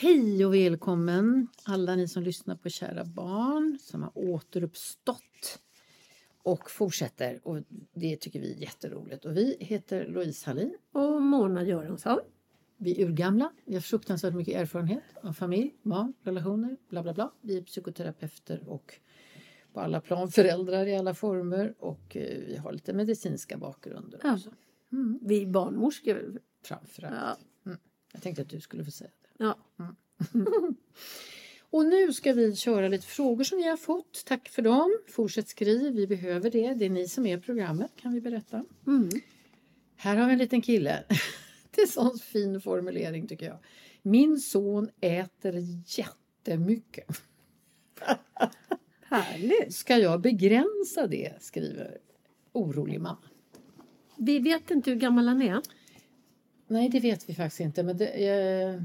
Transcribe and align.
Hej 0.00 0.46
och 0.46 0.54
välkommen 0.54 1.48
alla 1.64 1.96
ni 1.96 2.08
som 2.08 2.22
lyssnar 2.22 2.56
på 2.56 2.68
Kära 2.68 3.04
barn 3.04 3.78
som 3.80 4.02
har 4.02 4.12
återuppstått 4.14 5.58
och 6.42 6.70
fortsätter. 6.70 7.40
Och 7.42 7.62
det 7.94 8.16
tycker 8.16 8.40
vi 8.40 8.52
är 8.52 8.56
jätteroligt. 8.56 9.24
Och 9.24 9.36
vi 9.36 9.56
heter 9.60 10.06
Louise 10.08 10.46
Hallin. 10.46 10.76
Och 10.92 11.22
Mona 11.22 11.64
Göransson. 11.64 12.18
Vi 12.76 13.02
är 13.02 13.06
urgamla. 13.06 13.52
Vi 13.64 13.74
har 13.74 13.80
fruktansvärt 13.80 14.34
mycket 14.34 14.56
erfarenhet 14.56 15.02
av 15.22 15.32
familj, 15.32 15.74
barn, 15.82 16.12
relationer, 16.22 16.76
bla 16.88 17.02
bla 17.02 17.14
bla. 17.14 17.32
Vi 17.40 17.56
är 17.56 17.62
psykoterapeuter 17.62 18.68
och 18.68 18.94
på 19.72 19.80
alla 19.80 20.00
plan 20.00 20.28
föräldrar 20.30 20.86
i 20.86 20.96
alla 20.96 21.14
former 21.14 21.74
och 21.78 22.16
eh, 22.16 22.38
vi 22.46 22.56
har 22.56 22.72
lite 22.72 22.92
medicinska 22.92 23.56
bakgrunder 23.56 24.20
Ja. 24.22 24.34
också. 24.34 24.50
Vi 25.20 25.42
är 25.42 25.46
barnmorskor. 25.46 26.40
Framförallt. 26.64 27.14
Ja. 27.16 27.36
Mm. 27.66 27.78
Jag 28.12 28.22
tänkte 28.22 28.42
att 28.42 28.48
du 28.48 28.60
skulle 28.60 28.84
få 28.84 28.90
säga 28.90 29.10
det. 29.22 29.27
Ja. 29.38 29.58
Och 31.70 31.86
nu 31.86 32.12
ska 32.12 32.32
vi 32.32 32.56
köra 32.56 32.88
lite 32.88 33.06
frågor 33.06 33.44
som 33.44 33.58
vi 33.58 33.68
har 33.68 33.76
fått. 33.76 34.24
Tack 34.26 34.48
för 34.48 34.62
dem. 34.62 34.98
Fortsätt 35.08 35.48
skriv, 35.48 35.94
vi 35.94 36.06
behöver 36.06 36.50
det. 36.50 36.74
Det 36.74 36.84
är 36.84 36.90
ni 36.90 37.08
som 37.08 37.26
är 37.26 37.38
programmet 37.38 37.90
kan 37.96 38.12
vi 38.12 38.20
berätta. 38.20 38.64
Mm. 38.86 39.08
Här 39.96 40.16
har 40.16 40.26
vi 40.26 40.32
en 40.32 40.38
liten 40.38 40.62
kille. 40.62 41.04
Det 41.70 41.80
är 41.80 41.86
en 41.86 41.92
sån 41.92 42.18
fin 42.18 42.60
formulering 42.60 43.26
tycker 43.26 43.46
jag. 43.46 43.58
Min 44.02 44.40
son 44.40 44.90
äter 45.00 45.54
jättemycket. 45.86 47.22
Härligt. 49.02 49.74
Ska 49.74 49.98
jag 49.98 50.20
begränsa 50.20 51.06
det? 51.06 51.42
skriver 51.42 51.98
orolig 52.52 53.00
mamma. 53.00 53.28
Vi 54.16 54.38
vet 54.38 54.70
inte 54.70 54.90
hur 54.90 54.98
gammal 54.98 55.28
han 55.28 55.42
är. 55.42 55.62
Nej, 56.66 56.88
det 56.88 57.00
vet 57.00 57.28
vi 57.28 57.34
faktiskt 57.34 57.60
inte. 57.60 57.82
Men 57.82 57.96
det, 57.96 58.20
jag, 58.20 58.84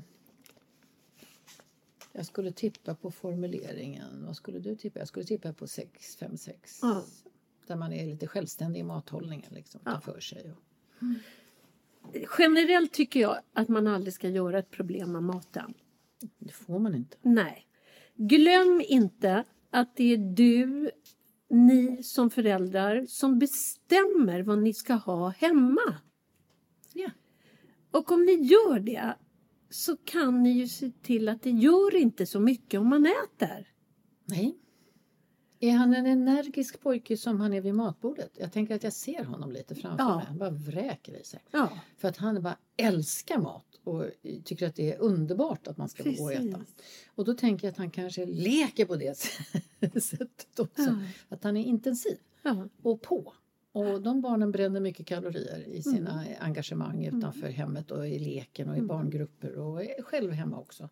jag 2.14 2.26
skulle 2.26 2.52
tippa 2.52 2.96
på 2.96 3.12
formuleringen. 3.12 4.26
Vad 4.26 4.36
skulle 4.36 4.60
du 4.60 4.76
tippa? 4.76 5.00
Jag 5.00 5.08
skulle 5.08 5.26
tippa 5.26 5.54
på 5.54 5.68
6, 5.68 6.16
5, 6.16 6.38
6. 6.38 6.80
Ja. 6.82 7.04
Där 7.68 7.76
man 7.76 7.94
är 7.94 8.06
lite 8.06 8.28
självständig 8.28 8.80
i 8.80 8.84
mathållningen. 8.84 9.54
Liksom, 9.54 9.82
tar 9.82 10.00
för 10.00 10.20
sig. 10.20 10.52
Och, 10.52 10.58
Generellt 12.40 12.94
tycker 12.94 13.20
jag 13.20 13.40
att 13.54 13.68
man 13.68 13.88
aldrig 13.88 14.14
ska 14.14 14.30
göra 14.30 14.60
ett 14.60 14.72
problem 14.72 15.16
av 15.16 15.24
maten. 15.24 15.74
det 16.40 16.54
får 16.54 16.80
man 16.80 16.96
inte. 16.96 17.18
Nej. 17.22 17.68
Glöm 18.16 18.82
inte 18.88 19.44
att 19.70 19.96
det 19.96 20.14
är 20.14 20.18
du, 20.18 20.92
ni 21.50 22.04
som 22.04 22.30
föräldrar, 22.30 23.06
som 23.06 23.40
bestämmer 23.40 24.42
vad 24.42 24.58
ni 24.58 24.74
ska 24.74 24.94
ha 24.94 25.30
hemma. 25.30 25.98
Ja. 26.94 27.10
Och 27.92 28.12
om 28.12 28.26
ni 28.26 28.34
gör 28.34 28.80
det 28.80 29.16
så 29.74 29.98
kan 29.98 30.44
ni 30.44 30.50
ju 30.52 30.68
se 30.68 30.92
till 31.02 31.30
att 31.30 31.42
det 31.42 31.52
gör 31.52 31.96
inte 31.96 32.26
så 32.26 32.40
mycket 32.40 32.80
om 32.80 32.88
man 32.90 33.06
äter. 33.06 33.68
Nej. 34.26 34.58
Är 35.60 35.72
han 35.72 35.94
en 35.94 36.06
energisk 36.06 36.80
pojke 36.82 37.18
som 37.18 37.40
han 37.42 37.54
är 37.54 37.62
vid 37.62 37.76
matbordet? 37.76 38.32
Jag 38.40 38.52
tänker 38.54 38.76
att 38.76 38.84
jag 38.84 38.94
ser 38.94 39.24
honom 39.24 39.52
lite 39.52 39.76
framför 39.76 40.04
Ja. 40.06 40.16
mig. 40.18 40.26
Han 40.26 40.38
bara 40.38 40.50
vräker 40.50 41.22
i 41.22 41.24
sig. 41.24 41.40
Ja, 41.52 41.70
För 41.98 42.08
att 42.08 42.18
han 42.18 42.42
bara 42.44 42.58
älskar 42.78 43.38
mat 43.38 43.66
och 43.84 44.06
tycker 44.44 44.68
att 44.68 44.76
det 44.76 44.94
är 44.94 45.00
underbart 45.00 45.68
att 45.68 45.78
man 45.78 45.90
ska 45.90 46.04
få 46.04 46.12
gå 46.12 46.24
och 46.24 46.34
äta. 46.34 46.58
Precis. 46.58 46.76
Och 47.16 47.26
då 47.26 47.34
tänker 47.34 47.68
jag 47.68 47.72
att 47.72 47.78
han 47.78 47.92
kanske 47.92 48.26
leker 48.26 48.86
på 48.86 48.96
det 48.96 49.18
sättet 50.04 50.60
också. 50.60 50.82
Ja. 50.84 50.98
Att 51.30 51.44
han 51.44 51.58
är 51.58 51.64
intensiv 51.66 52.18
och 52.82 53.02
på. 53.02 53.34
Och 53.76 54.02
de 54.02 54.22
barnen 54.22 54.52
bränner 54.52 54.80
mycket 54.80 55.06
kalorier 55.08 55.68
i 55.68 55.82
sina 55.82 56.24
Mm. 56.24 56.34
engagemang 56.40 57.06
utanför 57.06 57.48
hemmet 57.50 57.92
och 57.92 58.08
i 58.08 58.20
leken 58.20 58.70
och 58.70 58.78
i 58.78 58.82
barngrupper 58.82 59.56
och 59.58 59.82
själv 60.00 60.32
hemma 60.32 60.60
också. 60.60 60.90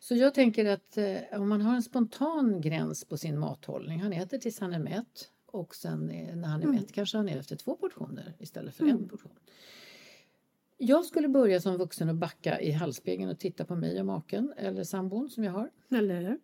Så 0.00 0.14
jag 0.14 0.34
tänker 0.34 0.64
att 0.64 0.96
eh, 0.96 1.16
om 1.40 1.48
man 1.48 1.60
har 1.60 1.74
en 1.74 1.82
spontan 1.82 2.60
gräns 2.60 3.04
på 3.04 3.16
sin 3.16 3.38
mathållning, 3.38 4.00
han 4.00 4.12
äter 4.12 4.38
tills 4.38 4.60
han 4.60 4.72
är 4.72 4.78
mätt 4.78 5.30
och 5.46 5.74
sen 5.74 6.10
eh, 6.10 6.36
när 6.36 6.48
han 6.48 6.62
är 6.62 6.66
mätt 6.66 6.92
kanske 6.92 7.16
han 7.16 7.28
är 7.28 7.36
efter 7.38 7.56
två 7.56 7.76
portioner 7.76 8.34
istället 8.38 8.74
för 8.74 8.86
en 8.86 9.08
portion. 9.08 9.32
Jag 10.76 11.04
skulle 11.04 11.28
börja 11.28 11.60
som 11.60 11.76
vuxen 11.76 12.08
och 12.08 12.14
backa 12.14 12.60
i 12.60 12.70
halsspegeln 12.72 13.30
och 13.30 13.38
titta 13.38 13.64
på 13.64 13.76
mig 13.76 14.00
och 14.00 14.06
maken 14.06 14.52
eller 14.56 14.84
sambon 14.84 15.28
som 15.30 15.44
jag 15.44 15.52
har. 15.52 15.70
Eller 15.90 16.20
hur? 16.22 16.38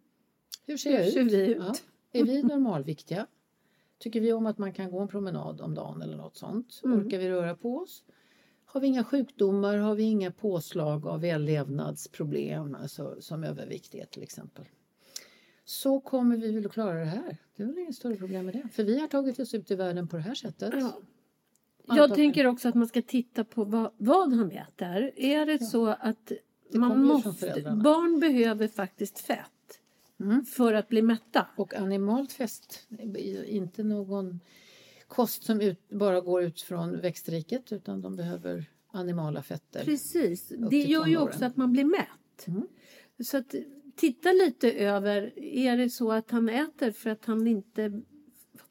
Hur 0.67 0.77
ser 0.77 0.91
jag 0.93 1.03
Hur 1.05 1.11
ser 1.11 1.21
ut? 1.21 1.33
vi 1.33 1.47
ut? 1.47 1.57
Ja. 1.61 1.75
Är 2.13 2.25
vi 2.25 2.43
normalviktiga? 2.43 3.27
Tycker 4.01 4.21
vi 4.21 4.33
om 4.33 4.47
att 4.47 4.59
man 4.59 4.73
kan 4.73 4.91
gå 4.91 5.01
en 5.01 5.09
promenad 5.09 5.61
om 5.61 5.75
dagen 5.75 6.03
eller 6.03 6.17
något 6.17 6.37
sånt? 6.37 6.81
Mm. 6.85 6.99
Orkar 6.99 7.19
vi 7.19 7.29
röra 7.29 7.55
på 7.55 7.77
oss? 7.77 8.05
Har 8.65 8.81
vi 8.81 8.87
inga 8.87 9.05
sjukdomar? 9.05 9.77
Har 9.77 9.95
vi 9.95 10.03
inga 10.03 10.31
påslag 10.31 11.07
av 11.07 11.21
vällevnadsproblem 11.21 12.75
alltså, 12.75 13.17
som 13.21 13.45
överviktighet 13.45 14.11
till 14.11 14.23
exempel? 14.23 14.65
Så 15.65 16.01
kommer 16.01 16.37
vi 16.37 16.53
väl 16.53 16.67
att 16.67 16.73
klara 16.73 16.99
det 16.99 17.05
här. 17.05 17.37
Det 17.57 17.63
är 17.63 17.67
väl 17.67 17.79
inget 17.79 17.95
större 17.95 18.17
problem 18.17 18.45
med 18.45 18.55
det. 18.55 18.69
För 18.73 18.85
vi 18.85 19.01
har 19.01 19.09
tagit 19.09 19.39
oss 19.39 19.55
ut 19.55 19.71
i 19.71 19.75
världen 19.75 20.09
på 20.09 20.17
det 20.17 20.23
här 20.23 20.35
sättet. 20.35 20.75
Ja. 20.75 21.01
Jag 21.87 22.15
tänker 22.15 22.47
också 22.47 22.69
att 22.69 22.75
man 22.75 22.89
ska 22.89 23.03
titta 23.03 23.45
på 23.45 23.65
vad, 23.65 23.93
vad 23.97 24.33
han 24.33 24.51
äter. 24.51 25.11
Är 25.17 25.47
det 25.47 25.59
så 25.59 25.87
att 25.87 26.33
man 26.73 27.05
måste, 27.05 27.79
barn 27.83 28.21
behöver 28.21 28.69
faktiskt 28.69 29.19
fett 29.19 29.51
Mm. 30.21 30.45
för 30.45 30.75
att 30.75 30.89
bli 30.89 31.03
mätta. 31.03 31.47
Och 31.57 31.75
animalt 31.75 32.33
fest, 32.33 32.89
inte 33.47 33.83
någon 33.83 34.41
kost 35.09 35.43
som 35.43 35.61
ut, 35.61 35.89
bara 35.89 36.21
går 36.21 36.43
ut 36.43 36.61
från 36.61 37.01
växtriket 37.01 37.73
utan 37.73 38.03
de 38.03 38.17
behöver 38.17 38.71
animala 38.93 39.43
fetter. 39.43 39.85
Precis. 39.85 40.53
Det 40.71 40.83
gör 40.83 41.07
ju 41.07 41.17
också 41.17 41.45
att 41.45 41.57
man 41.57 41.73
blir 41.73 41.85
mätt. 41.85 42.47
Mm. 42.47 42.67
Så 43.25 43.37
att 43.37 43.55
titta 43.97 44.33
lite 44.33 44.73
över, 44.73 45.39
är 45.39 45.77
det 45.77 45.91
så 45.91 46.13
att 46.13 46.31
han 46.31 46.49
äter 46.49 46.91
för 46.91 47.11
att 47.11 47.25
han 47.25 47.47
inte 47.47 48.03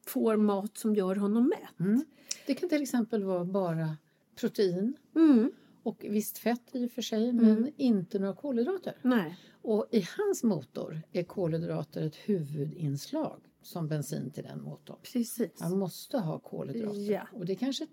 får 0.05 0.37
mat 0.37 0.77
som 0.77 0.95
gör 0.95 1.15
honom 1.15 1.47
mätt? 1.47 1.79
Mm. 1.79 2.05
Det 2.45 2.53
kan 2.53 2.69
till 2.69 2.81
exempel 2.81 3.23
vara 3.23 3.45
bara 3.45 3.97
protein 4.35 4.93
Mm. 5.15 5.51
Och 5.83 6.05
visst 6.09 6.37
fett 6.37 6.75
i 6.75 6.85
och 6.87 6.91
för 6.91 7.01
sig 7.01 7.33
men 7.33 7.71
inte 7.77 8.19
några 8.19 8.35
kolhydrater. 8.35 8.93
Nej. 9.01 9.37
Och 9.61 9.87
i 9.91 10.05
hans 10.17 10.43
motor 10.43 11.01
är 11.11 11.23
kolhydrater 11.23 12.01
ett 12.01 12.15
huvudinslag 12.15 13.41
som 13.61 13.87
bensin 13.87 14.31
till 14.31 14.43
den 14.43 14.61
motorn. 14.61 14.97
Precis. 15.13 15.61
Han 15.61 15.79
måste 15.79 16.17
ha 16.17 16.39
kolhydrater. 16.39 17.11
Ja. 17.11 17.27
Och 17.33 17.45
det 17.45 17.55
kanske 17.55 17.87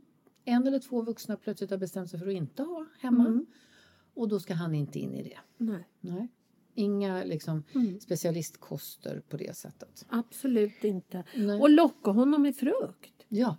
en 0.45 0.67
eller 0.67 0.79
två 0.79 1.03
vuxna 1.03 1.37
plötsligt 1.37 1.71
har 1.71 1.79
bestämt 1.79 2.11
sig 2.11 2.21
för 2.21 2.27
att 2.27 2.33
inte 2.35 2.63
ha 2.63 2.87
hemma. 3.01 3.27
Mm. 3.27 3.47
Och 4.15 4.29
då 4.29 4.41
ska 4.41 4.55
han 4.55 4.75
inte 4.75 4.99
in 4.99 5.15
i 5.15 5.23
det. 5.23 5.39
Nej, 5.57 5.89
Nej. 6.01 6.29
Inga 6.75 7.25
liksom, 7.25 7.63
Mm. 7.75 8.01
specialistkoster 8.01 9.21
på 9.29 9.37
det 9.37 9.57
sättet. 9.57 10.07
absolut 10.09 10.85
inte. 10.85 11.25
Nej. 11.37 11.61
Och 11.61 11.71
locka 11.71 12.11
honom 12.11 12.43
med 12.43 12.57
frukt. 12.57 13.25
Ja. 13.29 13.57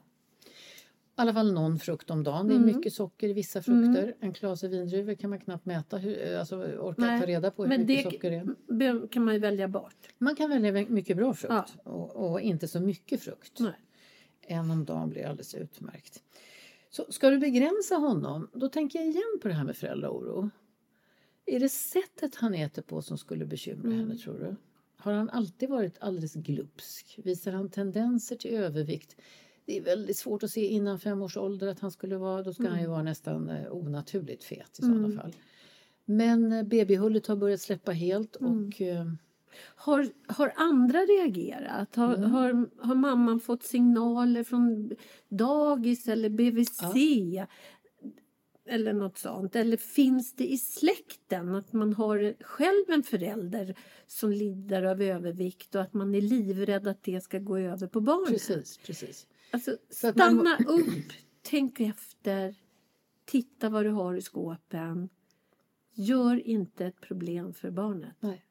I 1.17 1.21
alla 1.21 1.33
fall 1.33 1.53
någon 1.53 1.79
frukt 1.79 2.09
om 2.09 2.23
dagen. 2.23 2.47
Det 2.47 2.53
är 2.53 2.57
Mm. 2.57 2.75
mycket 2.75 2.93
socker 2.93 3.29
i 3.29 3.33
vissa 3.33 3.61
frukter. 3.61 4.15
En 4.19 4.33
klase 4.33 4.67
vindruvor 4.67 5.13
kan 5.15 5.29
man 5.29 5.39
knappt 5.39 5.65
mäta, 5.65 5.97
hur, 5.97 6.35
alltså 6.37 6.55
orka 6.57 7.01
Nej, 7.01 7.19
ta 7.19 7.25
reda 7.27 7.51
på 7.51 7.63
hur 7.63 7.69
Men 7.69 7.81
mycket 7.81 8.05
det 8.05 8.11
socker 8.11 8.31
det 8.69 8.95
är. 8.97 9.07
kan 9.07 9.25
man 9.25 9.33
ju 9.33 9.39
välja 9.39 9.67
bort. 9.67 10.07
Man 10.17 10.35
kan 10.35 10.49
välja 10.49 10.71
mycket 10.89 11.17
bra 11.17 11.33
frukt 11.33 11.53
Ja. 11.83 11.91
och, 11.91 12.31
och 12.31 12.41
inte 12.41 12.67
så 12.67 12.79
mycket 12.79 13.21
frukt. 13.21 13.59
Nej. 13.59 13.73
En 14.41 14.71
om 14.71 14.85
dagen 14.85 15.09
blir 15.09 15.25
alldeles 15.25 15.55
utmärkt. 15.55 16.23
Så 16.89 17.05
ska 17.09 17.29
du 17.29 17.37
begränsa 17.37 17.95
honom, 17.95 18.49
då 18.53 18.69
tänker 18.69 18.99
jag 18.99 19.07
igen 19.07 19.39
på 19.41 19.47
det 19.47 19.53
här 19.53 19.63
med 19.63 19.77
föräldraoro. 19.77 20.49
Är 21.45 21.59
det 21.59 21.69
sättet 21.69 22.35
han 22.35 22.53
äter 22.53 22.81
på 22.81 23.01
som 23.01 23.17
skulle 23.17 23.45
bekymra 23.45 23.87
Mm. 23.87 23.99
henne 23.99 24.15
tror 24.17 24.39
du? 24.39 24.55
Har 24.97 25.13
han 25.13 25.29
alltid 25.29 25.69
varit 25.69 25.97
alldeles 25.99 26.33
glupsk? 26.33 27.19
Visar 27.23 27.51
han 27.51 27.69
tendenser 27.69 28.35
till 28.35 28.51
övervikt? 28.53 29.15
Det 29.67 29.77
är 29.77 29.81
väldigt 29.81 30.17
svårt 30.17 30.43
att 30.43 30.51
se 30.51 30.65
innan 30.67 30.99
fem 30.99 31.21
års 31.21 31.37
ålder 31.37 31.67
att 31.67 31.79
han 31.79 31.91
skulle 31.91 32.17
vara, 32.17 32.43
då 32.43 32.53
ska 32.53 32.67
han 32.67 32.81
ju 32.81 32.87
vara 32.87 33.03
nästan 33.03 33.49
eh, 33.49 33.71
onaturligt 33.71 34.43
fet 34.43 34.79
i 34.79 34.81
sådana 34.81 35.21
fall. 35.21 35.33
Men 36.05 36.51
eh, 36.51 36.63
babyhullet 36.63 37.27
har 37.27 37.35
börjat 37.35 37.61
släppa 37.61 37.91
helt 37.91 38.35
och 38.35 38.81
eh, 38.81 39.05
Har, 39.75 40.07
har 40.27 40.53
andra 40.55 40.99
reagerat? 40.99 41.95
Har, 41.95 42.15
Mm. 42.15 42.31
har, 42.31 42.69
har 42.87 42.95
mamman 42.95 43.39
fått 43.39 43.63
signaler 43.63 44.43
från 44.43 44.91
dagis 45.29 46.07
eller 46.07 46.29
BVC? 46.29 46.81
Eller 48.69 48.93
något 48.93 49.17
sånt. 49.17 49.55
Eller 49.55 49.77
finns 49.77 50.33
det 50.33 50.47
i 50.51 50.57
släkten 50.57 51.55
att 51.55 51.73
man 51.73 51.93
har 51.93 52.35
själv 52.43 52.85
en 52.89 53.03
förälder 53.03 53.75
som 54.07 54.31
lider 54.31 54.83
av 54.83 55.01
övervikt 55.01 55.75
och 55.75 55.81
att 55.81 55.93
man 55.93 56.15
är 56.15 56.21
livrädd 56.21 56.87
att 56.87 57.03
det 57.03 57.21
ska 57.23 57.39
gå 57.39 57.57
över 57.57 57.87
på 57.87 58.01
barnet? 58.01 58.29
Precis, 58.29 58.77
precis. 58.77 59.27
Alltså, 59.51 59.77
Så 59.89 60.07
att 60.07 60.15
man- 60.15 60.29
stanna 60.29 60.57
upp, 60.71 61.13
tänk 61.41 61.79
efter, 61.79 62.55
titta 63.25 63.69
vad 63.69 63.85
du 63.85 63.89
har 63.89 64.15
i 64.15 64.21
skåpen. 64.21 65.09
Gör 65.93 66.47
inte 66.47 66.85
ett 66.85 67.01
problem 67.01 67.53
för 67.53 67.71
barnet. 67.71 68.15
Nej. 68.19 68.43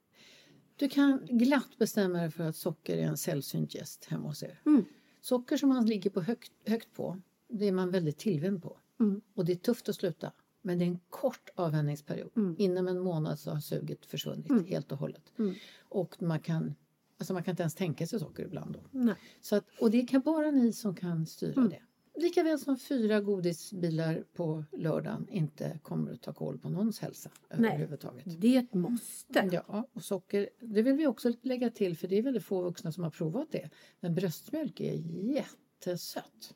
Du 0.77 0.89
kan 0.89 1.27
glatt 1.31 1.79
bestämma 1.79 2.19
dig 2.21 2.31
för 2.31 2.45
att 2.45 2.57
socker 2.57 2.97
är 2.97 3.03
en 3.03 3.17
sällsynt 3.17 3.75
gäst 3.75 4.05
hemma 4.05 4.29
hos 4.29 4.43
er. 4.43 4.61
Mm. 4.67 4.85
Socker 5.21 5.57
som 5.57 5.69
man 5.69 5.87
ligger 5.87 6.11
på 6.11 6.21
högt, 6.21 6.53
högt 6.67 6.93
på, 6.95 7.21
det 7.49 7.65
är 7.65 7.73
man 7.73 7.91
väldigt 7.91 8.19
tillvänd 8.19 8.63
på. 8.63 8.79
Mm. 9.01 9.21
Och 9.35 9.45
det 9.45 9.53
är 9.53 9.57
tufft 9.57 9.89
att 9.89 9.95
sluta. 9.97 10.33
Men 10.63 10.79
det 10.79 10.85
är 10.85 10.87
en 10.87 11.01
kort 11.11 11.51
avvänjningsperiod. 11.55 12.31
Mm. 12.37 12.57
Inom 12.59 12.89
en 12.89 12.99
månad 13.01 13.39
så 13.39 13.51
har 13.51 13.61
suget 13.61 14.07
försvunnit 14.07 14.69
helt 14.69 14.93
och 14.93 14.99
hållet. 14.99 15.33
Mm. 15.39 15.55
Och 15.81 16.23
man 16.23 16.41
kan, 16.41 16.75
alltså 17.19 17.33
man 17.35 17.43
kan 17.43 17.53
inte 17.53 17.63
ens 17.63 17.75
tänka 17.75 18.07
sig 18.07 18.21
socker 18.21 18.45
ibland. 18.45 18.73
Då. 18.75 18.81
Nej. 18.91 19.15
Så 19.41 19.57
att, 19.57 19.65
och 19.81 19.91
det 19.91 20.03
kan 20.03 20.21
bara 20.21 20.51
ni 20.51 20.73
som 20.73 20.95
kan 20.95 21.27
styra 21.27 21.53
Mm. 21.53 21.69
det. 21.71 21.83
Likaväl 22.19 22.59
som 22.59 22.79
fyra 22.79 23.21
godisbilar 23.21 24.25
på 24.35 24.65
lördagen 24.73 25.29
inte 25.31 25.79
kommer 25.83 26.13
att 26.13 26.23
ta 26.23 26.33
koll 26.33 26.59
på 26.59 26.69
någons 26.69 27.01
hälsa 27.01 27.31
Nej. 27.57 27.71
överhuvudtaget. 27.71 28.25
Det 28.41 28.57
är 28.57 28.61
ett 28.63 28.75
måste. 28.75 29.51
Ja, 29.53 29.89
och 29.93 30.05
socker, 30.05 30.49
det 30.61 30.83
vill 30.83 30.95
vi 30.95 31.07
också 31.07 31.33
lägga 31.43 31.71
till 31.71 31.97
för 31.97 32.09
det 32.09 32.19
är 32.19 32.23
väldigt 32.23 32.45
få 32.45 32.63
vuxna 32.63 32.93
som 32.93 33.05
har 33.05 33.11
provat 33.11 33.49
det. 33.53 33.71
Men 34.01 34.15
bröstmjölk 34.15 34.81
är 34.81 34.95
jättesött. 35.35 36.55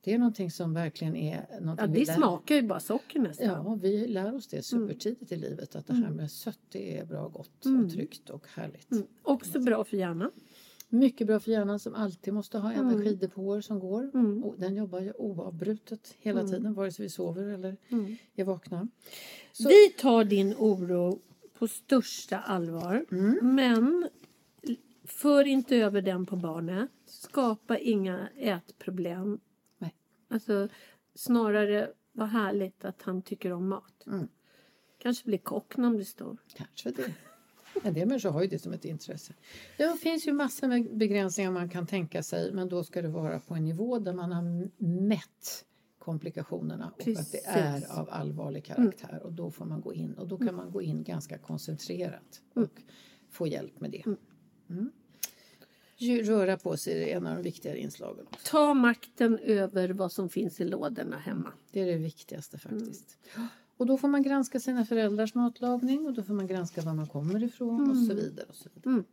Det 0.00 0.12
är 0.14 0.18
någonting 0.18 0.50
som 0.50 0.74
verkligen 0.74 1.16
är 1.16 1.46
Ja, 1.78 1.86
det 1.86 2.04
lär- 2.06 2.14
smakar 2.14 2.54
ju 2.54 2.62
bara 2.62 2.80
socker 2.80 3.20
nästan. 3.20 3.46
Ja, 3.46 3.78
vi 3.82 4.06
lär 4.06 4.34
oss 4.34 4.46
det 4.46 4.62
supertidigt 4.62 5.32
i 5.32 5.36
livet 5.36 5.76
att 5.76 5.86
det 5.86 5.94
här 5.94 6.10
med 6.10 6.30
sött 6.30 6.58
det 6.68 6.98
är 6.98 7.04
bra, 7.04 7.28
gott 7.28 7.66
och 7.66 7.90
tryggt 7.92 8.30
och 8.30 8.46
härligt. 8.54 8.92
Mm. 8.92 9.04
Också 9.22 9.60
bra 9.60 9.84
för 9.84 9.96
hjärnan. 9.96 10.30
Mycket 10.88 11.26
bra 11.26 11.40
för 11.40 11.50
hjärnan 11.50 11.78
som 11.78 11.94
alltid 11.94 12.34
måste 12.34 12.58
ha 12.58 12.72
energidepåer 12.72 13.60
som 13.60 13.78
går. 13.80 14.10
Mm. 14.14 14.44
Och 14.44 14.54
den 14.58 14.76
jobbar 14.76 15.00
ju 15.00 15.12
oavbrutet 15.12 16.14
hela 16.18 16.44
tiden 16.44 16.74
vare 16.74 16.92
sig 16.92 17.02
vi 17.02 17.08
sover 17.08 17.44
eller 17.48 17.76
Mm. 17.88 18.16
är 18.34 18.44
vakna. 18.44 18.88
Så- 19.52 19.68
Vi 19.68 19.88
tar 19.88 20.24
din 20.24 20.54
oro 20.58 21.20
på 21.58 21.68
största 21.68 22.38
allvar. 22.38 23.04
Mm. 23.10 23.38
Men 23.54 24.08
för 25.04 25.44
inte 25.46 25.76
över 25.76 26.02
den 26.02 26.26
på 26.26 26.36
barnet. 26.36 26.90
Skapa 27.06 27.78
inga 27.78 28.28
ätproblem. 28.36 29.40
Alltså, 30.28 30.68
snarare 31.14 31.90
vad 32.12 32.28
härligt 32.28 32.84
att 32.84 33.02
han 33.02 33.22
tycker 33.22 33.52
om 33.52 33.68
mat. 33.68 34.06
Mm. 34.06 34.28
Kanske 34.98 35.24
blir 35.24 35.38
kock 35.38 35.76
när 35.76 35.84
han 35.84 35.96
blir 35.96 36.06
stor. 36.06 36.38
Kanske 36.56 36.90
det. 36.90 37.14
En 37.82 37.94
del 37.94 38.08
människor 38.08 38.30
har 38.30 38.42
ju 38.42 38.48
det 38.48 38.58
som 38.58 38.72
ett 38.72 38.84
intresse. 38.84 39.34
Det 39.76 39.96
finns 40.00 40.26
ju 40.26 40.32
massor 40.32 40.68
med 40.68 40.96
begränsningar 40.96 41.50
man 41.50 41.68
kan 41.68 41.86
tänka 41.86 42.22
sig 42.22 42.52
men 42.52 42.68
då 42.68 42.84
ska 42.84 43.02
det 43.02 43.08
vara 43.08 43.40
på 43.40 43.54
en 43.54 43.64
nivå 43.64 43.98
där 43.98 44.12
man 44.12 44.32
har 44.32 44.70
mätt 44.84 45.64
komplikationerna 45.98 46.86
och 46.86 47.00
att 47.00 47.04
det 47.04 47.14
Precis. 47.14 47.44
är 47.46 47.98
av 47.98 48.08
allvarlig 48.10 48.64
karaktär 48.64 49.20
och 49.22 49.32
då 49.32 49.50
får 49.50 49.64
man 49.64 49.80
gå 49.80 49.94
in 49.94 50.14
och 50.14 50.28
då 50.28 50.38
kan 50.38 50.54
man 50.54 50.70
gå 50.70 50.82
in 50.82 51.02
ganska 51.02 51.38
koncentrerat 51.38 52.42
och 52.54 52.82
få 53.30 53.46
hjälp 53.46 53.80
med 53.80 53.90
det. 53.90 54.04
Mm. 54.68 54.92
Röra 55.98 56.56
på 56.56 56.76
sig 56.76 57.10
är 57.10 57.16
en 57.16 57.26
av 57.26 57.36
de 57.36 57.42
viktigare 57.42 57.78
inslagen. 57.78 58.26
Också. 58.26 58.50
Ta 58.50 58.74
makten 58.74 59.38
över 59.38 59.88
vad 59.88 60.12
som 60.12 60.28
finns 60.28 60.60
i 60.60 60.64
lådorna 60.64 61.18
hemma. 61.18 61.52
Det 61.72 61.80
är 61.80 61.86
det 61.86 61.96
viktigaste 61.96 62.58
faktiskt. 62.58 63.18
Och 63.76 63.86
då 63.86 63.98
får 63.98 64.08
man 64.08 64.22
granska 64.22 64.60
sina 64.60 64.84
föräldrars 64.86 65.34
matlagning 65.34 66.06
och 66.06 66.12
då 66.12 66.22
får 66.22 66.34
man 66.34 66.46
granska 66.46 66.82
var 66.82 66.94
man 66.94 67.06
kommer 67.06 67.42
ifrån 67.42 67.90
och 67.90 67.96
så 67.96 68.14
vidare. 68.14 68.46
Och 68.48 68.54
så 68.54 68.68
vidare. 68.74 68.92
Mm. 68.92 69.04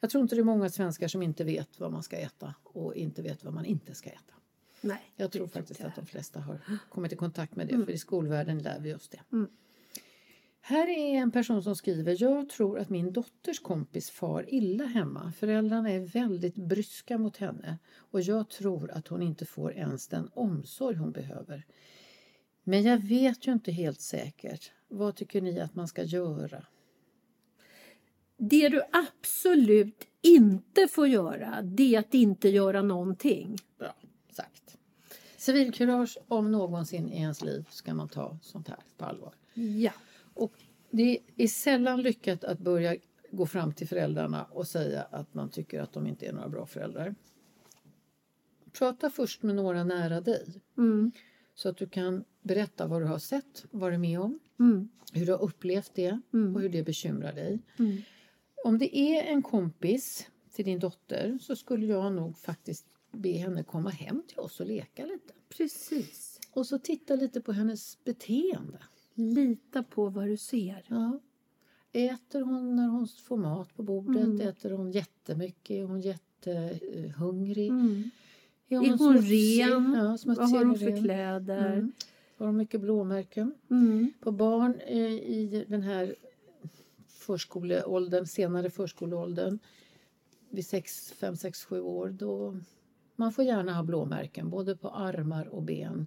Jag 0.00 0.10
tror 0.10 0.22
inte 0.22 0.34
det 0.34 0.40
är 0.40 0.44
många 0.44 0.70
svenskar 0.70 1.08
som 1.08 1.22
inte 1.22 1.44
vet 1.44 1.80
vad 1.80 1.92
man 1.92 2.02
ska 2.02 2.16
äta 2.16 2.54
och 2.62 2.94
inte 2.94 3.22
vet 3.22 3.44
vad 3.44 3.54
man 3.54 3.64
inte 3.64 3.94
ska 3.94 4.10
äta. 4.10 4.34
Nej, 4.80 5.12
Jag 5.16 5.32
tror 5.32 5.46
faktiskt 5.46 5.80
att 5.80 5.96
de 5.96 6.06
flesta 6.06 6.40
har 6.40 6.58
kommit 6.90 7.12
i 7.12 7.16
kontakt 7.16 7.56
med 7.56 7.66
det 7.66 7.84
för 7.84 7.92
i 7.92 7.98
skolvärlden 7.98 8.58
lär 8.58 8.80
vi 8.80 8.94
oss 8.94 9.08
det. 9.08 9.20
Här 10.60 10.88
är 10.88 11.14
en 11.14 11.30
person 11.30 11.62
som 11.62 11.76
skriver 11.76 12.16
Jag 12.18 12.48
tror 12.48 12.78
att 12.78 12.88
min 12.90 13.12
dotters 13.12 13.60
kompis 13.60 14.10
far 14.10 14.44
illa 14.48 14.84
hemma. 14.84 15.32
Föräldrarna 15.38 15.90
är 15.90 16.00
väldigt 16.00 16.54
bryska 16.54 17.18
mot 17.18 17.36
henne 17.36 17.78
och 17.96 18.20
jag 18.20 18.48
tror 18.48 18.90
att 18.90 19.08
hon 19.08 19.22
inte 19.22 19.46
får 19.46 19.72
ens 19.72 20.08
den 20.08 20.30
omsorg 20.34 20.96
hon 20.96 21.12
behöver. 21.12 21.66
Men 22.64 22.82
jag 22.82 22.98
vet 22.98 23.46
ju 23.46 23.52
inte 23.52 23.72
helt 23.72 24.00
säkert. 24.00 24.72
Vad 24.88 25.16
tycker 25.16 25.40
ni 25.40 25.60
att 25.60 25.74
man 25.74 25.88
ska 25.88 26.02
göra? 26.02 26.66
Det 28.36 28.68
du 28.68 28.82
absolut 28.92 30.06
inte 30.22 30.88
får 30.88 31.08
göra, 31.08 31.62
det 31.62 31.94
är 31.94 31.98
att 31.98 32.14
inte 32.14 32.48
göra 32.48 32.82
någonting. 32.82 33.56
Bra 33.78 33.94
sagt. 34.32 34.76
Civilkurage 35.36 36.18
om 36.28 36.52
någonsin 36.52 37.08
i 37.08 37.20
ens 37.20 37.42
liv 37.42 37.64
ska 37.70 37.94
man 37.94 38.08
ta 38.08 38.38
sånt 38.42 38.68
här 38.68 38.78
på 38.98 39.04
allvar. 39.04 39.34
Ja. 39.54 39.92
Och 40.40 40.52
det 40.90 41.18
är 41.36 41.46
sällan 41.46 42.02
lyckat 42.02 42.44
att 42.44 42.58
börja 42.58 42.96
gå 43.30 43.46
fram 43.46 43.72
till 43.72 43.88
föräldrarna 43.88 44.44
och 44.44 44.66
säga 44.66 45.02
att 45.02 45.34
man 45.34 45.50
tycker 45.50 45.80
att 45.80 45.92
de 45.92 46.06
inte 46.06 46.26
är 46.26 46.32
några 46.32 46.48
bra 46.48 46.66
föräldrar. 46.66 47.14
Prata 48.72 49.10
först 49.10 49.42
med 49.42 49.54
några 49.54 49.84
nära 49.84 50.20
dig 50.20 50.46
Mm. 50.78 51.12
så 51.54 51.68
att 51.68 51.76
du 51.76 51.86
kan 51.88 52.24
berätta 52.42 52.86
vad 52.86 53.02
du 53.02 53.06
har 53.06 53.18
sett, 53.18 53.64
är 53.72 53.98
med 53.98 54.20
om, 54.20 54.38
Mm. 54.60 54.88
hur 55.12 55.26
du 55.26 55.32
har 55.32 55.42
upplevt 55.42 55.90
det 55.94 56.20
Mm. 56.34 56.54
och 56.54 56.60
hur 56.62 56.68
det 56.68 56.82
bekymrar 56.82 57.32
dig. 57.32 57.58
Mm. 57.78 57.96
Om 58.64 58.78
det 58.78 58.98
är 58.98 59.22
en 59.32 59.42
kompis 59.42 60.26
till 60.52 60.64
din 60.64 60.78
dotter 60.78 61.38
så 61.42 61.56
skulle 61.56 61.86
jag 61.86 62.12
nog 62.12 62.38
faktiskt 62.38 62.86
be 63.12 63.32
henne 63.32 63.62
komma 63.64 63.90
hem 63.90 64.22
till 64.28 64.38
oss 64.38 64.60
och 64.60 64.66
leka 64.66 65.06
lite. 65.06 65.34
Precis. 65.48 66.40
Och 66.52 66.66
så 66.66 66.78
titta 66.78 67.14
lite 67.14 67.40
på 67.40 67.52
hennes 67.52 68.04
beteende. 68.04 68.78
Lita 69.20 69.82
på 69.82 70.08
vad 70.08 70.26
du 70.26 70.36
ser. 70.36 70.84
Ja. 70.88 71.20
Äter 71.92 72.40
hon 72.40 72.76
när 72.76 72.88
hon 72.88 73.08
får 73.08 73.36
mat 73.36 73.76
på 73.76 73.82
bordet? 73.82 74.24
Mm. 74.24 74.40
Äter 74.48 74.70
hon 74.70 74.90
jättemycket? 74.90 75.70
Är 75.70 75.84
hon 75.84 76.00
jättehungrig? 76.00 77.68
Mm. 77.68 78.10
Är 78.68 78.76
Är 78.76 78.88
hon 78.88 78.98
smutsig? 78.98 79.60
ren? 79.62 79.94
Ja, 79.98 80.18
Vad 80.34 80.50
har 80.50 80.64
hon 80.64 80.78
för 80.78 80.86
ren? 80.86 81.02
kläder? 81.04 81.72
Mm. 81.72 81.92
Har 82.36 82.46
hon 82.46 82.56
mycket 82.56 82.80
blåmärken? 82.80 83.54
Mm. 83.70 84.12
På 84.20 84.32
barn 84.32 84.74
eh, 84.86 84.96
i 85.12 85.64
den 85.68 85.82
här 85.82 86.14
förskoleåldern, 87.08 88.26
senare 88.26 88.70
förskoleåldern 88.70 89.58
vid 90.50 90.66
6, 90.66 91.12
5, 91.12 91.36
6, 91.36 91.64
7 91.64 91.80
år 91.80 92.08
då 92.08 92.56
man 93.16 93.32
får 93.32 93.44
gärna 93.44 93.74
ha 93.74 93.82
blåmärken 93.82 94.50
både 94.50 94.76
på 94.76 94.88
armar 94.90 95.46
och 95.48 95.62
ben. 95.62 96.06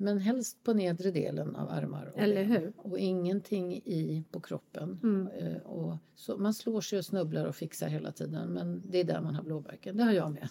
Men 0.00 0.18
helst 0.18 0.64
på 0.64 0.72
nedre 0.72 1.10
delen 1.10 1.56
av 1.56 1.70
armar 1.70 2.06
och 2.06 2.18
Eller 2.18 2.44
hur? 2.44 2.72
Och 2.76 2.98
ingenting 2.98 3.72
i 3.72 4.24
på 4.30 4.40
kroppen. 4.40 5.00
Mm. 5.02 5.28
Eh, 5.28 5.62
Och 5.62 5.96
så 6.14 6.36
man 6.38 6.54
slår 6.54 6.80
sig 6.80 6.98
och 6.98 7.04
snubblar 7.04 7.44
och 7.46 7.56
fixar 7.56 7.88
hela 7.88 8.12
tiden 8.12 8.48
men 8.48 8.82
det 8.90 8.98
är 8.98 9.04
där 9.04 9.20
man 9.20 9.34
har 9.34 9.42
blåmärken. 9.42 9.96
Det 9.96 10.04
har 10.04 10.12
jag 10.12 10.32
med. 10.32 10.48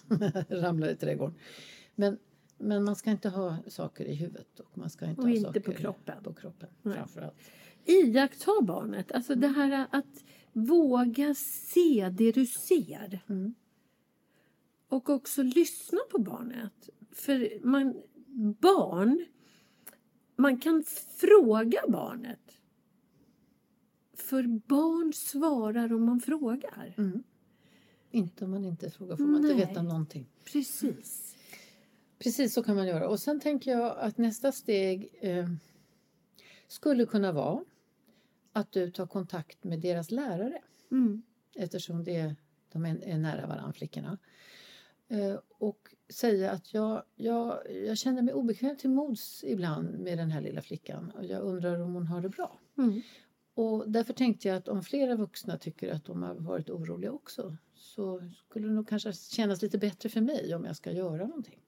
Ramlar 0.48 0.88
i 0.88 0.96
trädgården. 0.96 1.34
Men, 1.94 2.18
men 2.58 2.84
man 2.84 2.96
ska 2.96 3.10
inte 3.10 3.28
ha 3.28 3.56
saker 3.66 4.04
i 4.04 4.14
huvudet 4.14 4.60
och 4.60 4.78
man 4.78 4.90
ska 4.90 5.06
inte 5.06 5.20
Och 5.20 5.28
ha 5.28 5.34
inte 5.34 5.46
saker 5.46 5.60
på 5.60 5.72
kroppen. 5.72 6.22
På 6.22 6.32
kroppen 6.32 6.68
Nej. 6.82 6.94
framförallt. 6.94 7.36
Iaktta 7.84 8.52
barnet. 8.62 9.12
Alltså 9.12 9.34
det 9.34 9.48
här 9.48 9.86
att 9.90 10.24
våga 10.52 11.34
se 11.34 12.08
det 12.12 12.32
du 12.32 12.46
ser. 12.46 13.20
Mm. 13.28 13.54
Och 14.88 15.10
också 15.10 15.42
lyssna 15.42 15.98
på 16.10 16.18
barnet. 16.18 16.90
För 17.12 17.66
man, 17.66 17.94
barn, 18.60 19.24
man 20.38 20.58
kan 20.58 20.84
fråga 21.16 21.80
barnet. 21.88 22.58
För 24.14 24.42
barn 24.42 25.12
svarar 25.12 25.92
om 25.92 26.04
man 26.04 26.20
frågar. 26.20 26.94
Mm. 26.98 27.22
Inte 28.10 28.44
om 28.44 28.50
man 28.50 28.64
inte 28.64 28.90
frågar 28.90 29.16
får 29.16 29.24
man 29.24 29.42
Nej. 29.42 29.52
inte 29.52 29.66
veta 29.66 29.82
någonting. 29.82 30.26
Precis. 30.44 31.36
Precis 32.18 32.54
så 32.54 32.62
kan 32.62 32.76
man 32.76 32.86
göra. 32.86 33.08
Och 33.08 33.20
sen 33.20 33.40
tänker 33.40 33.70
jag 33.70 33.98
att 33.98 34.18
nästa 34.18 34.52
steg 34.52 35.08
eh, 35.20 35.48
skulle 36.68 37.06
kunna 37.06 37.32
vara 37.32 37.64
att 38.52 38.72
du 38.72 38.90
tar 38.90 39.06
kontakt 39.06 39.64
med 39.64 39.80
deras 39.80 40.10
lärare 40.10 40.62
Mm. 40.90 41.22
eftersom 41.54 42.04
det, 42.04 42.34
de 42.72 42.86
är, 42.86 43.04
är 43.04 43.18
nära 43.18 43.46
varandra, 43.46 43.72
flickorna. 43.72 44.18
Eh, 45.08 45.38
och 45.58 45.94
säga 46.08 46.50
att 46.50 46.74
jag, 46.74 47.02
jag, 47.16 47.58
jag 47.86 47.98
känner 47.98 48.22
mig 48.22 48.34
obekväm 48.34 48.76
till 48.76 48.90
mods 48.90 49.44
ibland 49.44 49.98
med 49.98 50.18
den 50.18 50.30
här 50.30 50.40
lilla 50.40 50.62
flickan 50.62 51.10
och 51.10 51.24
jag 51.24 51.42
undrar 51.42 51.80
om 51.80 51.94
hon 51.94 52.06
har 52.06 52.20
det 52.20 52.28
bra. 52.28 52.58
Mm. 52.78 53.00
Och 53.54 53.90
därför 53.90 54.12
tänkte 54.12 54.48
jag 54.48 54.56
att 54.56 54.68
om 54.68 54.82
flera 54.82 55.16
vuxna 55.16 55.58
tycker 55.58 55.92
att 55.92 56.04
de 56.04 56.22
har 56.22 56.34
varit 56.34 56.70
oroliga 56.70 57.12
också 57.12 57.56
så 57.74 58.30
skulle 58.48 58.68
det 58.68 58.74
nog 58.74 58.88
kanske 58.88 59.12
kännas 59.12 59.62
lite 59.62 59.78
bättre 59.78 60.08
för 60.08 60.20
mig 60.20 60.54
om 60.54 60.64
jag 60.64 60.76
ska 60.76 60.92
göra 60.92 61.26
någonting. 61.26 61.60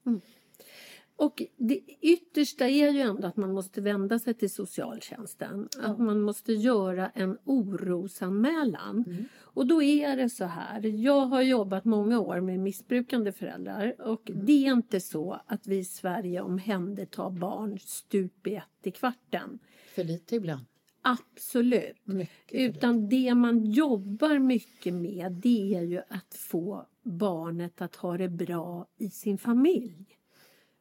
Och 1.21 1.43
det 1.57 1.81
yttersta 2.01 2.69
är 2.69 2.91
ju 2.91 3.01
ändå 3.01 3.27
att 3.27 3.37
man 3.37 3.53
måste 3.53 3.81
vända 3.81 4.19
sig 4.19 4.35
till 4.35 4.51
socialtjänsten. 4.51 5.69
Att 5.83 5.99
man 5.99 6.21
måste 6.21 6.53
göra 6.53 7.11
en 7.11 7.39
orosanmälan. 7.45 9.05
Mm. 9.07 9.25
Och 9.39 9.67
då 9.67 9.83
är 9.83 10.17
det 10.17 10.31
så 10.31 10.45
här. 10.45 10.81
Jag 10.87 11.27
har 11.27 11.43
jobbat 11.43 11.85
många 11.85 12.21
år 12.21 12.41
med 12.41 12.61
missbrukande 12.61 13.33
föräldrar 13.33 13.95
och 13.99 14.31
Mm. 14.31 14.47
det 14.47 14.67
är 14.67 14.73
inte 14.73 15.01
så 15.01 15.41
att 15.47 15.67
vi 15.67 15.79
i 15.79 15.85
Sverige 15.85 16.41
omhändertar 16.41 17.31
barn 17.31 17.79
stup 17.79 18.47
i 18.47 18.55
ett 18.55 18.87
i 18.87 18.91
kvarten. 18.91 19.59
För 19.95 20.05
lite 20.05 20.37
ibland. 20.37 20.65
Absolut. 21.03 22.07
Mycket. 22.07 22.61
Utan 22.61 23.09
det 23.09 23.35
man 23.35 23.65
jobbar 23.65 24.39
mycket 24.39 24.95
med 24.95 25.33
det 25.33 25.75
är 25.75 25.83
ju 25.83 25.99
att 26.09 26.35
få 26.35 26.87
barnet 27.03 27.83
att 27.83 27.97
ha 27.97 28.17
det 28.17 28.29
bra 28.29 28.87
i 28.99 29.11
sin 29.11 29.39
familj. 29.39 30.20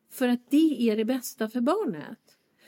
För 0.10 0.28
att 0.28 0.39
det 0.50 0.89
är 0.89 0.98
det 0.98 1.06
bästa 1.06 1.50
för 1.50 1.62
barnet. 1.62 2.20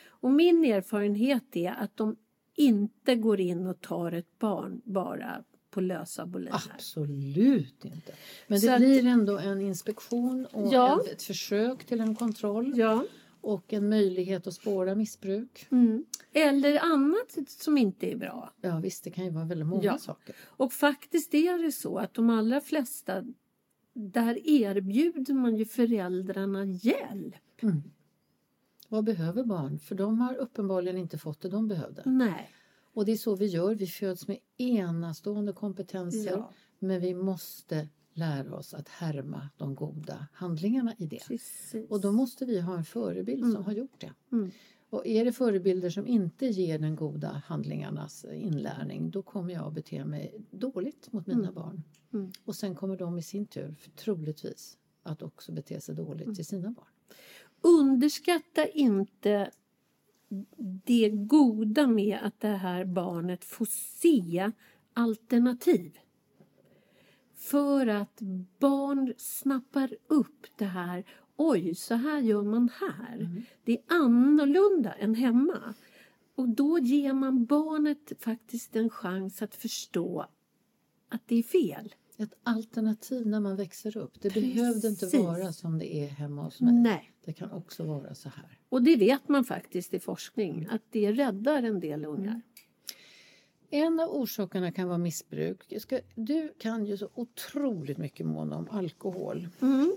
Och 0.06 0.30
min 0.30 0.64
erfarenhet 0.64 1.56
är 1.56 1.70
att 1.72 1.96
de 1.96 2.16
inte 2.54 3.14
går 3.14 3.40
in 3.40 3.66
och 3.66 3.80
tar 3.80 4.12
ett 4.12 4.38
barn 4.38 4.80
bara 4.84 5.44
på 5.70 5.80
lösa 5.80 6.26
boliner. 6.26 6.62
Absolut 6.74 7.84
inte. 7.84 8.12
Men 8.46 8.60
Så 8.60 8.66
det 8.66 8.72
att- 8.74 8.78
blir 8.80 9.06
ändå 9.06 9.38
en 9.38 9.60
inspektion 9.60 10.46
och 10.46 10.72
Ja. 10.72 11.02
ett 11.12 11.22
försök 11.22 11.84
till 11.84 12.00
en 12.00 12.14
kontroll 12.14 12.72
Ja. 12.76 13.04
och 13.40 13.72
en 13.72 13.88
möjlighet 13.88 14.46
att 14.46 14.54
spåra 14.54 14.94
missbruk. 14.94 15.66
Mm. 15.70 16.04
Eller 16.32 16.78
annat 16.92 17.38
som 17.48 17.78
inte 17.78 18.12
är 18.12 18.16
bra. 18.16 18.52
Ja 18.60 18.78
visst, 18.78 19.04
det 19.04 19.10
kan 19.10 19.24
ju 19.24 19.30
vara 19.30 19.44
väldigt 19.44 19.66
många 19.66 19.82
Ja. 19.84 19.98
saker. 19.98 20.34
Och 20.42 20.72
faktiskt 20.72 21.34
är 21.34 21.58
det 21.64 21.72
så 21.72 21.98
att 21.98 22.14
de 22.14 22.30
allra 22.30 22.60
flesta 22.60 23.24
där 23.94 24.48
erbjuder 24.48 25.34
man 25.34 25.56
ju 25.56 25.64
föräldrarna 25.64 26.64
hjälp. 26.64 27.60
Vad 28.88 29.04
behöver 29.04 29.44
barn? 29.44 29.78
För 29.78 29.94
de 29.94 30.20
har 30.20 30.34
uppenbarligen 30.34 30.98
inte 30.98 31.18
fått 31.18 31.40
det 31.40 31.48
de 31.48 31.68
behövde. 31.68 32.02
Nej. 32.04 32.50
Och 32.94 33.04
det 33.04 33.12
är 33.12 33.16
så 33.16 33.36
vi 33.36 33.46
gör. 33.46 33.74
Vi 33.74 33.86
föds 33.86 34.28
med 34.28 34.38
enastående 34.56 35.52
kompetenser. 35.52 36.30
Ja. 36.30 36.52
Men 36.78 37.00
vi 37.00 37.14
måste 37.14 37.88
lära 38.14 38.56
oss 38.56 38.74
att 38.74 38.88
härma 38.88 39.48
de 39.56 39.74
goda 39.74 40.26
handlingarna 40.32 40.94
i 40.98 41.06
det. 41.06 41.20
Precis. 41.28 41.90
Och 41.90 42.00
då 42.00 42.12
måste 42.12 42.44
vi 42.44 42.60
ha 42.60 42.76
en 42.76 42.84
förebild 42.84 43.52
som 43.52 43.64
har 43.64 43.72
gjort 43.72 44.00
det. 44.00 44.12
Mm. 44.32 44.50
Och 44.92 45.06
är 45.06 45.24
det 45.24 45.32
förebilder 45.32 45.90
som 45.90 46.06
inte 46.06 46.46
ger 46.46 46.78
den 46.78 46.96
goda 46.96 47.42
handlingarnas 47.46 48.24
inlärning 48.32 49.10
då 49.10 49.22
kommer 49.22 49.54
jag 49.54 49.66
att 49.66 49.74
bete 49.74 50.04
mig 50.04 50.44
dåligt 50.50 51.12
mot 51.12 51.26
mina 51.26 51.52
barn. 51.52 51.82
Mm. 52.12 52.32
Och 52.44 52.54
sen 52.56 52.74
kommer 52.74 52.96
de 52.96 53.18
i 53.18 53.22
sin 53.22 53.46
tur 53.46 53.74
troligtvis 53.96 54.78
att 55.02 55.22
också 55.22 55.52
bete 55.52 55.80
sig 55.80 55.94
dåligt 55.94 56.22
Mm. 56.22 56.34
till 56.34 56.44
sina 56.44 56.70
barn. 56.70 56.86
Underskatta 57.60 58.66
inte 58.66 59.50
det 60.84 61.10
goda 61.10 61.86
med 61.86 62.18
att 62.22 62.40
det 62.40 62.48
här 62.48 62.84
barnet 62.84 63.44
får 63.44 63.66
se 64.00 64.50
alternativ. 64.92 65.98
För 67.34 67.86
att 67.86 68.20
barn 68.58 69.14
snappar 69.16 69.96
upp 70.06 70.46
det 70.56 70.64
här. 70.64 71.04
Oj, 71.36 71.74
så 71.74 71.94
här 71.94 72.20
gör 72.20 72.42
man 72.42 72.68
här. 72.80 73.42
Det 73.64 73.72
är 73.72 73.82
annorlunda 73.86 74.92
än 74.92 75.14
hemma. 75.14 75.74
Och 76.34 76.48
då 76.48 76.78
ger 76.78 77.12
man 77.12 77.44
barnet 77.44 78.12
faktiskt 78.18 78.76
en 78.76 78.90
chans 78.90 79.42
att 79.42 79.54
förstå 79.54 80.26
att 81.08 81.22
det 81.26 81.36
är 81.36 81.42
fel. 81.42 81.94
Ett 82.16 82.34
alternativ 82.42 83.26
när 83.26 83.40
man 83.40 83.56
växer 83.56 83.96
upp. 83.96 84.12
Det 84.20 84.34
behövde 84.34 84.88
inte 84.88 85.06
Precis. 85.06 85.20
vara 85.20 85.52
som 85.52 85.78
det 85.78 85.96
är 85.96 86.08
hemma 86.08 86.42
hos 86.42 86.60
mig. 86.60 86.74
Nej. 86.74 87.12
Det 87.24 87.32
kan 87.32 87.50
också 87.50 87.84
vara 87.84 88.14
så 88.14 88.28
här. 88.28 88.58
Och 88.68 88.82
det 88.82 88.96
vet 88.96 89.28
man 89.28 89.44
faktiskt 89.44 89.94
i 89.94 89.98
forskning 89.98 90.66
att 90.70 90.82
det 90.90 91.12
räddar 91.12 91.62
en 91.62 91.80
del 91.80 92.04
ungar. 92.04 92.40
En 93.70 94.00
av 94.00 94.08
orsakerna 94.10 94.72
kan 94.72 94.88
vara 94.88 94.98
missbruk. 94.98 95.72
Du 96.14 96.52
kan 96.58 96.86
ju 96.86 96.96
så 96.96 97.08
otroligt 97.14 97.98
mycket 97.98 98.26
Mona 98.26 98.56
om 98.56 98.68
alkohol. 98.70 99.48
Mm. 99.60 99.96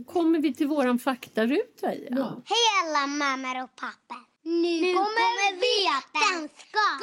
Då 0.00 0.12
kommer 0.12 0.38
vi 0.38 0.54
till 0.54 0.66
våran 0.66 0.98
faktaruta 0.98 1.94
igen. 1.94 2.14
Ja. 2.16 2.42
Hej 2.44 2.58
alla 2.82 3.06
mammor 3.06 3.64
och 3.64 3.76
pappor! 3.76 4.24
Nu, 4.42 4.94
kommer 4.94 5.52
vetenskap! 5.54 7.02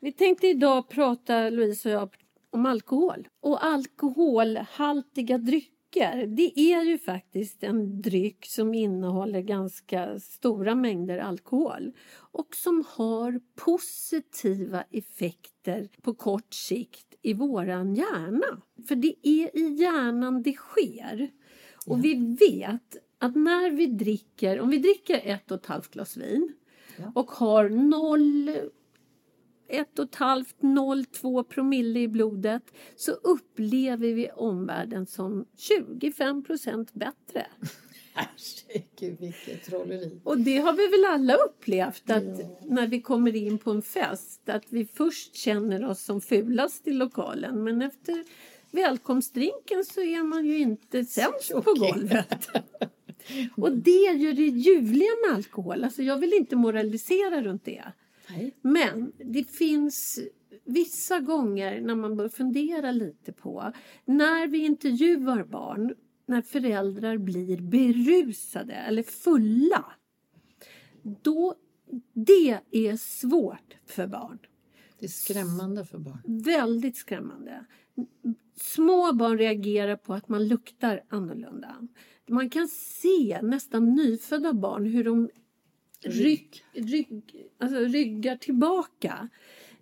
Vi 0.00 0.12
tänkte 0.12 0.46
idag 0.46 0.88
prata, 0.88 1.50
Louise 1.50 1.88
och 1.88 1.94
jag, 1.94 2.14
om 2.50 2.66
alkohol. 2.66 3.28
Och 3.42 3.64
alkoholhaltiga 3.64 5.38
drycker, 5.38 6.26
det 6.26 6.60
är 6.60 6.82
ju 6.82 6.98
faktiskt 6.98 7.62
en 7.62 8.02
dryck 8.02 8.46
som 8.46 8.74
innehåller 8.74 9.40
ganska 9.40 10.20
stora 10.20 10.74
mängder 10.74 11.18
alkohol 11.18 11.92
och 12.32 12.54
som 12.54 12.84
har 12.96 13.40
positiva 13.56 14.84
effekter 14.90 15.88
på 16.02 16.14
kort 16.14 16.54
sikt 16.54 17.14
i 17.22 17.34
våran 17.34 17.94
hjärna. 17.94 18.62
För 18.88 18.94
det 18.94 19.14
är 19.22 19.58
i 19.58 19.74
hjärnan 19.80 20.42
det 20.42 20.52
sker. 20.52 21.30
Och 21.88 22.04
vi 22.04 22.36
vet 22.40 22.96
att 23.18 23.36
när 23.36 23.70
vi 23.70 23.86
dricker, 23.86 24.60
om 24.60 24.70
vi 24.70 24.78
dricker 24.78 25.20
ett 25.24 25.50
och 25.50 25.60
ett 25.60 25.66
halvt 25.66 25.90
glas 25.90 26.16
vin 26.16 26.54
och 27.14 27.30
har 27.30 27.68
noll 27.68 28.50
ett 29.68 29.98
och 29.98 30.04
ett 30.04 30.14
halvt, 30.14 30.62
noll, 30.62 31.04
två 31.04 31.44
promille 31.44 32.00
i 32.00 32.08
blodet 32.08 32.62
så 32.96 33.12
upplever 33.12 34.12
vi 34.12 34.30
omvärlden 34.30 35.06
som 35.06 35.46
25 35.56 36.44
procent 36.44 36.94
bättre. 36.94 37.46
Herregud, 38.14 39.20
vilket 39.20 39.64
trolleri. 39.64 40.20
Och 40.24 40.38
det 40.38 40.58
har 40.58 40.72
vi 40.72 40.86
väl 40.86 41.04
alla 41.04 41.34
upplevt 41.34 42.10
att 42.10 42.62
när 42.64 42.86
vi 42.86 43.00
kommer 43.00 43.36
in 43.36 43.58
på 43.58 43.70
en 43.70 43.82
fest 43.82 44.48
att 44.48 44.64
vi 44.68 44.84
först 44.84 45.34
känner 45.34 45.84
oss 45.84 46.02
som 46.02 46.20
fulast 46.20 46.86
i 46.86 46.92
lokalen 46.92 47.64
men 47.64 47.82
efter 47.82 48.24
välkomstdrinken 48.70 49.84
så 49.84 50.00
är 50.00 50.22
man 50.22 50.46
ju 50.46 50.58
inte 50.58 51.04
sämst 51.04 51.52
på 51.52 51.74
golvet. 51.74 52.48
Och 53.56 53.72
det 53.72 54.06
är 54.06 54.14
ju 54.14 54.32
det 54.32 54.46
ljuvliga 54.46 55.10
med 55.26 55.36
alkohol. 55.36 55.84
Alltså 55.84 56.02
jag 56.02 56.16
vill 56.16 56.32
inte 56.32 56.56
moralisera 56.56 57.42
runt 57.42 57.64
det. 57.64 57.84
Nej. 58.30 58.54
Men 58.62 59.12
det 59.18 59.44
finns 59.44 60.18
vissa 60.64 61.20
gånger 61.20 61.80
när 61.80 61.94
man 61.94 62.16
bör 62.16 62.28
fundera 62.28 62.92
lite 62.92 63.32
på 63.32 63.72
när 64.04 64.46
vi 64.46 64.58
intervjuar 64.58 65.44
barn 65.44 65.94
när 66.26 66.42
föräldrar 66.42 67.18
blir 67.18 67.60
berusade 67.60 68.74
eller 68.74 69.02
fulla. 69.02 69.84
Då, 71.02 71.54
det 72.12 72.60
är 72.70 72.96
svårt 72.96 73.76
för 73.86 74.06
barn. 74.06 74.38
Det 74.98 75.06
är 75.06 75.10
skrämmande 75.10 75.84
för 75.84 75.98
barn. 75.98 76.20
Väldigt 76.24 76.96
skrämmande. 76.96 77.64
Små 78.60 79.12
barn 79.12 79.38
reagerar 79.38 79.96
på 79.96 80.14
att 80.14 80.28
man 80.28 80.48
luktar 80.48 81.04
annorlunda. 81.08 81.88
Man 82.28 82.50
kan 82.50 82.68
se 82.68 83.42
nästan 83.42 83.94
nyfödda 83.94 84.52
barn 84.52 84.86
hur 84.86 85.04
de 85.04 85.30
rygg, 86.04 86.64
rygg, 86.72 87.46
alltså 87.58 87.78
ryggar 87.78 88.36
tillbaka. 88.36 89.28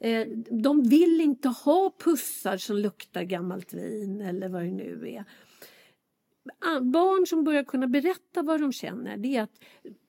Eh, 0.00 0.26
de 0.50 0.82
vill 0.82 1.20
inte 1.20 1.48
ha 1.48 1.94
pussar 1.98 2.56
som 2.56 2.76
luktar 2.76 3.22
gammalt 3.22 3.72
vin 3.72 4.20
eller 4.20 4.48
vad 4.48 4.62
det 4.62 4.70
nu 4.70 5.08
är. 5.08 5.24
Ah, 6.58 6.80
Barn 6.80 7.26
som 7.26 7.44
börjar 7.44 7.64
kunna 7.64 7.86
berätta 7.86 8.42
vad 8.42 8.60
de 8.60 8.72
känner 8.72 9.16
det 9.16 9.36
är 9.36 9.42
att 9.42 9.60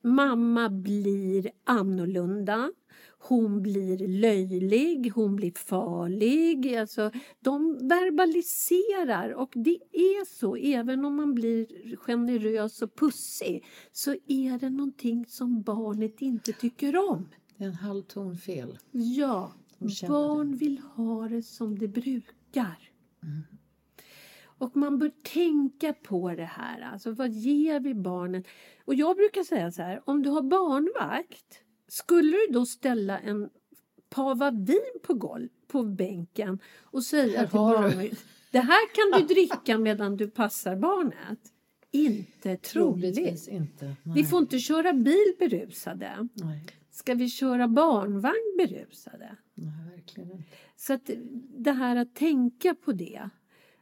mamma 0.02 0.68
blir 0.68 1.50
annorlunda. 1.64 2.72
Hon 3.18 3.62
blir 3.62 4.08
löjlig, 4.08 5.12
hon 5.14 5.36
blir 5.36 5.52
farlig. 5.52 6.76
Alltså, 6.76 7.10
de 7.40 7.88
verbaliserar 7.88 9.30
och 9.34 9.52
det 9.54 9.78
är 9.92 10.24
så. 10.24 10.56
Även 10.56 11.04
om 11.04 11.16
man 11.16 11.34
blir 11.34 11.96
generös 11.96 12.82
och 12.82 12.94
pussig 12.94 13.64
så 13.92 14.10
är 14.26 14.58
det 14.58 14.70
någonting 14.70 15.26
som 15.28 15.62
barnet 15.62 16.22
inte 16.22 16.52
tycker 16.52 17.10
om. 17.10 17.28
Det 17.56 17.64
är 17.64 17.68
en 17.68 17.74
halv 17.74 18.02
ton 18.02 18.36
fel. 18.36 18.78
Ja, 18.90 19.52
barn 20.08 20.56
vill 20.56 20.78
ha 20.78 21.28
det 21.28 21.42
som 21.42 21.78
det 21.78 21.88
brukar. 21.88 22.90
Och 24.58 24.76
man 24.76 24.98
bör 24.98 25.12
tänka 25.22 25.92
på 25.92 26.34
det 26.34 26.44
här. 26.44 26.80
Alltså 26.80 27.12
vad 27.12 27.30
ger 27.30 27.80
vi 27.80 27.94
barnen? 27.94 28.44
Och 28.84 28.94
jag 28.94 29.16
brukar 29.16 29.42
säga 29.42 29.72
så 29.72 29.82
här, 29.82 30.02
om 30.04 30.22
du 30.22 30.30
har 30.30 30.42
barnvakt, 30.42 31.62
skulle 31.88 32.36
du 32.36 32.46
då 32.52 32.66
ställa 32.66 33.18
en 33.18 33.50
pava 34.08 34.50
vin 34.50 35.00
på 35.02 35.14
golv, 35.14 35.48
på 35.66 35.82
bänken 35.82 36.58
och 36.80 37.02
säga 37.02 37.40
till 37.40 37.58
barnet, 37.58 38.18
det 38.50 38.60
här 38.60 38.94
kan 38.94 39.20
du 39.20 39.34
dricka 39.34 39.78
medan 39.78 40.16
du 40.16 40.30
passar 40.30 40.76
barnet? 40.76 41.38
Inte 41.90 42.56
troligt. 42.56 43.48
Inte. 43.48 43.94
Vi 44.14 44.24
får 44.24 44.38
inte 44.38 44.58
köra 44.58 44.92
bil 44.92 45.34
berusade. 45.38 46.28
Nej. 46.32 46.66
Ska 46.90 47.14
vi 47.14 47.30
köra 47.30 47.68
barnvagn 47.68 48.56
berusade? 48.58 49.36
Nej, 49.54 49.96
verkligen 49.96 50.30
inte. 50.30 50.44
Så 50.76 50.92
att 50.92 51.10
det 51.56 51.72
här 51.72 51.96
att 51.96 52.14
tänka 52.14 52.74
på 52.74 52.92
det. 52.92 53.30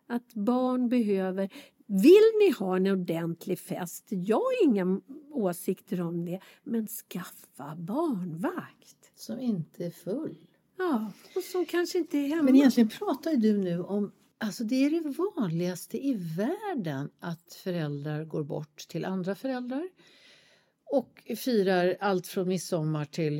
Att 0.06 0.34
barn 0.34 0.88
behöver... 0.88 1.50
Vill 1.87 2.23
ni 2.40 2.50
ha 2.59 2.76
en 2.76 2.87
ordentlig 2.87 3.59
fest? 3.59 4.05
Jag 4.09 4.37
har 4.37 4.64
inga 4.64 5.00
åsikter 5.31 6.00
om 6.00 6.25
det. 6.25 6.40
Men 6.64 6.87
skaffa 6.87 7.76
barnvakt. 7.76 9.12
Som 9.14 9.40
inte 9.40 9.85
är 9.87 9.90
full. 9.90 10.37
Ja, 10.78 11.12
och 11.37 11.43
som 11.43 11.64
kanske 11.66 11.99
inte 11.99 12.19
är 12.19 12.28
hemma. 12.28 12.43
Men 12.43 12.57
egentligen 12.57 12.88
pratar 12.88 13.31
ju 13.31 13.37
du 13.37 13.59
nu 13.59 13.83
om 13.83 14.12
Alltså 14.38 14.64
det 14.64 14.75
är 14.87 14.90
det 14.90 15.14
vanligaste 15.37 16.07
i 16.07 16.14
världen 16.14 17.11
att 17.21 17.55
föräldrar 17.64 18.25
går 18.25 18.45
bort 18.45 18.76
till 18.88 19.05
andra 19.05 19.35
föräldrar 19.35 19.88
och 20.85 21.23
firar 21.37 21.97
allt 22.00 22.26
från 22.26 22.49
midsommar 22.49 23.05
till 23.05 23.35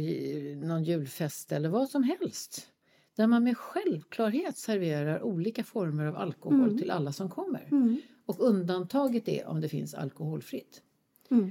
någon 0.59 0.85
julfest 0.85 1.53
eller 1.53 1.69
vad 1.69 1.89
som 1.89 2.03
helst. 2.03 2.67
Där 3.17 3.27
man 3.27 3.45
med 3.45 3.57
självklarhet 3.59 4.59
serverar 4.59 5.23
olika 5.23 5.65
former 5.65 6.07
av 6.07 6.17
alkohol 6.17 6.61
Mm. 6.65 6.79
till 6.79 6.91
alla 6.91 7.13
som 7.13 7.31
kommer. 7.31 7.69
Och 8.27 8.41
undantaget 8.41 9.29
är 9.29 9.47
om 9.47 9.61
det 9.61 9.69
finns 9.69 9.95
alkoholfritt. 9.95 10.83
Mm. 11.31 11.51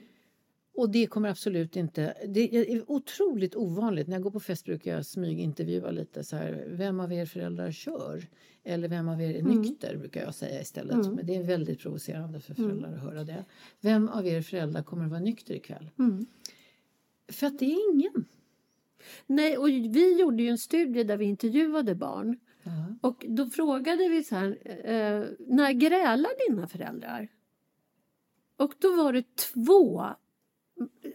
Och 0.78 0.90
det 0.90 1.08
kommer 1.08 1.30
absolut 1.30 1.76
inte... 1.76 2.16
Det 2.28 2.56
är 2.56 2.92
otroligt 2.92 3.56
ovanligt. 3.56 4.08
När 4.08 4.16
jag 4.16 4.24
går 4.24 4.32
på 4.32 4.40
fest 4.40 4.66
brukar 4.66 4.92
jag 4.96 5.06
smygintervjua 5.06 5.92
lite 5.92 6.24
så 6.24 6.36
här. 6.36 6.66
Vem 6.68 7.00
av 7.00 7.14
er 7.14 7.26
föräldrar 7.26 7.72
kör? 7.72 8.28
Eller 8.64 8.88
vem 8.88 9.10
av 9.10 9.22
er 9.22 9.36
är 9.36 9.40
Mm. 9.40 9.62
nykter? 9.62 9.98
brukar 9.98 10.22
jag 10.22 10.36
säga 10.36 10.62
istället. 10.62 10.98
Men 10.98 11.26
det 11.26 11.36
är 11.36 11.44
väldigt 11.44 11.80
provocerande 11.80 12.40
för 12.40 12.54
föräldrar 12.54 12.94
att 12.94 13.00
höra 13.02 13.24
det. 13.24 13.46
Vem 13.82 14.10
av 14.10 14.28
er 14.28 14.42
föräldrar 14.42 14.84
kommer 14.84 15.04
att 15.04 15.10
vara 15.10 15.20
nykter 15.20 15.54
ikväll? 15.54 15.90
Mm. 16.00 16.26
För 17.28 17.48
att 17.48 17.60
det 17.60 17.66
är 17.66 17.94
ingen. 17.94 18.26
Nej, 19.28 19.58
och 19.58 19.68
vi 19.68 20.20
gjorde 20.20 20.44
ju 20.44 20.50
en 20.50 20.58
studie 20.58 21.04
där 21.04 21.18
vi 21.18 21.26
intervjuade 21.26 21.96
barn. 21.96 22.40
Ja. 22.66 23.10
Och 23.10 23.26
då 23.28 23.46
frågade 23.46 24.10
vi 24.10 24.24
så 24.24 24.36
här, 24.36 24.58
eh, 24.66 25.24
när 25.40 25.72
grälar 25.72 26.50
dina 26.50 26.68
föräldrar? 26.68 27.28
Och 28.58 28.74
då 28.80 28.96
var 28.96 29.14
det 29.14 29.36
två, 29.36 30.06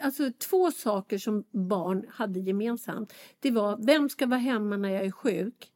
alltså 0.00 0.33
två 0.38 0.71
saker 0.71 1.19
som 1.19 1.45
barn 1.50 2.07
hade 2.09 2.40
gemensamt. 2.40 3.14
Det 3.40 3.50
var, 3.50 3.78
vem 3.87 4.09
ska 4.09 4.26
vara 4.26 4.40
hemma 4.40 4.76
när 4.76 4.88
jag 4.88 5.04
är 5.04 5.11
sjuk? 5.11 5.73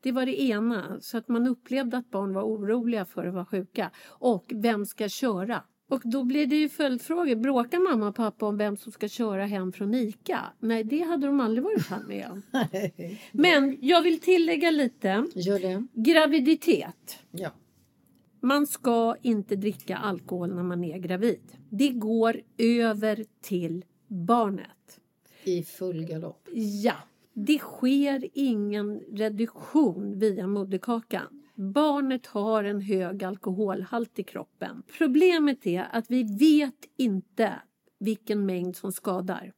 Det 0.00 0.12
var 0.12 0.26
det 0.26 0.42
ena, 0.42 1.00
så 1.00 1.18
att 1.18 1.28
man 1.28 1.46
upplevde 1.46 1.96
att 1.96 2.10
barn 2.10 2.34
var 2.34 2.42
oroliga 2.42 3.04
för 3.04 3.26
att 3.26 3.34
vara 3.34 3.46
sjuka. 3.46 3.90
Och 4.06 4.52
vem 4.54 4.86
ska 4.86 5.08
köra? 5.08 5.62
Och 5.92 6.02
då 6.04 6.24
blev 6.24 6.48
det 6.48 6.56
ju 6.56 6.68
följdfrågor. 6.68 7.34
Bråkar 7.34 7.90
mamma 7.90 8.08
och 8.08 8.14
pappa 8.14 8.46
om 8.46 8.56
vem 8.56 8.76
som 8.76 8.92
ska 8.92 9.08
köra 9.08 9.46
hem 9.46 9.72
från 9.72 9.94
ICA? 9.94 10.40
Nej, 10.58 10.84
det 10.84 11.00
hade 11.00 11.26
de 11.26 11.40
aldrig 11.40 11.64
varit 11.64 12.08
med 12.08 12.30
om. 12.30 12.42
Men 13.32 13.78
jag 13.80 14.02
vill 14.02 14.20
tillägga 14.20 14.70
lite. 14.70 15.26
Gör 15.34 15.58
det. 15.58 15.86
Graviditet. 15.92 17.18
Ja. 17.30 17.50
Man 18.40 18.66
ska 18.66 19.16
inte 19.22 19.56
dricka 19.56 19.96
alkohol 19.96 20.54
när 20.54 20.62
man 20.62 20.84
är 20.84 20.98
gravid. 20.98 21.40
Det 21.70 21.88
går 21.88 22.40
över 22.58 23.24
till 23.40 23.84
barnet. 24.08 25.00
I 25.44 25.62
full 25.62 26.04
galopp. 26.04 26.48
Ja, 26.82 26.96
det 27.32 27.58
sker 27.58 28.28
ingen 28.34 29.00
reduktion 29.00 30.18
via 30.18 30.46
moderkakan. 30.46 31.41
Barnet 31.62 32.26
har 32.26 32.64
en 32.64 32.80
hög 32.80 33.24
alkoholhalt 33.24 34.18
i 34.18 34.22
kroppen. 34.22 34.82
Problemet 34.98 35.66
är 35.66 35.86
att 35.92 36.10
vi 36.10 36.38
vet 36.38 36.88
inte 36.96 37.52
vilken 37.98 38.46
mängd 38.46 38.76
som 38.76 38.92
skadar. 38.92 39.52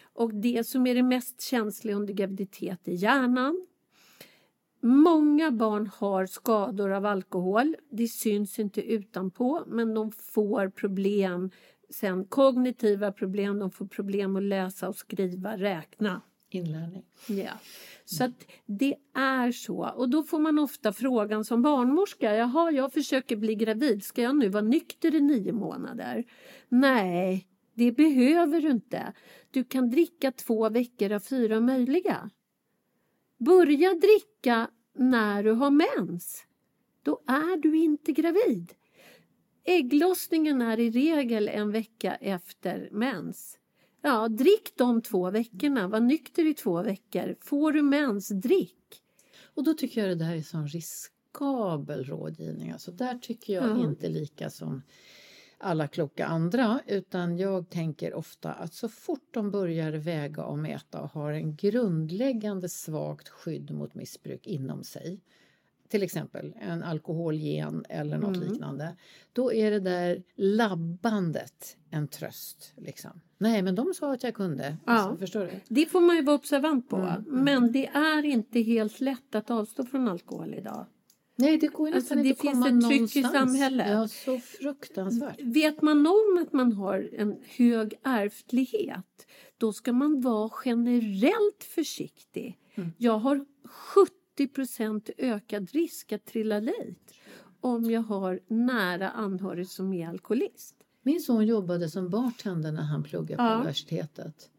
Och 0.00 0.34
det 0.34 0.66
som 0.66 0.86
är 0.86 0.94
det 0.94 1.02
mest 1.02 1.40
känsliga 1.40 1.96
under 1.96 2.14
graviditet 2.14 2.88
är 2.88 2.92
hjärnan. 2.92 3.66
Många 4.80 5.50
barn 5.50 5.90
har 5.94 6.26
skador 6.26 6.90
av 6.90 7.06
alkohol. 7.06 7.76
Det 7.90 8.08
syns 8.08 8.58
inte 8.58 8.82
utanpå, 8.82 9.64
men 9.66 9.94
de 9.94 10.12
får 10.12 10.68
problem. 10.68 11.50
Sen 11.90 12.24
kognitiva 12.24 13.12
problem, 13.12 13.58
de 13.58 13.70
får 13.70 13.86
problem 13.86 14.36
att 14.36 14.42
läsa 14.42 14.88
och 14.88 14.96
skriva, 14.96 15.56
räkna. 15.56 16.22
Inlärning. 16.50 17.04
Ja. 17.26 17.52
Så 18.04 18.24
att 18.24 18.46
det 18.66 18.94
är 19.14 19.52
så. 19.52 19.90
Och 19.96 20.08
då 20.08 20.22
får 20.22 20.38
man 20.38 20.58
ofta 20.58 20.92
frågan 20.92 21.44
som 21.44 21.62
barnmorska. 21.62 22.34
Jaha, 22.34 22.70
jag 22.70 22.92
försöker 22.92 23.36
bli 23.36 23.54
gravid. 23.54 24.04
Ska 24.04 24.22
jag 24.22 24.36
nu 24.36 24.48
vara 24.48 24.62
nykter 24.62 25.14
i 25.14 25.20
nio 25.20 25.52
månader? 25.52 26.24
Nej, 26.68 27.46
det 27.74 27.92
behöver 27.92 28.60
du 28.60 28.70
inte. 28.70 29.12
Du 29.50 29.64
kan 29.64 29.90
dricka 29.90 30.32
två 30.32 30.68
veckor 30.68 31.12
av 31.12 31.20
fyra 31.20 31.60
möjliga. 31.60 32.30
Börja 33.38 33.94
dricka 33.94 34.70
när 34.94 35.42
du 35.42 35.52
har 35.52 35.70
mens. 35.70 36.44
Då 37.02 37.22
är 37.26 37.56
du 37.56 37.76
inte 37.76 38.12
gravid. 38.12 38.74
Ägglossningen 39.64 40.62
är 40.62 40.80
i 40.80 40.90
regel 40.90 41.48
en 41.48 41.70
vecka 41.70 42.14
efter 42.14 42.88
mens. 42.92 43.58
Ja, 44.02 44.28
drick 44.28 44.72
de 44.76 45.02
två 45.02 45.30
veckorna. 45.30 45.88
Var 45.88 46.00
nykter 46.00 46.46
i 46.46 46.54
två 46.54 46.82
veckor. 46.82 47.36
Får 47.40 47.72
du 47.72 47.82
mens, 47.82 48.28
drick. 48.28 48.74
Och 49.54 49.64
då 49.64 49.74
tycker 49.74 50.00
jag 50.00 50.10
det 50.18 50.24
där 50.24 50.34
är 50.34 50.42
sån 50.42 50.68
riskabel 50.68 52.04
rådgivning. 52.04 52.70
Alltså 52.70 52.90
där 52.92 53.18
tycker 53.18 53.54
jag 53.54 53.64
Ja. 53.70 53.84
inte 53.84 54.08
lika 54.08 54.50
som 54.50 54.82
alla 55.58 55.88
kloka 55.88 56.26
andra 56.26 56.80
utan 56.86 57.38
jag 57.38 57.70
tänker 57.70 58.14
ofta 58.14 58.52
att 58.52 58.74
så 58.74 58.88
fort 58.88 59.28
de 59.30 59.50
börjar 59.50 59.92
väga 59.92 60.44
och 60.44 60.58
mäta 60.58 61.00
och 61.02 61.10
har 61.10 61.32
en 61.32 61.56
grundläggande 61.56 62.68
svagt 62.68 63.28
skydd 63.28 63.70
mot 63.70 63.94
missbruk 63.94 64.46
inom 64.46 64.84
sig 64.84 65.20
till 65.88 66.02
exempel 66.02 66.54
en 66.60 66.82
alkoholgen 66.82 67.84
eller 67.88 68.18
något 68.18 68.36
Mm. 68.36 68.48
liknande 68.48 68.96
då 69.32 69.52
är 69.52 69.70
det 69.70 69.80
där 69.80 70.22
labbandet 70.36 71.76
en 71.90 72.08
tröst. 72.08 72.72
Liksom. 72.76 73.20
Nej, 73.38 73.62
men 73.62 73.74
de 73.74 73.94
sa 73.94 74.12
att 74.12 74.22
jag 74.22 74.34
kunde. 74.34 74.76
Alltså, 74.84 75.10
Ja. 75.10 75.16
Förstår 75.16 75.40
du? 75.40 75.50
Det 75.68 75.86
får 75.86 76.00
man 76.00 76.16
ju 76.16 76.22
vara 76.22 76.36
observant 76.36 76.88
på. 76.88 76.96
Mm, 76.96 77.24
Men 77.26 77.72
det 77.72 77.86
är 77.86 78.24
inte 78.24 78.60
helt 78.60 79.00
lätt 79.00 79.34
att 79.34 79.50
avstå 79.50 79.84
från 79.84 80.08
alkohol 80.08 80.54
idag. 80.54 80.86
Nej, 81.36 81.58
det 81.58 81.66
går 81.66 81.92
Alltså, 81.92 82.14
det 82.14 82.28
inte 82.28 82.40
finns 82.42 82.66
ett 82.66 82.88
tryck 82.88 83.16
i 83.16 83.22
samhället. 83.22 83.86
Ja, 83.90 84.08
så 84.08 84.38
fruktansvärt. 84.38 85.40
Vet 85.42 85.82
man 85.82 86.06
om 86.06 86.38
att 86.42 86.52
man 86.52 86.72
har 86.72 87.10
en 87.12 87.36
hög 87.56 87.94
ärftlighet 88.04 89.26
då 89.58 89.72
ska 89.72 89.92
man 89.92 90.20
vara 90.20 90.50
generellt 90.64 91.64
försiktig. 91.74 92.58
Mm. 92.74 92.92
Jag 92.98 93.18
har 93.18 93.44
70 93.64 94.12
ökad 95.18 95.70
risk 95.70 96.12
att 96.12 96.24
trilla 96.24 96.60
dit 96.60 97.14
om 97.60 97.90
jag 97.90 98.00
har 98.00 98.40
nära 98.48 99.10
anhörig 99.10 99.68
som 99.68 99.92
är 99.92 100.08
alkoholist. 100.08 100.74
Min 101.02 101.20
son 101.20 101.46
jobbade 101.46 101.88
som 101.88 102.10
bartender 102.10 102.72
när 102.72 102.82
han 102.82 103.02
pluggade 103.02 103.36
på 103.36 103.42
Ja. 103.42 103.54
universitetet. 103.54 104.50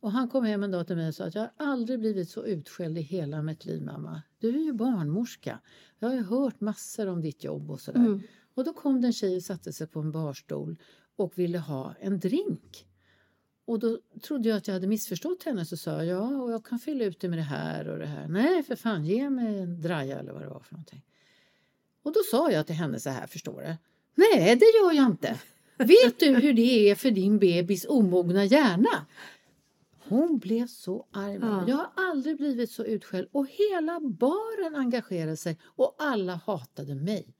Och 0.00 0.12
han 0.12 0.28
kom 0.28 0.44
hem 0.44 0.62
en 0.62 0.70
dag 0.70 0.86
till 0.86 0.96
mig 0.96 1.08
och 1.08 1.14
sa 1.14 1.24
att 1.24 1.34
jag 1.34 1.42
har 1.42 1.52
aldrig 1.56 2.00
blivit 2.00 2.30
så 2.30 2.44
utskälld 2.44 2.98
i 2.98 3.00
hela 3.00 3.42
mitt 3.42 3.64
liv 3.64 3.82
mamma. 3.82 4.22
Du 4.38 4.48
är 4.48 4.64
ju 4.64 4.72
barnmorska. 4.72 5.60
Jag 5.98 6.08
har 6.08 6.14
ju 6.14 6.22
hört 6.22 6.60
massor 6.60 7.06
om 7.06 7.20
ditt 7.22 7.44
jobb 7.44 7.70
och 7.70 7.80
sådär. 7.80 8.00
Mm. 8.00 8.20
Och 8.54 8.64
då 8.64 8.72
kom 8.72 9.00
det 9.00 9.06
en 9.06 9.12
tjej 9.12 9.36
och 9.36 9.42
satte 9.42 9.72
sig 9.72 9.86
på 9.86 10.00
en 10.00 10.12
barstol 10.12 10.76
och 11.16 11.38
ville 11.38 11.58
ha 11.58 11.94
en 12.00 12.18
drink. 12.20 12.87
Och 13.68 13.78
då 13.78 13.98
trodde 14.22 14.48
jag 14.48 14.56
att 14.56 14.66
jag 14.66 14.74
hade 14.74 14.86
missförstått 14.86 15.42
henne 15.42 15.64
så 15.64 15.76
sa 15.76 15.90
jag 15.90 16.06
ja 16.06 16.42
och 16.42 16.52
jag 16.52 16.64
kan 16.64 16.78
fylla 16.78 17.04
ut 17.04 17.20
det 17.20 17.28
med 17.28 17.38
det 17.38 17.42
här 17.42 17.88
och 17.88 17.98
det 17.98 18.06
här. 18.06 18.28
Nej 18.28 18.62
för 18.62 18.76
fan 18.76 19.04
ge 19.04 19.30
mig 19.30 19.58
en 19.58 19.80
draja 19.80 20.18
eller 20.18 20.32
vad 20.32 20.42
det 20.42 20.48
var 20.48 20.60
för 20.60 20.74
någonting. 20.74 21.02
Och 22.02 22.12
då 22.12 22.20
sa 22.30 22.50
jag 22.50 22.66
till 22.66 22.74
henne 22.74 23.00
så 23.00 23.10
här 23.10 23.26
förstår 23.26 23.60
du. 23.60 23.76
Nej 24.14 24.56
det 24.56 24.64
gör 24.64 24.92
jag 24.92 25.06
inte. 25.06 25.38
Vet 25.78 26.20
du 26.20 26.34
hur 26.34 26.52
det 26.52 26.90
är 26.90 26.94
för 26.94 27.10
din 27.10 27.38
bebis 27.38 27.86
omogna 27.88 28.44
hjärna? 28.44 29.06
Hon 30.08 30.38
blev 30.38 30.66
så 30.66 31.06
arg. 31.12 31.38
Ja. 31.42 31.64
Jag 31.68 31.76
har 31.76 31.90
aldrig 31.94 32.36
blivit 32.36 32.70
så 32.70 32.84
utskälld 32.84 33.28
och 33.32 33.46
hela 33.48 34.00
baren 34.00 34.74
engagerade 34.76 35.36
sig 35.36 35.58
och 35.64 35.94
alla 35.98 36.34
hatade 36.34 36.94
mig. 36.94 37.34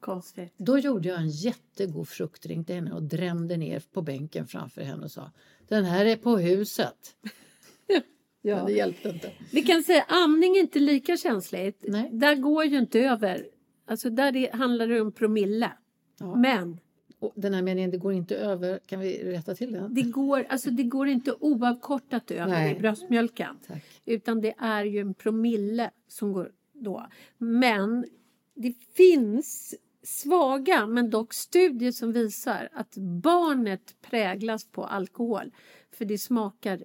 Konstigt. 0.00 0.54
Då 0.56 0.78
gjorde 0.78 1.08
jag 1.08 1.20
en 1.20 1.28
jättegod 1.28 2.08
fruktdrink 2.08 2.66
till 2.66 2.74
henne 2.74 2.92
och 2.92 3.02
drämde 3.02 3.56
ner 3.56 3.82
på 3.92 4.02
bänken 4.02 4.46
framför 4.46 4.82
henne 4.82 5.04
och 5.04 5.10
sa 5.10 5.30
Den 5.68 5.84
här 5.84 6.06
är 6.06 6.16
på 6.16 6.36
huset. 6.36 7.16
Men 8.42 8.66
det 8.66 8.72
hjälpte 8.72 9.08
inte. 9.08 9.32
Vi 9.52 9.62
kan 9.62 9.82
säga 9.82 10.04
amning 10.08 10.56
är 10.56 10.60
inte 10.60 10.78
lika 10.78 11.16
känsligt. 11.16 11.84
Nej. 11.88 12.08
Där 12.12 12.34
går 12.34 12.64
ju 12.64 12.78
inte 12.78 13.00
över. 13.00 13.46
Alltså 13.86 14.10
där 14.10 14.32
det, 14.32 14.54
handlar 14.54 14.86
det 14.86 15.00
om 15.00 15.12
promille. 15.12 15.72
Ja. 16.18 16.36
Men 16.36 16.80
Och 17.18 17.32
den 17.36 17.54
här 17.54 17.62
meningen, 17.62 17.90
det 17.90 17.98
går 17.98 18.12
inte 18.12 18.36
över. 18.36 18.78
Kan 18.86 19.00
vi 19.00 19.32
rätta 19.32 19.54
till 19.54 19.72
den? 19.72 19.94
det 19.94 20.02
går, 20.02 20.46
alltså 20.48 20.70
det 20.70 20.82
går 20.82 21.08
inte 21.08 21.32
oavkortat 21.40 22.30
över 22.30 22.46
Nej. 22.46 22.76
i 22.76 22.78
bröstmjölken. 22.78 23.56
Tack. 23.66 23.84
Utan 24.04 24.40
det 24.40 24.54
är 24.58 24.84
ju 24.84 25.00
en 25.00 25.14
promille 25.14 25.90
som 26.08 26.32
går 26.32 26.52
då. 26.72 27.06
Men 27.38 28.06
det 28.54 28.74
finns 28.96 29.74
svaga 30.08 30.86
men 30.86 31.10
dock 31.10 31.34
studier 31.34 31.92
som 31.92 32.12
visar 32.12 32.68
att 32.72 32.96
barnet 32.96 33.96
präglas 34.00 34.66
på 34.66 34.84
alkohol. 34.84 35.52
För 35.92 36.04
det 36.04 36.18
smakar 36.18 36.84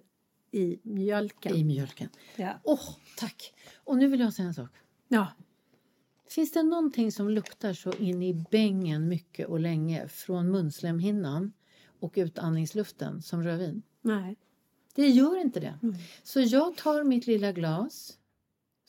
i 0.50 0.78
mjölken. 0.82 1.54
I 1.56 1.64
mjölken. 1.64 2.08
Ja. 2.36 2.60
Åh, 2.64 2.96
tack! 3.16 3.54
Och 3.84 3.96
nu 3.98 4.08
vill 4.08 4.20
jag 4.20 4.32
säga 4.32 4.48
en 4.48 4.54
sak. 4.54 4.70
ja. 5.08 5.26
Finns 6.28 6.52
det 6.52 6.62
någonting 6.62 7.12
som 7.12 7.28
luktar 7.30 7.72
så 7.72 7.92
in 7.92 8.22
i 8.22 8.34
bängen 8.50 9.08
mycket 9.08 9.48
och 9.48 9.60
länge 9.60 10.08
från 10.08 10.50
munslemhinnan 10.50 11.52
och 12.00 12.12
utandningsluften 12.16 13.22
som 13.22 13.42
rödvin? 13.42 13.82
Nej. 14.00 14.36
Det 14.94 15.08
gör 15.08 15.40
inte 15.40 15.60
det. 15.60 15.78
Så 16.22 16.40
jag 16.40 16.76
tar 16.76 17.04
mitt 17.04 17.26
lilla 17.26 17.52
glas 17.52 18.18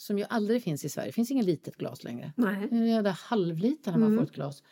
som 0.06 0.18
ju 0.18 0.26
aldrig 0.30 0.63
finns 0.63 0.86
i 0.86 0.89
Sverige. 0.89 1.10
Det 1.10 1.13
finns 1.13 1.32
inget 1.32 1.46
litet 1.46 1.76
glas 1.78 2.04
längre. 2.04 2.34
Nej. 2.38 2.68
Nu 2.72 2.89
är 2.91 3.04
det 3.04 3.10
halvliter 3.10 3.91
när 3.91 3.98
man 3.98 4.08
Mm. 4.08 4.20
får 4.20 4.26
ett 4.32 4.36
glas. 4.36 4.63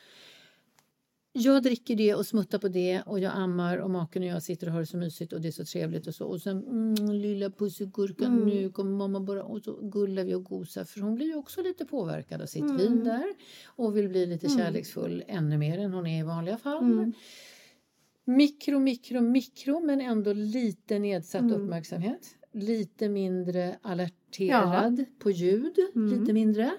Jag 1.36 1.64
dricker 1.64 1.96
det 1.96 2.16
och 2.16 2.26
smuttar 2.26 2.60
på 2.60 2.68
det 2.68 3.02
och 3.02 3.20
jag 3.20 3.34
ammar 3.36 3.78
och 3.78 3.90
maken 3.90 4.24
och 4.24 4.30
jag 4.30 4.44
sitter 4.44 4.68
och 4.68 4.74
har 4.74 4.80
det 4.80 4.86
så 4.86 4.98
mysigt 4.98 5.34
och 5.34 5.42
det 5.42 5.48
är 5.48 5.52
så 5.52 5.66
trevligt 5.66 6.08
och 6.08 6.16
så. 6.16 6.26
Och 6.26 6.42
sen 6.42 6.68
mm, 6.68 7.12
lilla 7.16 7.50
pussegurkan, 7.50 8.34
Mm. 8.34 8.46
nu 8.50 8.70
kommer 8.70 8.92
mamma 8.92 9.20
bara 9.20 9.44
och 9.44 9.62
så 9.64 9.80
gullar 9.82 10.24
vi 10.24 10.34
och 10.36 10.44
gosar 10.44 10.84
för 10.84 11.00
hon 11.02 11.16
blir 11.16 11.26
ju 11.28 11.36
också 11.36 11.62
lite 11.62 11.86
påverkad 11.86 12.42
av 12.42 12.46
sitt 12.46 12.62
Mm. 12.64 12.78
vin 12.78 13.04
där 13.04 13.26
och 13.66 13.98
vill 13.98 14.10
bli 14.10 14.26
lite 14.26 14.50
kärleksfull 14.50 15.24
ännu 15.28 15.58
mer 15.58 15.78
än 15.80 15.94
hon 15.94 16.08
är 16.08 16.20
i 16.20 16.24
vanliga 16.24 16.58
fall. 16.58 16.84
Mm. 16.84 17.14
Mikro, 18.26 18.80
mikro, 18.80 19.22
mikro 19.22 19.80
men 19.80 20.02
ändå 20.02 20.34
lite 20.34 21.00
nedsatt 21.00 21.42
Mm. 21.42 21.54
uppmärksamhet. 21.62 22.36
Lite 22.54 23.10
mindre 23.10 23.78
alerterad 23.82 25.06
på 25.20 25.32
ljud, 25.32 25.76
Mm. 25.96 26.20
lite 26.20 26.34
mindre. 26.34 26.72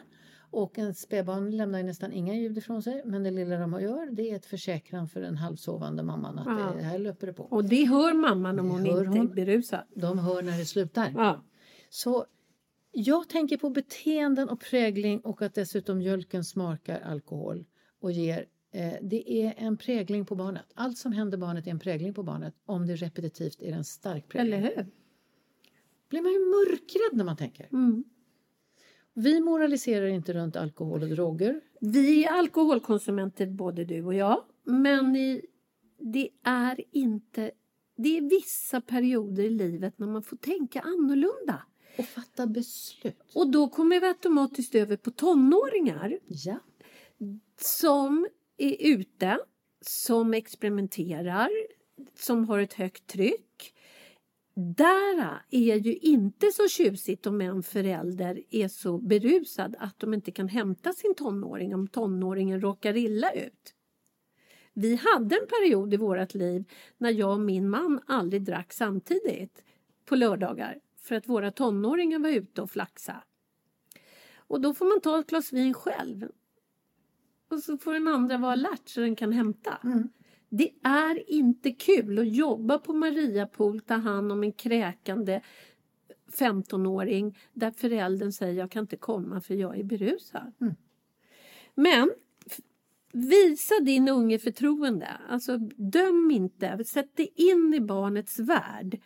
Och 0.50 0.78
en 0.78 0.94
spädbarn 0.94 1.50
lämnar 1.56 1.78
ju 1.78 1.84
nästan 1.84 2.12
inga 2.12 2.34
ljud 2.34 2.58
ifrån 2.58 2.82
sig 2.82 3.02
men 3.04 3.22
det 3.22 3.30
lilla 3.30 3.56
de 3.58 3.80
gör 3.80 4.10
det 4.12 4.30
är 4.30 4.36
ett 4.36 4.46
försäkran 4.46 5.08
för 5.08 5.20
den 5.20 5.36
halvsovande 5.36 6.02
mamman 6.02 6.38
att 6.38 6.46
Ja. 6.60 6.72
det 6.76 6.82
här 6.82 6.98
löper 6.98 7.26
det 7.26 7.32
på. 7.32 7.42
Och 7.42 7.64
det 7.64 7.84
hör 7.84 8.14
mamman 8.14 8.58
om 8.58 8.66
Det 8.66 8.72
hon 8.72 8.86
inte 8.86 9.18
hon. 9.18 9.30
är 9.30 9.34
berusad. 9.34 9.80
De 9.94 10.18
hör 10.18 10.42
när 10.42 10.58
det 10.58 10.64
slutar. 10.64 11.12
Ja. 11.16 11.44
Så 11.90 12.26
jag 12.92 13.28
tänker 13.28 13.56
på 13.56 13.70
beteenden 13.70 14.48
och 14.48 14.60
prägling 14.60 15.20
och 15.20 15.42
att 15.42 15.54
dessutom 15.54 15.98
mjölken 15.98 16.44
smakar 16.44 17.00
alkohol 17.00 17.64
och 18.00 18.12
ger 18.12 18.46
eh, 18.72 18.92
det 19.02 19.32
är 19.32 19.54
en 19.56 19.76
prägling 19.76 20.24
på 20.26 20.34
barnet. 20.34 20.66
Allt 20.74 20.98
som 20.98 21.12
händer 21.12 21.38
barnet 21.38 21.66
är 21.66 21.70
en 21.70 21.78
prägling 21.78 22.14
på 22.14 22.22
barnet. 22.22 22.54
Om 22.66 22.86
det 22.86 22.92
är 22.92 22.96
repetitivt 22.96 23.62
är 23.62 23.72
en 23.72 23.84
stark 23.84 24.28
prägling. 24.28 24.54
Eller 24.54 24.62
hur? 24.76 24.86
Blir 26.14 26.22
man 26.22 26.32
ju 26.32 26.38
mörkrädd 26.38 27.16
när 27.16 27.24
man 27.24 27.36
tänker. 27.36 27.68
Mm. 27.72 28.04
Vi 29.14 29.40
moraliserar 29.40 30.06
inte 30.06 30.32
runt 30.32 30.56
alkohol 30.56 31.02
och 31.02 31.08
droger. 31.08 31.60
Vi 31.80 32.24
är 32.24 32.32
alkoholkonsumenter 32.32 33.46
både 33.46 33.84
du 33.84 34.04
och 34.04 34.14
jag. 34.14 34.44
Men 34.64 35.16
i, 35.16 35.42
det 35.98 36.28
är 36.42 36.80
inte... 36.92 37.50
Det 37.96 38.16
är 38.18 38.22
vissa 38.22 38.80
perioder 38.80 39.42
i 39.42 39.50
livet 39.50 39.98
när 39.98 40.06
man 40.06 40.22
får 40.22 40.36
tänka 40.36 40.80
annorlunda. 40.80 41.62
Och 41.98 42.04
fatta 42.04 42.46
beslut. 42.46 43.16
Och 43.34 43.50
då 43.50 43.68
kommer 43.68 44.00
vi 44.00 44.06
automatiskt 44.06 44.74
över 44.74 44.96
på 44.96 45.10
tonåringar 45.10 46.18
Ja. 46.26 46.58
som 47.60 48.26
är 48.56 48.76
ute, 48.80 49.38
som 49.80 50.34
experimenterar, 50.34 51.50
som 52.14 52.48
har 52.48 52.58
ett 52.58 52.74
högt 52.74 53.06
tryck. 53.06 53.73
Där 54.56 55.42
är 55.50 55.76
ju 55.76 55.96
inte 55.96 56.50
så 56.50 56.68
tjusigt 56.68 57.26
om 57.26 57.40
en 57.40 57.62
förälder 57.62 58.42
är 58.50 58.68
så 58.68 58.98
berusad 58.98 59.76
att 59.78 59.98
de 59.98 60.14
inte 60.14 60.30
kan 60.30 60.48
hämta 60.48 60.92
sin 60.92 61.14
tonåring 61.14 61.74
om 61.74 61.88
tonåringen 61.88 62.60
råkar 62.60 62.96
illa 62.96 63.32
ut. 63.32 63.74
Vi 64.72 64.96
hade 64.96 65.36
en 65.36 65.46
period 65.46 65.94
i 65.94 65.96
vårt 65.96 66.34
liv 66.34 66.64
när 66.98 67.10
jag 67.10 67.32
och 67.32 67.40
min 67.40 67.70
man 67.70 68.00
aldrig 68.06 68.42
drack 68.42 68.72
samtidigt 68.72 69.64
på 70.04 70.16
lördagar 70.16 70.78
för 71.00 71.14
att 71.14 71.28
våra 71.28 71.50
tonåringar 71.50 72.18
var 72.18 72.28
ute 72.28 72.62
och 72.62 72.70
flaxa. 72.70 73.22
Och 74.36 74.60
då 74.60 74.74
får 74.74 74.84
man 74.86 75.00
ta 75.00 75.18
ett 75.18 75.26
glas 75.26 75.52
vin 75.52 75.74
själv. 75.74 76.28
Och 77.48 77.58
så 77.58 77.78
får 77.78 77.92
den 77.92 78.08
andra 78.08 78.38
vara 78.38 78.52
alert 78.52 78.88
så 78.88 79.00
den 79.00 79.16
kan 79.16 79.32
hämta. 79.32 79.78
Mm. 79.84 80.08
Det 80.56 80.70
är 80.82 81.30
inte 81.30 81.70
kul 81.70 82.18
att 82.18 82.28
jobba 82.34 82.78
på 82.78 82.92
Mariapool, 82.92 83.80
ta 83.80 83.94
hand 83.94 84.32
om 84.32 84.42
en 84.44 84.52
kräkande 84.52 85.40
15-åring 86.32 87.38
där 87.52 87.70
föräldern 87.70 88.32
säger 88.32 88.58
jag 88.58 88.70
kan 88.70 88.80
inte 88.80 88.96
komma 88.96 89.40
för 89.40 89.54
jag 89.54 89.78
är 89.78 89.84
berusad. 89.84 90.52
Men 91.74 92.10
f- 92.46 92.60
visa 93.12 93.74
din 93.82 94.08
unge 94.08 94.38
förtroende. 94.38 95.08
Alltså 95.28 95.58
döm 95.76 96.30
inte. 96.30 96.84
Sätt 96.84 97.16
dig 97.16 97.32
in 97.34 97.74
i 97.74 97.80
barnets 97.80 98.38
värld 98.38 99.00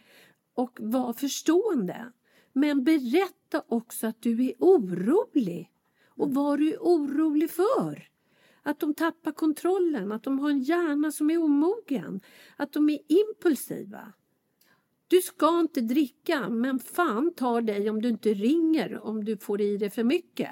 och 0.54 0.78
var 0.80 1.12
förstående. 1.12 2.12
Men 2.52 2.84
berätta 2.84 3.62
också 3.68 4.06
att 4.06 4.22
du 4.22 4.46
är 4.46 4.54
orolig. 4.58 5.70
Och 6.08 6.34
vad 6.34 6.58
du 6.58 6.72
är 6.72 6.78
orolig 6.78 7.50
för. 7.50 8.08
Att 8.68 8.80
de 8.80 8.94
tappar 8.94 9.32
kontrollen, 9.32 10.12
att 10.12 10.22
de 10.22 10.38
har 10.38 10.50
en 10.50 10.62
hjärna 10.62 11.12
som 11.12 11.30
är 11.30 11.38
omogen, 11.42 12.20
att 12.56 12.72
de 12.72 12.88
är 12.90 12.98
impulsiva. 13.08 14.12
Du 15.08 15.20
ska 15.20 15.60
inte 15.60 15.80
dricka, 15.80 16.48
men 16.48 16.78
fan 16.78 17.34
tar 17.34 17.60
dig 17.60 17.90
om 17.90 18.02
du 18.02 18.08
inte 18.08 18.34
ringer 18.34 18.98
om 19.04 19.24
du 19.24 19.36
får 19.36 19.60
i 19.60 19.76
dig 19.76 19.90
för 19.90 20.04
mycket. 20.04 20.50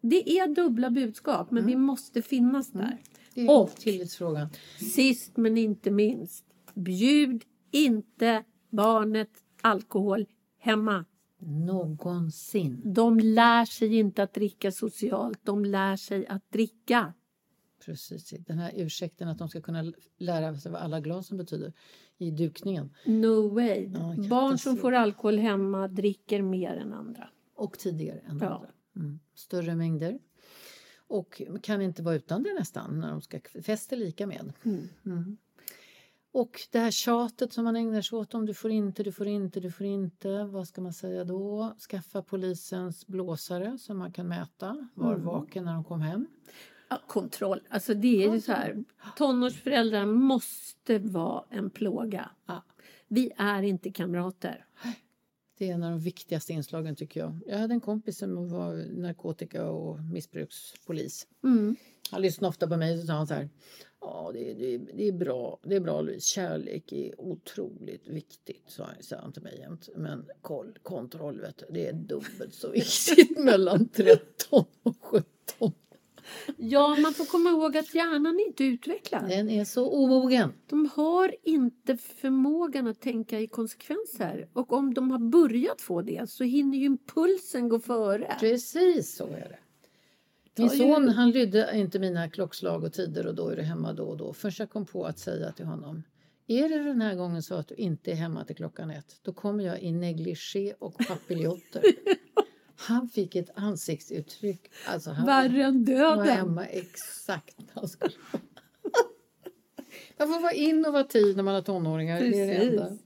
Det 0.00 0.38
är 0.38 0.54
dubbla 0.54 0.90
budskap, 0.90 1.50
men 1.50 1.66
vi 1.66 1.76
måste 1.76 2.22
finnas 2.22 2.70
där. 2.70 2.98
Det 3.34 3.40
är 3.40 3.50
Och- 3.60 3.76
tillitsfrågan. 3.76 4.48
Sist 4.94 5.36
men 5.36 5.58
inte 5.58 5.90
minst, 5.90 6.44
bjud 6.74 7.42
inte 7.70 8.44
barnet 8.70 9.30
alkohol 9.62 10.26
hemma. 10.58 11.04
Någonsin. 11.38 12.82
De 12.84 13.18
lär 13.18 13.64
sig 13.64 13.96
inte 13.96 14.22
att 14.22 14.34
dricka 14.34 14.72
socialt, 14.72 15.40
de 15.42 15.64
lär 15.64 15.96
sig 15.96 16.26
att 16.26 16.50
dricka. 16.52 17.14
Precis. 17.84 18.34
Den 18.46 18.58
här 18.58 18.72
ursäkten 18.76 19.28
att 19.28 19.38
de 19.38 19.48
ska 19.48 19.60
kunna 19.60 19.92
lära 20.18 20.56
sig 20.56 20.72
vad 20.72 20.80
alla 20.80 21.00
glasen 21.00 21.36
betyder 21.36 21.72
i 22.18 22.30
dukningen. 22.30 22.94
No 23.04 23.48
way. 23.48 23.90
Ja, 23.92 24.28
Barn 24.28 24.58
som 24.58 24.76
får 24.76 24.92
alkohol 24.92 25.38
hemma 25.38 25.88
dricker 25.88 26.42
mer 26.42 26.74
än 26.76 26.92
andra. 26.92 27.28
Och 27.54 27.78
tidigare 27.78 28.18
än 28.18 28.38
Ja. 28.38 28.46
andra. 28.48 28.68
Mm. 28.96 29.20
Större 29.34 29.74
mängder. 29.74 30.18
Och 31.06 31.42
kan 31.62 31.82
inte 31.82 32.02
vara 32.02 32.14
utan 32.14 32.42
det 32.42 32.54
nästan 32.58 33.00
när 33.00 33.10
de 33.10 33.20
ska 33.22 33.40
fästa 33.62 33.96
lika 33.96 34.26
med. 34.26 34.52
Mm. 35.04 35.36
Och 36.34 36.60
det 36.70 36.78
här 36.78 36.90
tjatet 36.90 37.52
som 37.52 37.64
man 37.64 37.76
ägnar 37.76 38.02
sig 38.02 38.18
åt 38.18 38.34
om 38.34 38.46
du 38.46 38.54
får 38.54 38.70
inte, 38.70 39.02
du 39.02 39.12
får 39.12 39.26
inte, 39.26 39.60
du 39.60 39.70
får 39.70 39.86
inte. 39.86 40.44
Vad 40.44 40.68
ska 40.68 40.80
man 40.80 40.92
säga 40.92 41.24
då? 41.24 41.74
Skaffa 41.90 42.22
polisens 42.22 43.06
blåsare 43.06 43.78
som 43.78 43.98
man 43.98 44.12
kan 44.12 44.28
mäta. 44.28 44.88
Var 44.94 45.16
vaken 45.16 45.64
när 45.64 45.74
de 45.74 45.84
kom 45.84 46.00
hem. 46.00 46.26
Kontroll. 47.06 47.60
Alltså 47.68 47.94
det 47.94 48.24
är 48.24 48.34
ju 48.34 48.40
så 48.40 48.52
här. 48.52 48.84
Tonårsföräldrar 49.16 50.06
måste 50.06 50.98
vara 50.98 51.44
en 51.50 51.70
plåga. 51.70 52.30
Ja. 52.46 52.64
Vi 53.08 53.30
är 53.36 53.62
inte 53.62 53.90
kamrater. 53.90 54.66
Det 55.58 55.68
är 55.68 55.74
en 55.74 55.82
av 55.82 55.90
de 55.90 56.00
viktigaste 56.00 56.52
inslagen 56.52 56.96
tycker 56.96 57.20
jag. 57.20 57.38
Jag 57.46 57.58
hade 57.58 57.74
en 57.74 57.80
kompis 57.80 58.18
som 58.18 58.48
var 58.48 59.00
narkotika 59.00 59.70
och 59.70 60.00
missbrukspolis. 60.04 61.26
Mm. 61.44 61.76
Han 62.10 62.22
lyssnade 62.22 62.48
ofta 62.48 62.68
på 62.68 62.76
mig 62.76 63.00
och 63.00 63.06
sa 63.06 63.12
han 63.12 63.26
så 63.26 63.34
här. 63.34 63.48
Ja, 64.00 64.30
det, 64.34 64.54
det, 64.54 64.78
det 64.78 65.08
är 65.08 65.12
bra. 65.12 65.58
Det 65.62 65.76
är 65.76 65.80
bra 65.80 66.00
Louise. 66.00 66.26
Kärlek 66.26 66.92
är 66.92 67.20
otroligt 67.20 68.08
viktigt, 68.08 68.64
sa 68.66 68.84
han, 68.84 68.94
sa 69.00 69.16
han 69.16 69.32
till 69.32 69.42
mig 69.42 69.58
jämt. 69.58 69.88
Men 69.96 70.26
koll, 70.40 70.78
kontroll, 70.82 71.40
vet 71.40 71.58
du, 71.58 71.66
det 71.70 71.88
är 71.88 71.92
dubbelt 71.92 72.54
så 72.54 72.70
viktigt 72.70 73.38
mellan 73.44 73.88
13 73.88 74.64
och 74.82 74.91
17. 74.91 74.91
Ja, 76.56 76.96
man 77.02 77.14
får 77.14 77.24
komma 77.24 77.50
ihåg 77.50 77.76
att 77.76 77.94
hjärnan 77.94 78.40
är 78.40 78.46
inte 78.46 78.64
utvecklad. 78.64 79.28
Den 79.28 79.50
är 79.50 79.64
så 79.64 79.90
omogen. 79.90 80.52
De 80.66 80.90
har 80.94 81.34
inte 81.42 81.96
förmågan 81.96 82.86
att 82.86 83.00
tänka 83.00 83.40
i 83.40 83.46
konsekvenser. 83.46 84.48
Och 84.52 84.72
om 84.72 84.94
de 84.94 85.10
har 85.10 85.18
börjat 85.18 85.80
få 85.80 86.02
det 86.02 86.30
så 86.30 86.44
hinner 86.44 86.78
ju 86.78 86.84
impulsen 86.84 87.68
gå 87.68 87.78
före. 87.78 88.36
Precis 88.40 89.16
så 89.16 89.26
är 89.26 89.48
det. 89.48 89.58
Min 90.56 90.70
son 90.70 91.08
han 91.08 91.30
lydde 91.30 91.70
inte 91.74 91.98
mina 91.98 92.30
klockslag 92.30 92.84
och 92.84 92.92
tider 92.92 93.26
och 93.26 93.34
då 93.34 93.48
är 93.48 93.56
du 93.56 93.62
hemma 93.62 93.92
då 93.92 94.04
och 94.04 94.16
då. 94.16 94.32
Först 94.32 94.58
jag 94.58 94.70
kom 94.70 94.86
på 94.86 95.04
att 95.04 95.18
säga 95.18 95.52
till 95.52 95.66
honom. 95.66 96.02
Är 96.46 96.68
det 96.68 96.84
den 96.84 97.00
här 97.00 97.14
gången 97.14 97.42
så 97.42 97.54
att 97.54 97.68
du 97.68 97.74
inte 97.74 98.10
är 98.10 98.14
hemma 98.14 98.44
till 98.44 98.56
klockan 98.56 98.90
ett, 98.90 99.16
då 99.22 99.32
kommer 99.32 99.64
jag 99.64 99.82
i 99.82 99.92
negligé 99.92 100.74
och 100.78 100.98
papiljotter. 101.08 101.82
Han 102.82 103.08
fick 103.08 103.34
ett 103.36 103.50
ansiktsuttryck. 103.54 104.70
Alltså 104.86 105.10
han 105.10 105.26
Värre 105.26 105.64
än 105.64 105.84
döden. 105.84 106.26
hemma 106.26 106.66
exakt 106.66 107.56
Man 110.18 110.28
får 110.28 110.40
vara 110.42 110.52
in 110.52 110.86
och 110.86 110.92
vara 110.92 111.04
tid 111.04 111.36
när 111.36 111.42
man 111.42 111.54
har 111.54 111.62
tonåringar. 111.62 112.20
Det 112.20 112.26
är 112.26 112.46
det 112.46 112.54
Precis. 112.54 112.70
enda. 112.70 112.98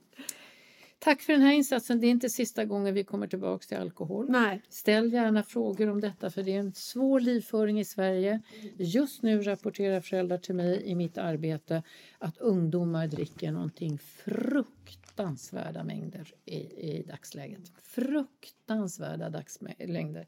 Tack 0.99 1.23
för 1.23 1.33
den 1.33 1.43
här 1.43 1.53
insatsen. 1.53 2.01
Det 2.01 2.07
är 2.07 2.11
inte 2.11 2.31
sista 2.31 2.65
gången 2.65 2.95
vi 2.95 3.05
kommer 3.05 3.27
tillbaka 3.27 3.67
till 3.67 3.77
alkohol. 3.77 4.27
Nej. 4.29 4.63
Ställ 4.69 5.13
gärna 5.13 5.43
frågor 5.43 5.89
om 5.89 6.01
detta 6.01 6.31
för 6.31 6.43
det 6.43 6.53
är 6.53 6.59
en 6.59 6.75
svår 6.75 7.21
livföring 7.21 7.81
i 7.81 7.85
Sverige. 7.85 8.41
Just 8.79 9.23
nu 9.23 9.43
rapporterar 9.43 10.01
föräldrar 10.01 10.39
till 10.39 10.55
mig 10.55 10.83
i 10.85 10.95
mitt 10.95 11.19
arbete 11.19 11.83
att 12.19 12.39
ungdomar 12.39 13.07
dricker 13.07 13.53
någonting 13.53 13.99
fruktansvärda 13.99 15.85
mängder 15.85 16.33
i, 16.45 16.57
i 16.57 17.05
dagsläget. 17.09 17.73
Fruktansvärda 17.83 19.31
dagsmängder. 19.31 20.27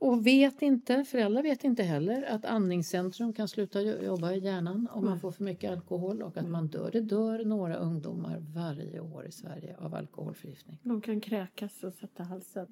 Och 0.00 0.26
vet 0.26 0.62
inte, 0.62 1.04
föräldrar 1.04 1.42
vet 1.42 1.64
inte 1.64 1.82
heller 1.82 2.22
att 2.22 2.44
andningscentrum 2.44 3.32
kan 3.32 3.48
sluta 3.48 3.82
jo- 3.82 4.02
jobba 4.02 4.32
i 4.32 4.38
hjärnan 4.38 4.88
om 4.92 5.04
man 5.04 5.20
får 5.20 5.32
för 5.32 5.44
mycket 5.44 5.70
alkohol 5.70 6.22
och 6.22 6.36
att 6.36 6.48
man 6.48 6.68
dör. 6.68 6.90
Det 6.92 7.00
dör 7.00 7.44
några 7.44 7.76
ungdomar 7.76 8.38
varje 8.54 9.00
år 9.00 9.26
i 9.26 9.32
Sverige 9.32 9.76
av 9.78 9.94
alkoholförgiftning. 9.94 10.78
De 10.82 11.00
kan 11.00 11.20
kräkas 11.20 11.84
och 11.84 11.92
sätta 11.92 12.22
halsen. 12.22 12.66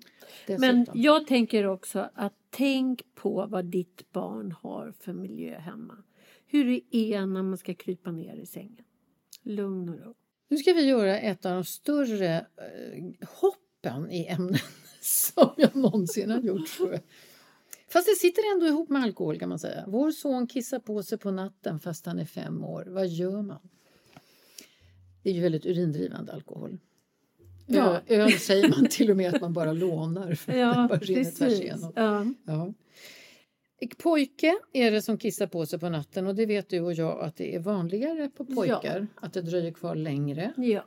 Dessutom. 0.47 0.61
Men 0.61 0.87
jag 0.95 1.27
tänker 1.27 1.67
också 1.67 2.11
att 2.15 2.35
tänk 2.51 3.15
på 3.15 3.47
vad 3.47 3.65
ditt 3.65 4.13
barn 4.13 4.53
har 4.63 4.93
för 4.99 5.13
miljö 5.13 5.59
hemma. 5.59 5.97
Hur 6.47 6.65
det 6.65 6.97
är 6.97 7.27
när 7.27 7.43
man 7.43 7.59
ska 7.59 7.75
krypa 7.75 8.11
ner 8.11 8.37
i 8.37 8.47
sängen. 8.47 8.85
Lugn 9.43 9.89
och 9.89 10.01
ro. 10.05 10.15
Nu 10.49 10.57
ska 10.57 10.73
vi 10.73 10.83
göra 10.89 11.19
ett 11.19 11.47
av 11.47 11.53
de 11.53 11.65
större 11.65 12.37
eh, 12.37 13.05
hoppen 13.41 14.11
i 14.11 14.27
ämnen 14.27 14.59
som 15.35 15.51
jag 15.57 15.77
någonsin 15.77 16.31
har 16.31 16.41
gjort. 16.41 16.77
Tror 16.77 16.91
jag. 16.93 17.01
Fast 17.89 18.07
det 18.09 18.15
sitter 18.15 18.43
ändå 18.55 18.67
ihop 18.67 18.89
med 18.89 19.03
alkohol 19.03 19.39
kan 19.39 19.49
man 19.49 19.59
säga. 19.59 19.85
Vår 19.89 20.11
son 20.11 20.47
kissar 20.47 20.79
på 20.79 21.03
sig 21.03 21.19
på 21.19 21.31
natten 21.31 21.81
fast 21.81 22.07
han 22.07 22.19
är 22.19 22.25
fem 22.25 22.65
år. 22.65 22.85
Vad 22.89 23.09
gör 23.09 23.43
man? 23.43 23.69
Det 25.23 25.31
är 25.31 25.35
ju 25.35 25.41
väldigt 25.41 25.67
urindrivande 25.67 26.33
alkohol. 26.33 26.79
Ja. 27.67 28.01
Ö- 28.07 28.23
Öl 28.23 28.33
säger 28.33 28.69
man 28.69 28.87
till 28.91 29.11
och 29.11 29.17
med 29.17 29.35
att 29.35 29.41
man 29.41 29.53
bara 29.53 29.73
lånar 29.73 30.35
för 30.35 30.53
att 30.53 30.59
Ja, 30.59 30.87
bara 30.89 30.99
rinner 30.99 31.25
tvärs 31.25 31.39
precis. 31.39 31.61
igenom. 31.61 31.93
Ja. 31.97 32.27
Ja. 32.47 32.73
Pojke 33.99 34.59
är 34.73 34.91
det 34.91 35.03
som 35.03 35.19
kissar 35.19 35.47
på 35.47 35.67
sig 35.67 35.79
på 35.79 35.89
natten 35.89 36.27
och 36.27 36.35
det 36.35 36.47
vet 36.47 36.69
du 36.69 36.81
och 36.81 36.93
jag 36.95 37.21
att 37.21 37.37
det 37.37 37.55
är 37.55 37.59
vanligare 37.61 38.29
på 38.37 38.45
pojkar. 38.45 39.07
Att 39.15 39.33
det 39.33 39.43
dröjer 39.43 39.73
kvar 39.73 39.95
längre. 39.95 40.53
ja. 40.57 40.85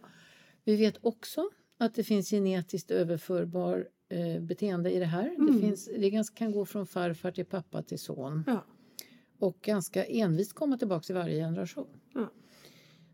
Vi 0.64 0.76
vet 0.76 0.98
också 1.02 1.50
att 1.78 1.96
det 1.96 2.04
finns 2.04 2.30
genetiskt 2.30 2.92
överförbar 2.92 3.88
eh, 4.10 4.42
beteende 4.42 4.92
i 4.92 5.00
det 5.00 5.06
här. 5.06 5.24
Det, 5.24 5.36
Mm. 5.36 5.62
finns, 5.62 5.86
det 5.86 6.10
ganska, 6.10 6.36
kan 6.36 6.52
gå 6.52 6.66
från 6.66 6.86
farfar 6.88 7.32
till 7.32 7.46
pappa 7.46 7.84
till 7.84 8.00
son 8.00 8.44
ja. 8.48 8.66
och 9.40 9.58
ganska 9.62 10.06
envist 10.06 10.54
komma 10.54 10.78
tillbaka 10.78 11.14
i 11.14 11.16
varje 11.16 11.36
generation. 11.36 12.00
Ja. 12.14 12.32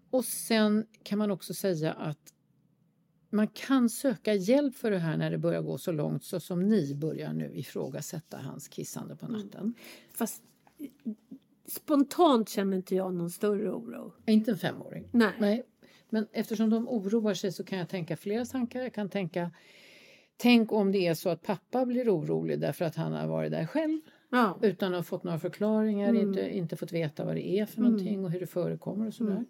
Och 0.10 0.26
sen 0.26 0.86
kan 1.04 1.18
man 1.20 1.32
också 1.32 1.54
säga 1.54 1.94
att 1.94 2.34
man 3.30 3.48
kan 3.48 3.90
söka 3.90 4.34
hjälp 4.34 4.76
för 4.76 4.92
det 4.92 4.98
här 4.98 5.18
när 5.18 5.32
det 5.32 5.38
börjar 5.38 5.62
gå 5.62 5.78
så 5.78 5.92
långt 5.92 6.24
så 6.24 6.40
som 6.40 6.70
ni 6.70 6.96
börjar 6.96 7.34
nu 7.34 7.52
ifrågasätta 7.56 8.38
hans 8.38 8.68
kissande 8.68 9.16
på 9.16 9.28
natten. 9.28 9.74
Fast 10.14 10.44
eh, 10.78 10.88
spontant 11.68 12.50
känner 12.50 12.78
inte 12.78 12.96
jag 12.96 13.14
någon 13.14 13.30
större 13.30 13.72
oro. 13.72 14.14
Inte 14.26 14.52
en 14.52 14.58
femåring. 14.58 15.08
Nej. 15.12 15.34
Nej, 15.40 15.64
men 16.10 16.28
eftersom 16.32 16.70
de 16.70 16.88
oroar 16.90 17.34
sig 17.34 17.52
så 17.52 17.64
kan 17.64 17.78
jag 17.80 17.90
tänka 17.90 18.18
flera 18.18 18.46
tankar. 18.46 18.82
Jag 18.82 18.94
kan 18.94 19.10
tänka, 19.10 19.52
tänk 20.38 20.72
om 20.72 20.92
det 20.92 21.08
är 21.08 21.14
så 21.14 21.30
att 21.30 21.42
pappa 21.42 21.86
blir 21.86 22.10
orolig 22.16 22.60
därför 22.60 22.86
att 22.86 22.96
han 22.96 23.14
har 23.14 23.28
varit 23.28 23.52
där 23.52 23.66
själv 23.66 24.00
Ja. 24.30 24.58
utan 24.62 24.94
att 24.94 24.98
ha 25.00 25.04
fått 25.04 25.24
några 25.24 25.40
förklaringar, 25.40 26.10
Mm. 26.10 26.22
inte, 26.28 26.56
inte 26.58 26.76
fått 26.76 26.92
veta 26.92 27.26
vad 27.26 27.36
det 27.36 27.48
är 27.48 27.66
för 27.66 27.82
någonting 27.82 28.26
och 28.26 28.32
hur 28.32 28.40
det 28.40 28.48
förekommer 28.48 29.08
och 29.08 29.14
sådär. 29.14 29.32
Mm. 29.32 29.46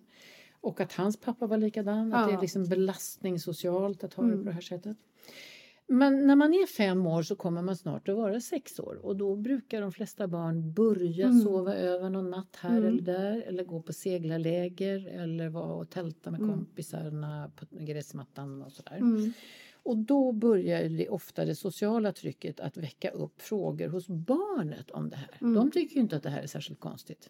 Och 0.62 0.80
att 0.82 0.94
hans 0.94 1.18
pappa 1.18 1.48
var 1.48 1.58
likadan, 1.58 2.14
att 2.14 2.28
det 2.28 2.32
Ja. 2.34 2.38
är 2.38 2.42
liksom 2.42 2.66
belastning 2.70 3.40
socialt 3.40 4.04
att 4.04 4.14
ha 4.14 4.24
det 4.24 4.30
Mm. 4.30 4.40
på 4.44 4.46
det 4.50 4.54
här 4.54 4.62
sättet. 4.62 4.98
Men 5.88 6.28
när 6.28 6.36
man 6.36 6.54
är 6.54 6.68
fem 6.68 7.08
år 7.08 7.24
så 7.24 7.36
kommer 7.36 7.62
man 7.62 7.76
snart 7.78 8.10
att 8.10 8.16
vara 8.16 8.40
sex 8.42 8.80
år 8.80 9.00
och 9.06 9.16
då 9.16 9.36
brukar 9.36 9.82
de 9.82 9.92
flesta 9.92 10.28
barn 10.28 10.74
börja 10.74 11.26
Mm. 11.26 11.40
sova 11.42 11.76
över 11.76 12.10
någon 12.10 12.30
natt 12.30 12.56
här 12.60 12.78
Mm. 12.78 12.88
eller 12.88 13.02
där 13.02 13.42
eller 13.48 13.64
gå 13.64 13.82
på 13.82 13.94
seglarläger 13.94 15.08
eller 15.08 15.50
vara 15.50 15.74
och 15.74 15.90
tälta 15.90 16.32
med 16.32 16.40
Mm. 16.42 16.52
kompisarna 16.56 17.52
på 17.56 17.66
gräsmattan 17.72 18.62
och 18.62 18.72
sådär. 18.72 19.00
Mm. 19.86 19.92
Och 19.92 19.98
då 20.06 20.32
börjar 20.32 20.90
det 20.90 21.10
ofta 21.10 21.46
det 21.46 21.56
sociala 21.56 22.12
trycket 22.12 22.60
att 22.60 22.78
väcka 22.78 23.10
upp 23.10 23.42
frågor 23.42 23.88
hos 23.90 24.08
barnet 24.08 24.92
om 24.92 25.10
det 25.10 25.16
här. 25.16 25.38
Mm. 25.42 25.54
De 25.54 25.72
tycker 25.72 25.96
ju 25.96 26.02
inte 26.02 26.16
att 26.16 26.24
det 26.24 26.30
här 26.30 26.42
är 26.44 26.48
särskilt 26.48 26.80
konstigt. 26.80 27.30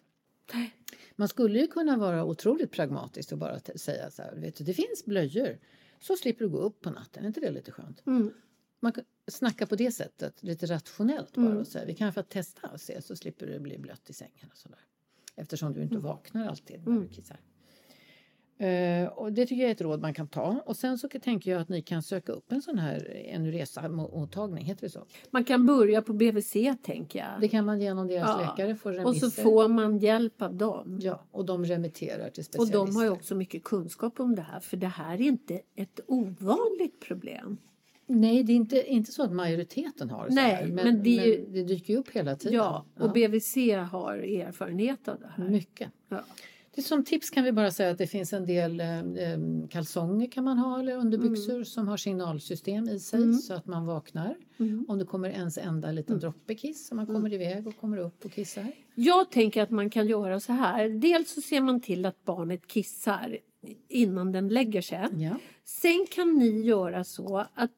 Nej. 0.54 0.74
Man 1.16 1.28
skulle 1.28 1.58
ju 1.60 1.66
kunna 1.66 1.96
vara 1.96 2.24
otroligt 2.24 2.70
pragmatisk 2.70 3.32
och 3.32 3.38
bara 3.38 3.60
säga 3.60 4.10
så 4.10 4.22
här, 4.22 4.34
vet 4.36 4.56
du, 4.56 4.64
det 4.64 4.74
finns 4.74 5.04
blöjor. 5.04 5.58
Så 6.00 6.16
slipper 6.16 6.44
du 6.44 6.50
gå 6.50 6.58
upp 6.58 6.80
på 6.80 6.90
natten, 6.90 7.22
är 7.22 7.26
inte 7.28 7.40
det 7.40 7.50
lite 7.50 7.70
skönt? 7.72 8.06
Mm. 8.06 8.32
Man 8.80 8.92
kan 8.92 9.04
snacka 9.26 9.66
på 9.66 9.76
det 9.76 9.90
sättet, 9.90 10.42
lite 10.42 10.66
rationellt 10.66 11.34
bara 11.34 11.46
Mm. 11.46 11.58
och 11.58 11.66
säga, 11.66 11.84
vi 11.84 11.94
kan 11.94 12.12
få 12.12 12.22
testa 12.22 12.68
och 12.68 12.80
se 12.80 13.02
så 13.02 13.16
slipper 13.16 13.46
du 13.46 13.58
bli 13.58 13.78
blött 13.78 14.10
i 14.10 14.12
sängen 14.12 14.48
och 14.50 14.56
sådär. 14.58 14.78
Eftersom 15.36 15.72
du 15.72 15.82
inte 15.82 15.98
vaknar 15.98 16.48
alltid 16.48 16.78
när 16.86 16.92
Mm. 16.92 17.02
du 17.02 17.08
kissar. 17.14 17.40
Eh, 18.58 19.08
och 19.08 19.32
det 19.32 19.46
tycker 19.46 19.62
jag 19.62 19.68
är 19.70 19.74
ett 19.74 19.80
råd 19.80 20.00
man 20.00 20.14
kan 20.14 20.28
ta. 20.28 20.62
Och 20.66 20.76
sen 20.76 20.98
så 20.98 21.08
tänker 21.08 21.50
jag 21.50 21.60
att 21.60 21.68
ni 21.68 21.82
kan 21.82 22.02
söka 22.02 22.32
upp 22.32 22.52
en 22.52 22.62
sån 22.62 22.78
här 22.78 23.26
Enuresa-mottagning, 23.34 24.64
heter 24.64 24.82
det 24.86 24.90
så? 24.90 25.06
Man 25.30 25.44
kan 25.44 25.66
börja 25.66 26.02
på 26.02 26.12
BVC 26.12 26.52
tänker 26.82 27.18
jag. 27.18 27.28
Det 27.40 27.48
kan 27.48 27.64
man 27.64 27.80
genom 27.80 28.06
deras 28.08 28.28
Ja. 28.40 28.50
läkare 28.56 28.76
få 28.76 28.88
och 28.88 28.94
remisser. 28.94 29.26
så 29.28 29.42
får 29.42 29.68
man 29.68 29.98
hjälp 29.98 30.42
av 30.42 30.54
dem. 30.54 30.98
Ja, 31.02 31.24
och 31.30 31.44
de 31.44 31.64
remitterar 31.64 32.30
till 32.30 32.40
Och 32.40 32.44
specialister. 32.44 32.78
de 32.78 32.96
har 32.96 33.04
ju 33.04 33.10
också 33.10 33.34
mycket 33.34 33.64
kunskap 33.64 34.20
om 34.20 34.34
det 34.34 34.42
här 34.42 34.60
för 34.60 34.76
det 34.76 34.86
här 34.86 35.14
är 35.14 35.20
inte 35.20 35.60
ett 35.76 36.00
ovanligt 36.06 37.00
problem. 37.00 37.56
Nej, 38.08 38.42
det 38.42 38.52
är 38.52 38.56
inte, 38.56 38.90
inte 38.92 39.12
så 39.12 39.22
att 39.22 39.32
majoriteten 39.32 40.10
har 40.10 40.28
så 40.28 40.34
Nej, 40.34 40.54
här, 40.54 40.66
men, 40.66 40.74
men 40.84 41.02
det 41.02 41.10
ju- 41.10 41.42
men 41.42 41.52
det 41.52 41.62
dyker 41.64 41.92
ju 41.94 41.98
upp 42.00 42.10
hela 42.10 42.36
tiden. 42.36 42.56
Ja, 42.56 42.84
och 43.00 43.12
BVC 43.12 43.56
har 43.90 44.14
erfarenhet 44.16 45.08
av 45.08 45.20
det 45.20 45.30
här. 45.36 45.48
Mycket. 45.48 45.90
Ja. 46.08 46.20
Det 46.76 46.82
som 46.82 47.04
tips 47.04 47.30
kan 47.30 47.44
vi 47.44 47.52
bara 47.52 47.70
säga 47.70 47.90
att 47.90 47.98
det 47.98 48.06
finns 48.06 48.32
en 48.32 48.46
del 48.46 48.80
eh, 48.80 48.98
eh, 48.98 49.38
kalsonger 49.70 50.26
kan 50.30 50.44
man 50.44 50.58
ha 50.58 50.80
eller 50.80 50.96
underbyxor 50.96 51.64
som 51.64 51.88
har 51.88 51.96
signalsystem 51.96 52.88
i 52.88 52.98
sig 53.00 53.22
Mm. 53.22 53.34
så 53.34 53.54
att 53.54 53.66
man 53.66 53.86
vaknar. 53.86 54.36
Mm. 54.58 54.84
Om 54.88 54.98
det 54.98 55.04
kommer 55.04 55.28
ens 55.30 55.58
enda 55.58 55.92
liten 55.92 56.18
droppe 56.18 56.54
kiss 56.54 56.86
så 56.86 56.94
man 56.94 57.06
kommer 57.06 57.32
iväg 57.32 57.66
och 57.66 57.76
kommer 57.80 57.96
upp 57.98 58.24
och 58.24 58.32
kissar. 58.32 58.66
Jag 58.94 59.30
tänker 59.30 59.62
att 59.62 59.70
man 59.70 59.90
kan 59.90 60.06
göra 60.06 60.40
så 60.40 60.52
här. 60.52 60.88
Dels 60.88 61.34
så 61.34 61.40
ser 61.40 61.60
man 61.60 61.80
till 61.80 62.06
att 62.06 62.24
barnet 62.24 62.66
kissar 62.66 63.38
innan 63.88 64.32
den 64.32 64.48
lägger 64.48 64.80
sig. 64.80 65.06
Ja. 65.18 65.36
Sen 65.64 66.06
kan 66.10 66.38
ni 66.38 66.60
göra 66.60 67.04
så 67.04 67.36
att 67.54 67.70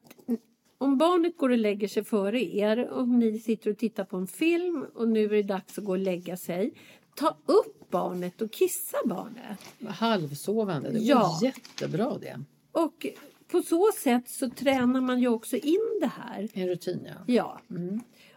om 0.81 0.97
barnet 0.97 1.37
går 1.37 1.49
och 1.49 1.57
lägger 1.57 1.87
sig 1.87 2.03
före 2.03 2.55
er 2.55 2.87
och 2.89 3.07
ni 3.07 3.39
sitter 3.39 3.71
och 3.71 3.77
tittar 3.77 4.03
på 4.03 4.17
en 4.17 4.27
film 4.27 4.85
och 4.93 5.07
nu 5.07 5.23
är 5.25 5.29
det 5.29 5.43
dags 5.43 5.77
att 5.77 5.83
gå 5.83 5.91
och 5.91 5.97
lägga 5.97 6.37
sig. 6.37 6.73
Ta 7.15 7.37
upp 7.45 7.89
barnet 7.89 8.41
och 8.41 8.51
kissa 8.51 8.97
barnet. 9.05 9.59
Halvsovande, 9.87 10.89
det 10.91 10.99
Ja. 10.99 11.39
jättebra 11.43 12.17
det. 12.21 12.39
Och 12.71 13.05
på 13.51 13.61
så 13.61 13.89
sätt 13.97 14.29
så 14.29 14.49
tränar 14.49 15.01
man 15.01 15.19
ju 15.21 15.27
också 15.27 15.55
in 15.55 15.97
det 16.01 16.11
här. 16.17 16.47
En 16.53 16.67
rutin 16.67 16.99
ja. 17.07 17.33
Ja. 17.33 17.59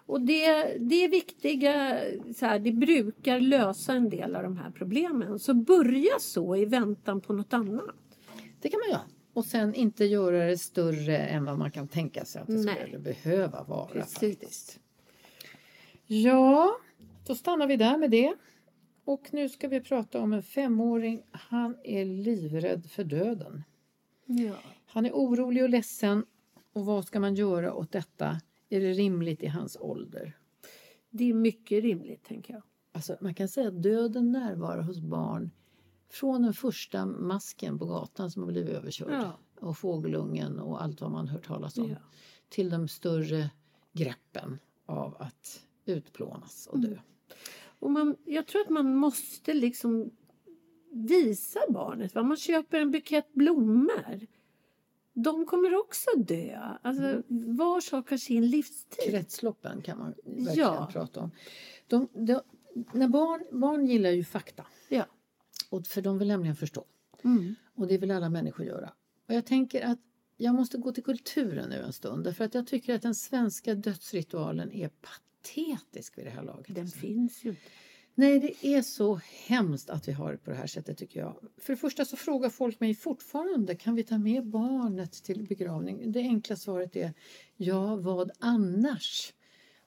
Och 0.07 0.21
det, 0.21 0.77
det 0.79 1.05
är 1.05 1.09
viktiga, 1.09 1.99
så 2.37 2.47
här, 2.47 2.59
det 2.59 2.73
brukar 2.73 3.41
lösa 3.41 3.93
en 3.93 4.11
del 4.11 4.37
av 4.37 4.43
de 4.43 4.57
här 4.57 4.71
problemen. 4.71 5.39
Så 5.39 5.55
börja 5.55 6.19
så 6.21 6.57
i 6.57 6.65
väntan 6.65 7.21
på 7.21 7.33
något 7.33 7.53
annat. 7.53 7.95
Det 8.61 8.69
kan 8.69 8.81
man 8.81 8.89
göra. 8.91 9.01
Och 9.33 9.45
sen 9.45 9.75
inte 9.75 10.05
göra 10.05 10.47
det 10.47 10.59
större 10.59 11.19
än 11.19 11.45
vad 11.45 11.59
man 11.59 11.71
kan 11.71 11.89
tänka 11.89 12.25
sig 12.25 12.43
att 12.43 12.49
det 12.49 12.65
Nej. 12.65 12.77
skulle 12.83 12.99
behöva 12.99 13.63
vara 13.65 13.87
Precis. 13.87 14.15
faktiskt. 14.15 14.81
Ja, 16.07 16.77
då 17.27 17.35
stannar 17.35 17.67
vi 17.67 17.77
där 17.77 17.99
med 17.99 18.11
det. 18.11 18.35
Och 19.05 19.29
nu 19.33 19.49
ska 19.49 19.69
vi 19.69 19.81
prata 19.81 20.21
om 20.21 20.33
en 20.33 20.43
femåring. 20.43 21.23
Han 21.31 21.77
är 21.85 22.05
livrädd 22.05 22.91
för 22.91 23.05
döden. 23.05 23.63
Ja. 24.27 24.55
Han 24.87 25.07
är 25.07 25.13
orolig 25.13 25.63
och 25.63 25.69
ledsen. 25.69 26.25
Och 26.73 26.87
vad 26.87 27.05
ska 27.05 27.21
man 27.21 27.35
göra 27.35 27.75
åt 27.75 27.93
detta? 27.93 28.41
Är 28.69 28.81
det 28.81 28.93
rimligt 28.93 29.43
i 29.43 29.47
hans 29.47 29.77
ålder? 29.81 30.37
Det 31.11 31.31
är 31.31 31.35
mycket 31.35 31.83
rimligt 31.83 32.25
tänker 32.25 32.55
jag. 32.55 32.63
Alltså, 32.93 33.17
man 33.21 33.35
kan 33.35 33.49
säga 33.49 33.69
att 33.69 33.83
döden 33.83 34.33
närvarar 34.33 34.83
hos 34.83 35.01
barn 35.01 35.51
från 36.13 36.43
den 36.43 36.55
första 36.55 37.07
masken 37.07 37.79
på 37.79 37.87
gatan 37.87 38.31
som 38.31 38.43
har 38.43 38.53
blivit 38.53 38.71
överkörd 38.71 39.13
Ja. 39.13 39.39
och 39.61 39.79
fågelungen 39.79 40.59
och 40.59 40.83
allt 40.83 41.01
vad 41.01 41.11
man 41.11 41.29
hört 41.29 41.47
talas 41.47 41.79
om 41.79 41.89
Ja. 41.91 41.97
till 42.49 42.71
de 42.71 42.89
större 42.89 43.51
greppen 43.93 44.59
av 44.87 45.17
att 45.19 45.63
utplånas 45.85 46.67
och 46.67 46.79
dö. 46.79 46.89
Mm. 46.89 46.99
Och 47.79 47.91
man, 47.91 48.17
jag 48.25 48.47
tror 48.47 48.63
att 48.63 48.69
man 48.71 48.97
måste 48.97 49.55
liksom 49.55 50.11
visa 50.91 51.61
barnet. 51.69 52.15
Va? 52.15 52.23
Man 52.23 52.37
köper 52.37 52.81
en 52.81 52.91
bukett 52.91 53.33
blommor. 53.33 54.27
De 55.15 55.47
kommer 55.47 55.75
också 55.81 56.11
dö. 56.17 56.61
Alltså, 56.83 57.03
Mm. 57.05 57.57
Var 57.57 57.81
sak 57.81 58.11
har 58.11 58.17
sin 58.17 58.47
livstid. 58.51 59.05
Kretsloppen 59.11 59.83
kan 59.83 59.99
man 59.99 60.15
verkligen 60.25 60.55
Ja. 60.59 60.89
prata 60.93 61.21
om. 61.21 61.31
De, 61.87 62.09
de, 62.13 62.41
när 62.93 63.09
barn, 63.09 63.61
barn 63.61 63.87
gillar 63.87 64.11
ju 64.11 64.25
fakta, 64.25 64.67
Ja. 64.89 65.05
Och 65.73 65.87
för 65.87 66.03
de 66.03 66.19
vill 66.19 66.29
nämligen 66.29 66.57
förstå. 66.57 66.85
Mm. 67.25 67.55
Och 67.75 67.87
det 67.87 67.99
vill 67.99 68.11
alla 68.11 68.31
människor 68.31 68.67
göra. 68.67 68.93
Och 69.29 69.35
jag 69.35 69.47
tänker 69.47 69.83
att 69.83 69.99
jag 70.37 70.55
måste 70.55 70.79
gå 70.79 70.93
till 70.93 71.05
kulturen 71.05 71.71
nu 71.71 71.77
en 71.77 71.93
stund 71.93 72.25
därför 72.25 72.45
att 72.45 72.55
jag 72.55 72.67
tycker 72.67 72.95
att 72.95 73.03
den 73.03 73.15
svenska 73.15 73.75
dödsritualen 73.75 74.73
är 74.73 74.89
patetisk 74.89 76.19
vid 76.19 76.27
det 76.27 76.31
här 76.31 76.43
laget. 76.43 76.75
Den 76.75 76.85
Alltså. 76.85 76.99
finns 76.99 77.45
ju 77.45 77.49
inte. 77.49 77.63
Nej, 78.15 78.41
det 78.41 78.67
är 78.67 78.83
så 78.83 79.21
hemskt 79.47 79.91
att 79.91 80.09
vi 80.09 80.13
har 80.13 80.33
det 80.33 80.39
på 80.39 80.51
det 80.51 80.57
här 80.57 80.67
sättet 80.67 80.99
tycker 80.99 81.21
jag. 81.21 81.37
För 81.57 81.73
det 81.73 81.77
första 81.77 82.05
så 82.05 82.17
frågar 82.17 82.51
folk 82.51 82.81
mig 82.81 82.95
fortfarande, 82.95 83.75
kan 83.75 83.95
vi 83.95 84.05
ta 84.05 84.19
med 84.19 84.47
barnet 84.47 85.13
till 85.13 85.47
begravning? 85.47 86.13
Det 86.13 86.21
enkla 86.21 86.57
svaret 86.57 86.97
är, 86.97 87.15
ja, 87.57 87.97
vad 87.97 88.31
annars? 88.39 89.33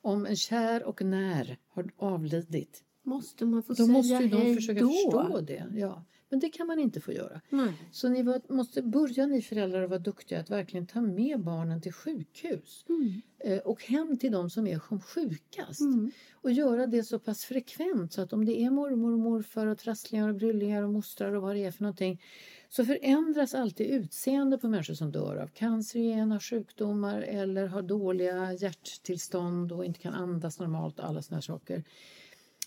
Om 0.01 0.25
en 0.25 0.35
kär 0.35 0.83
och 0.83 1.01
när 1.01 1.57
har 1.67 1.91
avlidit, 1.97 2.83
Måste 3.05 3.45
man 3.45 3.63
få 3.63 3.73
då 3.73 3.75
säga 3.75 3.87
måste 3.87 4.13
ju 4.15 4.27
de 4.29 4.55
försöka 4.55 4.81
då? 4.81 4.89
förstå 4.89 5.41
det. 5.41 5.65
Ja. 5.75 6.03
Men 6.29 6.39
det 6.39 6.49
kan 6.49 6.67
man 6.67 6.79
inte 6.79 7.01
få 7.01 7.11
göra. 7.11 7.41
Nej. 7.49 7.73
Så 7.91 8.09
ni 8.09 8.23
var, 8.23 8.41
måste 8.53 8.81
börja 8.81 9.25
ni 9.25 9.41
föräldrar 9.41 9.83
att 9.83 9.89
vara 9.89 9.99
duktiga 9.99 10.39
att 10.39 10.49
verkligen 10.49 10.87
ta 10.87 11.01
med 11.01 11.39
barnen 11.39 11.81
till 11.81 11.93
sjukhus 11.93 12.85
Mm. 12.89 13.21
eh, 13.39 13.57
och 13.59 13.83
hem 13.83 14.17
till 14.17 14.31
de 14.31 14.49
som 14.49 14.67
är 14.67 14.79
som 14.89 15.01
sjukast. 15.01 15.81
Mm. 15.81 16.11
Och 16.33 16.51
göra 16.51 16.87
det 16.87 17.03
så 17.03 17.19
pass 17.19 17.43
frekvent 17.45 18.13
så 18.13 18.21
att 18.21 18.33
om 18.33 18.45
det 18.45 18.61
är 18.61 18.69
mormor 18.69 19.13
och 19.13 19.19
morfar 19.19 19.67
och 19.67 19.77
trasslingar 19.77 20.29
och 20.29 20.35
bryllingar 20.35 20.83
och 20.83 20.89
mostrar 20.89 21.33
och 21.33 21.41
vad 21.41 21.55
det 21.55 21.63
är 21.65 21.71
för 21.71 21.83
någonting 21.83 22.21
så 22.69 22.85
förändras 22.85 23.53
alltid 23.53 23.87
utseende 23.87 24.57
på 24.57 24.67
människor 24.67 24.93
som 24.93 25.11
dör 25.11 25.35
av 25.35 25.47
cancerogena 25.47 26.39
sjukdomar 26.39 27.21
eller 27.21 27.67
har 27.67 27.81
dåliga 27.81 28.53
hjärttillstånd 28.53 29.71
och 29.71 29.85
inte 29.85 29.99
kan 29.99 30.13
andas 30.13 30.59
normalt 30.59 30.99
och 30.99 31.05
alla 31.07 31.21
såna 31.21 31.41
saker. 31.41 31.83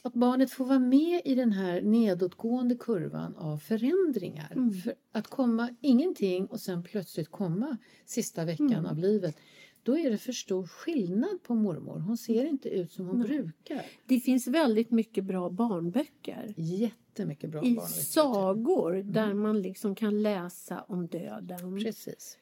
Att 0.03 0.15
barnet 0.15 0.51
får 0.51 0.65
vara 0.65 0.79
med 0.79 1.23
i 1.25 1.35
den 1.35 1.53
här 1.53 1.81
nedåtgående 1.83 2.75
kurvan 2.75 3.37
av 3.37 3.57
förändringar. 3.59 4.71
För 4.85 4.95
att 5.13 5.27
komma 5.27 5.71
ingenting 5.81 6.47
och 6.47 6.61
sen 6.61 6.83
plötsligt 6.83 7.31
komma 7.31 7.77
sista 8.07 8.45
veckan 8.45 8.87
av 8.87 8.99
livet. 8.99 9.37
Då 9.83 9.99
är 9.99 10.11
det 10.11 10.19
för 10.19 10.33
stor 10.33 10.67
skillnad 10.67 11.43
på 11.43 11.55
mormor. 11.55 11.99
Hon 11.99 12.17
ser 12.17 12.45
inte 12.45 12.69
ut 12.69 12.93
som 12.93 13.07
hon 13.07 13.21
brukar. 13.23 13.87
Det 14.07 14.21
finns 14.21 14.47
väldigt 14.47 14.91
mycket 14.91 15.25
bra 15.25 15.51
barnböcker. 15.51 16.55
Jättemycket 16.57 17.51
bra 17.51 17.65
I 17.65 17.75
barnlitteratur. 17.75 18.03
sagor 18.03 18.93
där 18.93 19.35
man 19.35 19.63
liksom 19.63 19.95
kan 19.95 20.23
läsa 20.23 20.85
om 20.89 21.07
döden. 21.07 21.81
Precis. 21.81 22.39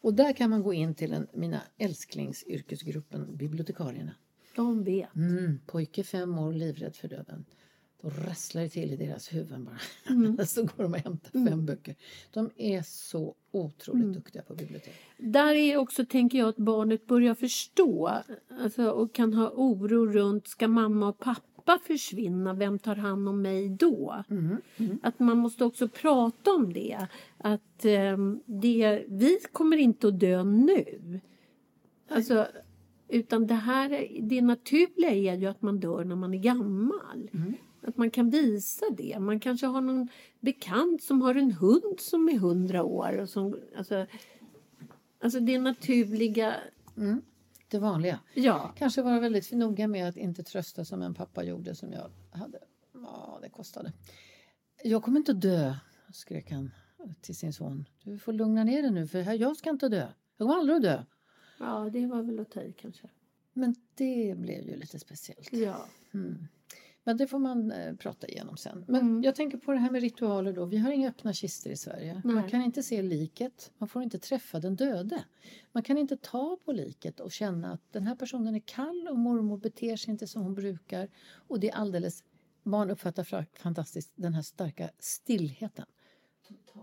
Och 0.00 0.14
där 0.14 0.32
kan 0.32 0.50
man 0.50 0.62
gå 0.62 0.72
in 0.72 0.94
till 0.94 1.12
en, 1.12 1.26
mina 1.34 1.62
älsklingsyrkesgruppen 1.78 3.36
bibliotekarierna. 3.36 4.14
De 4.56 4.84
vet. 4.84 5.16
Mm, 5.16 5.58
pojke 5.66 6.04
fem 6.04 6.38
år 6.38 6.52
livrädd 6.52 6.96
för 6.96 7.08
döden. 7.08 7.44
Då 8.02 8.08
rasslar 8.08 8.62
det 8.62 8.68
till 8.68 8.92
i 8.92 8.96
deras 8.96 9.32
huvuden 9.32 9.64
bara. 9.64 9.78
Mm. 10.14 10.36
så 10.46 10.62
går 10.62 10.82
de 10.82 10.92
och 10.92 10.98
hämtar 10.98 11.48
fem 11.48 11.66
böcker. 11.66 11.94
De 12.32 12.50
är 12.56 12.82
så 12.82 13.34
otroligt 13.50 14.02
Mm. 14.02 14.12
duktiga 14.12 14.42
på 14.42 14.54
bibliotek. 14.54 14.94
Där 15.18 15.54
är 15.54 15.76
också, 15.76 16.04
tänker 16.06 16.38
jag, 16.38 16.48
att 16.48 16.56
barnet 16.56 17.06
börjar 17.06 17.34
förstå 17.34 18.12
alltså, 18.60 18.90
och 18.90 19.14
kan 19.14 19.34
ha 19.34 19.50
oro 19.54 20.06
runt, 20.06 20.48
ska 20.48 20.68
mamma 20.68 21.08
och 21.08 21.18
pappa 21.18 21.78
försvinna, 21.86 22.54
vem 22.54 22.78
tar 22.78 22.96
hand 22.96 23.28
om 23.28 23.42
mig 23.42 23.68
då? 23.68 24.24
Att 25.02 25.18
man 25.18 25.38
måste 25.38 25.64
också 25.64 25.88
prata 25.88 26.50
om 26.50 26.72
det. 26.72 27.06
Att 27.38 27.84
ehm, 27.84 28.40
det, 28.46 29.04
vi 29.08 29.38
kommer 29.52 29.76
inte 29.76 30.08
att 30.08 30.20
dö 30.20 30.44
nu. 30.44 31.20
Alltså, 32.08 32.46
utan 33.12 33.46
det 33.46 33.54
här, 33.54 34.08
det 34.22 34.42
naturliga 34.42 35.10
är 35.10 35.34
ju 35.36 35.46
att 35.46 35.62
man 35.62 35.80
dör 35.80 36.04
när 36.04 36.16
man 36.16 36.34
är 36.34 36.38
gammal. 36.38 37.30
Att 37.86 37.96
man 37.96 38.10
kan 38.10 38.30
visa 38.30 38.84
det. 38.96 39.18
Man 39.18 39.40
kanske 39.40 39.66
har 39.66 39.80
någon 39.80 40.08
bekant 40.40 41.02
som 41.02 41.22
har 41.22 41.34
en 41.34 41.52
hund 41.52 42.00
som 42.00 42.28
är 42.28 42.38
hundra 42.38 42.82
år. 42.82 43.18
Och 43.18 43.28
som, 43.28 43.56
alltså, 43.76 44.06
alltså 45.20 45.40
det 45.40 45.58
naturliga, 45.58 46.54
Det 47.68 47.78
vanliga. 47.78 48.18
ja. 48.34 48.74
Kanske 48.78 49.02
vara 49.02 49.20
väldigt 49.20 49.52
noga 49.52 49.88
med 49.88 50.08
att 50.08 50.16
inte 50.16 50.42
trösta 50.42 50.84
som 50.84 51.02
en 51.02 51.14
pappa 51.14 51.44
gjorde 51.44 51.74
som 51.74 51.92
jag 51.92 52.10
hade. 52.30 52.58
Ja, 52.94 53.38
det 53.42 53.48
kostade. 53.48 53.92
Jag 54.84 55.02
kommer 55.02 55.18
inte 55.18 55.32
att 55.32 55.40
dö, 55.40 55.74
skrek 56.12 56.50
han 56.50 56.70
till 57.20 57.36
sin 57.36 57.52
son. 57.52 57.84
Du 58.04 58.18
får 58.18 58.32
lugna 58.32 58.64
ner 58.64 58.82
dig 58.82 58.90
nu 58.90 59.06
för 59.06 59.32
jag 59.40 59.56
ska 59.56 59.70
inte 59.70 59.88
dö. 59.88 60.08
Jag 60.36 60.48
kommer 60.48 60.58
aldrig 60.60 60.76
att 60.76 60.82
dö. 60.82 61.02
Ja, 61.62 61.90
det 61.92 62.06
var 62.06 62.22
väl 62.22 62.40
att 62.40 62.50
ta 62.50 62.62
i 62.62 62.72
kanske. 62.72 63.08
Men 63.52 63.74
det 63.94 64.34
blev 64.38 64.68
ju 64.68 64.76
lite 64.76 64.98
speciellt. 64.98 65.52
Ja. 65.52 65.86
Men 67.04 67.16
det 67.16 67.26
får 67.26 67.38
man 67.38 67.72
eh, 67.72 67.94
prata 67.94 68.28
igenom 68.28 68.56
sen. 68.56 68.84
Men 68.88 69.22
jag 69.22 69.34
tänker 69.34 69.58
på 69.58 69.72
det 69.72 69.78
här 69.78 69.90
med 69.90 70.00
ritualer 70.00 70.52
då. 70.52 70.64
Vi 70.64 70.76
har 70.76 70.92
inga 70.92 71.08
öppna 71.08 71.32
kistor 71.32 71.72
i 71.72 71.76
Sverige. 71.76 72.20
Man 72.24 72.34
Nej. 72.34 72.50
kan 72.50 72.62
inte 72.62 72.82
se 72.82 73.02
liket. 73.02 73.70
Man 73.78 73.88
får 73.88 74.02
inte 74.02 74.18
träffa 74.18 74.60
den 74.60 74.76
döde. 74.76 75.24
Man 75.72 75.82
kan 75.82 75.98
inte 75.98 76.16
ta 76.16 76.58
på 76.64 76.72
liket 76.72 77.20
och 77.20 77.32
känna 77.32 77.72
att 77.72 77.92
den 77.92 78.06
här 78.06 78.14
personen 78.14 78.54
är 78.54 78.60
kall 78.60 79.08
och 79.10 79.18
mormor 79.18 79.56
beter 79.56 79.96
sig 79.96 80.10
inte 80.10 80.26
som 80.26 80.42
hon 80.42 80.54
brukar. 80.54 81.08
Och 81.48 81.60
det 81.60 81.70
är 81.70 81.74
alldeles... 81.74 82.24
Barn 82.64 82.90
uppfattar 82.90 83.46
fantastiskt 83.58 84.12
den 84.14 84.34
här 84.34 84.42
starka 84.42 84.90
stillheten. 84.98 85.86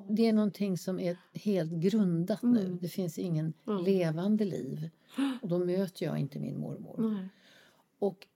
Det 0.09 0.27
är 0.27 0.33
någonting 0.33 0.77
som 0.77 0.99
är 0.99 1.17
helt 1.33 1.71
grundat 1.71 2.41
nu. 2.43 2.77
Det 2.81 2.87
finns 2.87 3.19
ingen 3.19 3.53
levande 3.85 4.45
liv. 4.45 4.89
Och 5.41 5.47
då 5.47 5.59
möter 5.59 6.05
jag 6.05 6.19
inte 6.19 6.39
min 6.39 6.59
mormor. 6.59 6.95
Nej. 6.97 7.27
Och 7.99 8.27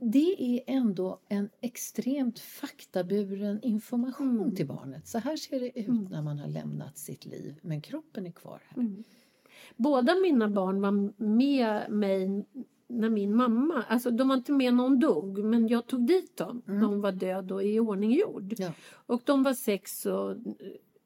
det 0.00 0.36
är 0.38 0.60
ändå 0.66 1.18
en 1.28 1.48
extremt 1.60 2.38
faktaburen 2.38 3.60
information 3.62 4.56
till 4.56 4.66
barnet. 4.66 5.06
Så 5.06 5.18
här 5.18 5.36
ser 5.36 5.60
det 5.60 5.78
ut 5.78 6.10
när 6.10 6.22
man 6.22 6.38
har 6.38 6.48
lämnat 6.48 6.98
sitt 6.98 7.24
liv, 7.24 7.54
men 7.62 7.80
kroppen 7.80 8.26
är 8.26 8.30
kvar 8.30 8.62
här. 8.68 9.02
Båda 9.76 10.14
mina 10.14 10.48
barn 10.48 10.80
var 10.80 11.22
med 11.22 11.90
mig 11.90 12.44
när 12.92 13.10
min 13.10 13.36
mamma, 13.36 13.84
alltså 13.88 14.10
de 14.10 14.28
var 14.28 14.36
inte 14.36 14.52
med 14.52 14.74
när 14.74 14.82
hon 14.82 14.98
dog, 14.98 15.44
men 15.44 15.68
jag 15.68 15.86
tog 15.86 16.06
dit 16.06 16.36
dem 16.36 16.62
när 16.64 16.86
hon 16.86 17.00
var 17.00 17.12
död 17.12 17.52
och 17.52 17.64
i 17.64 17.80
ordning 17.80 18.12
gjord. 18.12 18.54
Ja. 18.58 18.72
Och 18.92 19.22
de 19.24 19.42
var 19.42 19.54
sex 19.54 20.06
och 20.06 20.30
eh, 20.30 20.36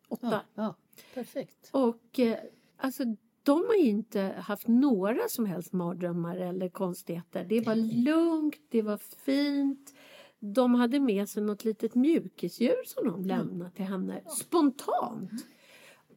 åtta. 0.09 0.29
Ja, 0.31 0.43
ja, 0.55 0.75
perfekt. 1.15 1.71
Och 1.73 2.21
eh, 2.21 2.39
alltså 2.77 3.05
de 3.43 3.65
har 3.67 3.85
inte 3.85 4.21
haft 4.21 4.69
några 4.69 5.29
som 5.29 5.47
helst 5.47 5.73
mardrömmar 5.73 6.37
eller 6.37 6.69
konstigheter. 6.69 7.45
Det 7.45 7.61
var 7.61 7.75
lugnt, 8.05 8.61
det 8.69 8.83
var 8.83 8.97
fint. 8.97 9.95
De 10.39 10.75
hade 10.75 11.01
med 11.01 11.29
sig 11.29 11.43
något 11.43 11.65
litet 11.65 11.95
mjukisdjur 11.95 12.85
som 12.87 13.09
de 13.09 13.25
lämnade 13.25 13.71
till 13.71 13.85
henne 13.85 14.23
spontant. 14.41 15.31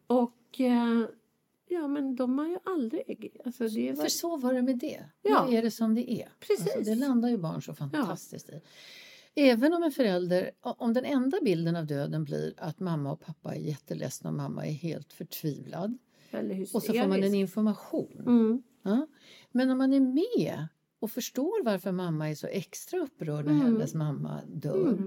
Och 0.07 0.61
eh, 0.61 1.05
ja, 1.69 1.87
men 1.87 2.15
de 2.15 2.37
har 2.39 2.47
ju 2.47 2.57
aldrig... 2.65 3.37
Alltså 3.45 3.67
det 3.67 3.91
var, 3.91 4.03
För 4.03 4.09
så 4.09 4.37
var 4.37 4.53
det 4.53 4.61
med 4.61 4.77
det. 4.77 5.05
Ja. 5.21 5.45
Nu 5.49 5.57
är 5.57 5.61
det 5.61 5.71
som 5.71 5.95
det 5.95 6.11
är. 6.11 6.29
Precis. 6.39 6.75
Alltså, 6.75 6.91
det 6.91 6.95
landar 6.95 7.29
ju 7.29 7.37
barn 7.37 7.61
så 7.61 7.73
fantastiskt 7.73 8.49
i. 8.49 8.61
Även 9.35 9.73
om 9.73 9.83
en 9.83 9.91
förälder, 9.91 10.51
om 10.61 10.93
den 10.93 11.05
enda 11.05 11.37
bilden 11.41 11.75
av 11.75 11.85
döden 11.85 12.23
blir 12.23 12.53
att 12.57 12.79
mamma 12.79 13.11
och 13.11 13.19
pappa 13.21 13.55
är 13.55 13.59
jätteledsna 13.59 14.29
och 14.29 14.35
mamma 14.35 14.65
är 14.67 14.71
helt 14.71 15.13
förtvivlad. 15.13 15.97
Och 16.73 16.83
så 16.83 16.93
får 16.93 17.07
man 17.07 17.23
en 17.23 17.33
information. 17.33 18.23
Mm. 18.27 18.63
Ja. 18.83 19.07
Men 19.51 19.69
om 19.69 19.77
man 19.77 19.93
är 19.93 19.99
med 19.99 20.67
och 20.99 21.11
förstår 21.11 21.63
varför 21.63 21.91
mamma 21.91 22.29
är 22.29 22.35
så 22.35 22.47
extra 22.47 22.99
upprörd 22.99 23.45
när 23.45 23.51
Mm. 23.51 23.65
hennes 23.65 23.93
mamma 23.93 24.41
dör 24.47 24.97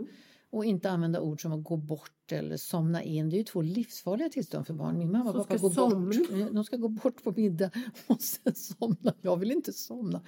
och 0.53 0.65
inte 0.65 0.91
använda 0.91 1.21
ord 1.21 1.43
som 1.43 1.53
att 1.53 1.65
gå 1.65 1.77
bort 1.77 2.33
eller 2.33 2.57
somna 2.57 3.03
in. 3.03 3.29
Det 3.31 3.37
är 3.37 3.38
ju 3.38 3.45
två 3.45 3.62
livsfarliga 3.62 4.29
tillstånd 4.29 4.67
för 4.67 4.75
barn. 4.75 4.99
Min 4.99 5.12
mamma 5.12 5.31
och 5.31 5.37
pappa 5.49 5.59
ska 5.59 5.69
går 5.69 5.91
bort. 5.91 6.53
De 6.55 6.65
ska 6.65 6.77
gå 6.77 6.88
bort 6.88 7.23
på 7.25 7.33
middag 7.37 7.71
och 8.07 8.21
sen 8.21 8.55
somna. 8.55 9.15
Jag 9.23 9.37
vill 9.37 9.51
inte 9.53 9.73
somna. 9.73 10.23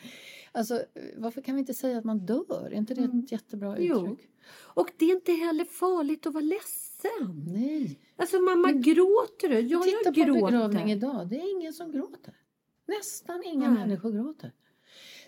Alltså, 0.53 0.83
varför 1.17 1.41
kan 1.43 1.55
vi 1.55 1.59
inte 1.61 1.75
säga 1.75 1.99
att 1.99 2.05
man 2.05 2.27
dör? 2.27 2.69
Är 2.73 2.75
inte 2.77 2.95
det 2.95 3.03
ett 3.05 3.33
jättebra 3.33 3.77
Mm. 3.77 3.83
Jo. 3.89 4.03
uttryck? 4.13 4.29
Och 4.75 4.89
det 4.99 5.05
är 5.05 5.15
inte 5.15 5.33
heller 5.33 5.65
farligt 5.65 6.27
att 6.27 6.35
vara 6.35 6.45
ledsen. 6.45 7.45
Nej. 7.47 8.01
Alltså 8.17 8.41
mamma 8.41 8.73
gråter 8.73 9.49
du? 9.49 9.61
Ja, 9.61 9.83
Titta 9.83 9.97
jag 10.05 10.15
på 10.15 10.21
gråter. 10.21 10.47
begravning 10.47 10.91
idag. 10.93 11.29
Det 11.29 11.37
är 11.41 11.57
ingen 11.57 11.73
som 11.73 11.93
gråter. 11.93 12.35
Nästan 12.89 13.43
inga 13.45 13.71
Nej. 13.71 13.79
människor 13.79 14.13
gråter. 14.13 14.53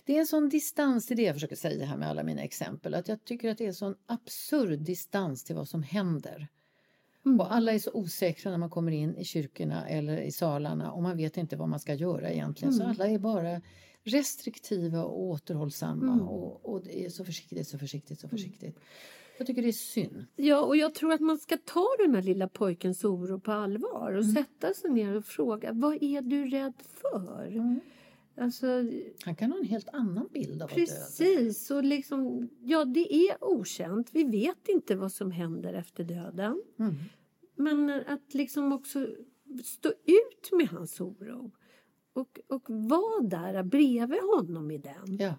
Det 0.07 0.17
är 0.17 0.21
en 0.21 0.27
sån 0.27 0.49
distans 0.49 1.07
till 1.07 1.17
det 1.17 1.23
jag 1.23 1.35
försöker 1.35 1.57
säga 1.57 1.87
här 1.87 1.97
med 1.97 2.09
alla 2.09 2.23
mina 2.23 2.43
exempel. 2.43 2.95
Att 2.95 3.09
jag 3.09 3.25
tycker 3.25 3.51
att 3.51 3.59
det 3.59 3.65
är 3.65 3.69
en 3.69 3.75
sån 3.75 3.95
absurd 4.07 4.79
distans 4.79 5.45
till 5.45 5.57
vad 5.57 5.69
som 5.69 5.83
händer. 5.83 6.49
Mm. 7.27 7.41
Och 7.41 7.55
alla 7.55 7.73
är 7.73 7.79
så 7.79 7.91
osäkra 7.95 8.51
när 8.51 8.59
man 8.59 8.71
kommer 8.71 8.93
in 8.93 9.17
i 9.17 9.25
kyrkorna 9.25 9.89
eller 9.89 10.19
i 10.19 10.33
salarna 10.33 10.93
och 10.93 11.03
man 11.03 11.17
vet 11.17 11.37
inte 11.37 11.57
vad 11.57 11.69
man 11.69 11.81
ska 11.81 11.95
göra 11.95 12.31
egentligen. 12.31 12.75
Så 12.75 12.83
Mm. 12.83 12.95
alla 12.95 13.09
är 13.09 13.19
bara 13.19 13.61
restriktiva 14.03 15.05
och 15.05 15.23
återhållsamma 15.23 16.13
Mm. 16.13 16.29
och, 16.29 16.67
och 16.75 16.83
det 16.85 17.05
är 17.05 17.09
så 17.11 17.25
försiktigt, 17.25 17.69
så 17.69 17.79
försiktigt, 17.79 18.21
så 18.21 18.29
försiktigt. 18.29 18.79
Jag 19.39 19.47
tycker 19.47 19.63
det 19.63 19.69
är 19.69 19.73
synd. 19.73 20.27
Ja, 20.37 20.61
och 20.61 20.77
jag 20.77 20.95
tror 20.95 21.13
att 21.13 21.21
man 21.21 21.39
ska 21.39 21.57
ta 21.65 21.87
den 21.99 22.15
här 22.15 22.23
lilla 22.23 22.49
pojkens 22.49 23.05
oro 23.05 23.41
på 23.41 23.53
allvar 23.53 24.13
och 24.13 24.25
sätta 24.27 24.75
sig 24.75 24.91
ner 24.91 25.15
och 25.17 25.25
fråga 25.25 25.73
vad 25.73 26.03
är 26.03 26.23
du 26.23 26.47
rädd 26.47 26.75
för? 27.01 27.77
Alltså, 28.39 28.67
Han 29.25 29.37
kan 29.37 29.53
ha 29.53 29.59
en 29.59 29.65
helt 29.65 29.89
annan 29.89 30.29
bild 30.33 30.63
av 30.63 30.69
precis. 30.69 31.71
Och 31.71 31.85
liksom, 31.85 32.49
ja, 32.63 32.85
det 32.85 33.15
är 33.15 33.45
okänt. 33.45 34.09
Vi 34.13 34.25
vet 34.25 34.69
inte 34.69 34.97
vad 34.97 35.13
som 35.13 35.31
händer 35.31 35.75
efter 35.75 36.05
döden. 36.05 36.63
Mm. 36.79 36.95
Men 37.57 37.91
att 37.91 38.35
liksom 38.35 38.73
också 38.73 39.09
stå 39.65 39.89
ut 39.89 40.53
med 40.53 40.69
hans 40.69 41.01
oro. 41.01 41.51
Och, 42.13 42.41
och 42.49 42.63
vara 42.69 43.23
där 43.23 43.63
bredvid 43.63 44.21
honom 44.21 44.71
i 44.71 44.79
den. 44.79 45.17
Ja. 45.19 45.35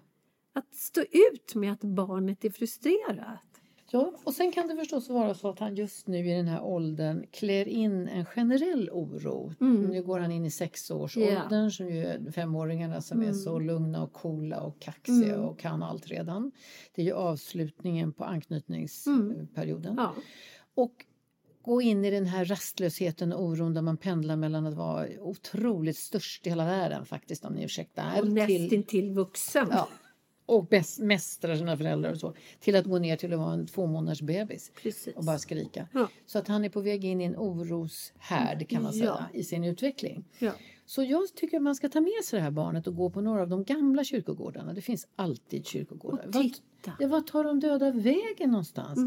Att 0.52 0.74
stå 0.74 1.00
ut 1.00 1.54
med 1.54 1.72
att 1.72 1.84
barnet 1.84 2.44
är 2.44 2.50
frustrerat. 2.50 3.57
Ja, 3.90 4.12
och 4.24 4.34
sen 4.34 4.52
kan 4.52 4.68
det 4.68 4.76
förstås 4.76 5.08
vara 5.08 5.34
så 5.34 5.48
att 5.48 5.58
han 5.58 5.74
just 5.76 6.06
nu 6.06 6.18
i 6.30 6.32
den 6.34 6.46
här 6.46 6.62
åldern 6.62 7.26
klär 7.30 7.68
in 7.68 8.08
en 8.08 8.24
generell 8.24 8.90
oro. 8.92 9.52
Nu 9.90 10.02
går 10.02 10.18
han 10.18 10.32
in 10.32 10.44
i 10.44 10.50
sexårsåldern 10.50 11.70
som 11.70 11.88
ju 11.88 12.06
är 12.06 12.30
femåringarna 12.32 13.00
som 13.00 13.22
är 13.22 13.32
så 13.32 13.58
lugna 13.58 14.02
och 14.02 14.12
coola 14.12 14.60
och 14.60 14.80
kaxiga 14.80 15.38
och 15.40 15.58
kan 15.58 15.82
allt 15.82 16.06
redan. 16.06 16.52
Det 16.94 17.02
är 17.02 17.06
ju 17.06 17.12
avslutningen 17.12 18.12
på 18.12 18.24
anknytningsperioden. 18.24 19.94
Ja. 19.96 20.14
Och 20.74 21.04
gå 21.62 21.82
in 21.82 22.04
i 22.04 22.10
den 22.10 22.26
här 22.26 22.44
rastlösheten 22.44 23.32
och 23.32 23.44
oron 23.44 23.74
där 23.74 23.82
man 23.82 23.96
pendlar 23.96 24.36
mellan 24.36 24.66
att 24.66 24.74
vara 24.74 25.06
otroligt 25.20 25.96
störst 25.96 26.46
i 26.46 26.50
hela 26.50 26.64
världen 26.64 27.04
faktiskt 27.04 27.44
om 27.44 27.52
ni 27.54 27.64
ursäktar. 27.64 28.10
Och 28.18 28.24
till- 28.24 28.34
nästintill 28.34 29.10
vuxen. 29.10 29.68
Ja. 29.70 29.88
Och 30.48 30.66
bäst, 30.66 30.98
mästra 30.98 31.56
sina 31.56 31.76
föräldrar 31.76 32.12
och 32.12 32.18
så. 32.18 32.34
Till 32.60 32.76
att 32.76 32.84
gå 32.84 32.98
ner 32.98 33.16
till 33.16 33.32
att 33.32 33.38
vara 33.38 33.52
en 33.52 33.66
två 33.66 33.86
månaders 33.86 34.20
bebis. 34.22 34.70
Precis. 34.82 35.16
Och 35.16 35.24
bara 35.24 35.38
skrika. 35.38 35.88
Ja. 35.92 36.08
Så 36.26 36.38
att 36.38 36.48
han 36.48 36.64
är 36.64 36.68
på 36.68 36.80
väg 36.80 37.04
in 37.04 37.20
i 37.20 37.24
en 37.24 37.36
oroshärd 37.36 38.68
kan 38.68 38.82
man 38.82 38.92
säga 38.92 39.04
Ja. 39.32 39.38
i 39.40 39.44
sin 39.44 39.64
utveckling. 39.64 40.24
Ja. 40.38 40.52
Så 40.86 41.02
jag 41.02 41.34
tycker 41.34 41.56
att 41.56 41.62
man 41.62 41.74
ska 41.74 41.88
ta 41.88 42.00
med 42.00 42.24
sig 42.24 42.38
det 42.38 42.42
här 42.44 42.50
barnet 42.50 42.86
och 42.86 42.96
gå 42.96 43.10
på 43.10 43.20
några 43.20 43.42
av 43.42 43.48
de 43.48 43.64
gamla 43.64 44.04
kyrkogårdarna. 44.04 44.72
Det 44.72 44.80
finns 44.80 45.08
alltid 45.16 45.66
kyrkogårdar. 45.66 46.26
Och 46.26 46.34
Vart- 46.34 46.42
titta. 46.42 46.60
Mm. 46.90 46.96
Ja, 47.00 47.08
var 47.08 47.20
tar 47.20 47.44
de 47.44 47.60
döda 47.60 47.90
vägen 47.90 48.50
någonstans? 48.50 48.98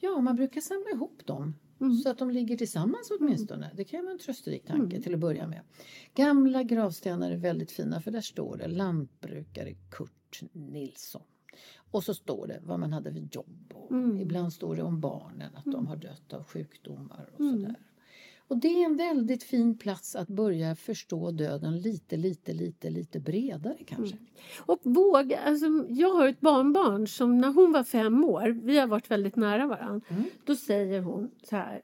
Ja, 0.00 0.20
man 0.20 0.36
brukar 0.36 0.60
samla 0.60 0.90
ihop 0.94 1.26
dem. 1.26 1.54
Så 2.02 2.10
att 2.10 2.18
de 2.18 2.30
ligger 2.30 2.56
tillsammans 2.56 3.10
åtminstone. 3.20 3.70
Det 3.74 3.84
kan 3.84 4.00
ju 4.00 4.04
vara 4.04 4.12
en 4.12 4.18
trösterik 4.18 4.66
tanke 4.66 5.00
till 5.00 5.14
att 5.14 5.20
börja 5.20 5.46
med. 5.46 5.60
Gamla 6.14 6.62
gravstenar 6.62 7.30
är 7.30 7.36
väldigt 7.36 7.72
fina 7.72 8.00
för 8.00 8.10
där 8.10 8.20
står 8.20 8.56
det 8.56 8.68
lantbrukare 8.68 9.74
Kurt 9.90 10.42
Nilsson. 10.52 11.22
Och 11.90 12.04
så 12.04 12.14
står 12.14 12.46
det 12.46 12.60
vad 12.62 12.80
man 12.80 12.92
hade 12.92 13.12
för 13.12 13.28
jobb. 13.32 13.72
Och 13.74 14.20
Ibland 14.20 14.52
står 14.52 14.76
det 14.76 14.82
om 14.82 15.00
barnen, 15.00 15.56
att 15.56 15.64
de 15.64 15.86
har 15.86 15.96
dött 15.96 16.32
av 16.32 16.44
sjukdomar 16.44 17.30
och 17.32 17.44
sådär. 17.44 17.76
Och 18.48 18.56
det 18.56 18.68
är 18.68 18.84
en 18.84 18.96
väldigt 18.96 19.42
fin 19.42 19.78
plats 19.78 20.16
att 20.16 20.28
börja 20.28 20.76
förstå 20.76 21.30
döden 21.30 21.80
lite, 21.80 22.16
lite, 22.16 22.52
lite, 22.52 22.90
lite 22.90 23.20
bredare 23.20 23.78
kanske. 23.86 24.16
Och 24.58 24.80
våga, 24.82 25.38
alltså, 25.38 25.66
jag 25.88 26.14
har 26.14 26.28
ett 26.28 26.40
barnbarn 26.40 27.06
som 27.06 27.38
när 27.38 27.52
hon 27.52 27.72
var 27.72 27.84
fem 27.84 28.24
år, 28.24 28.48
vi 28.48 28.78
har 28.78 28.86
varit 28.86 29.10
väldigt 29.10 29.36
nära 29.36 29.66
varandra, 29.66 30.06
då 30.44 30.56
säger 30.56 31.00
hon 31.00 31.30
så 31.42 31.56
här 31.56 31.82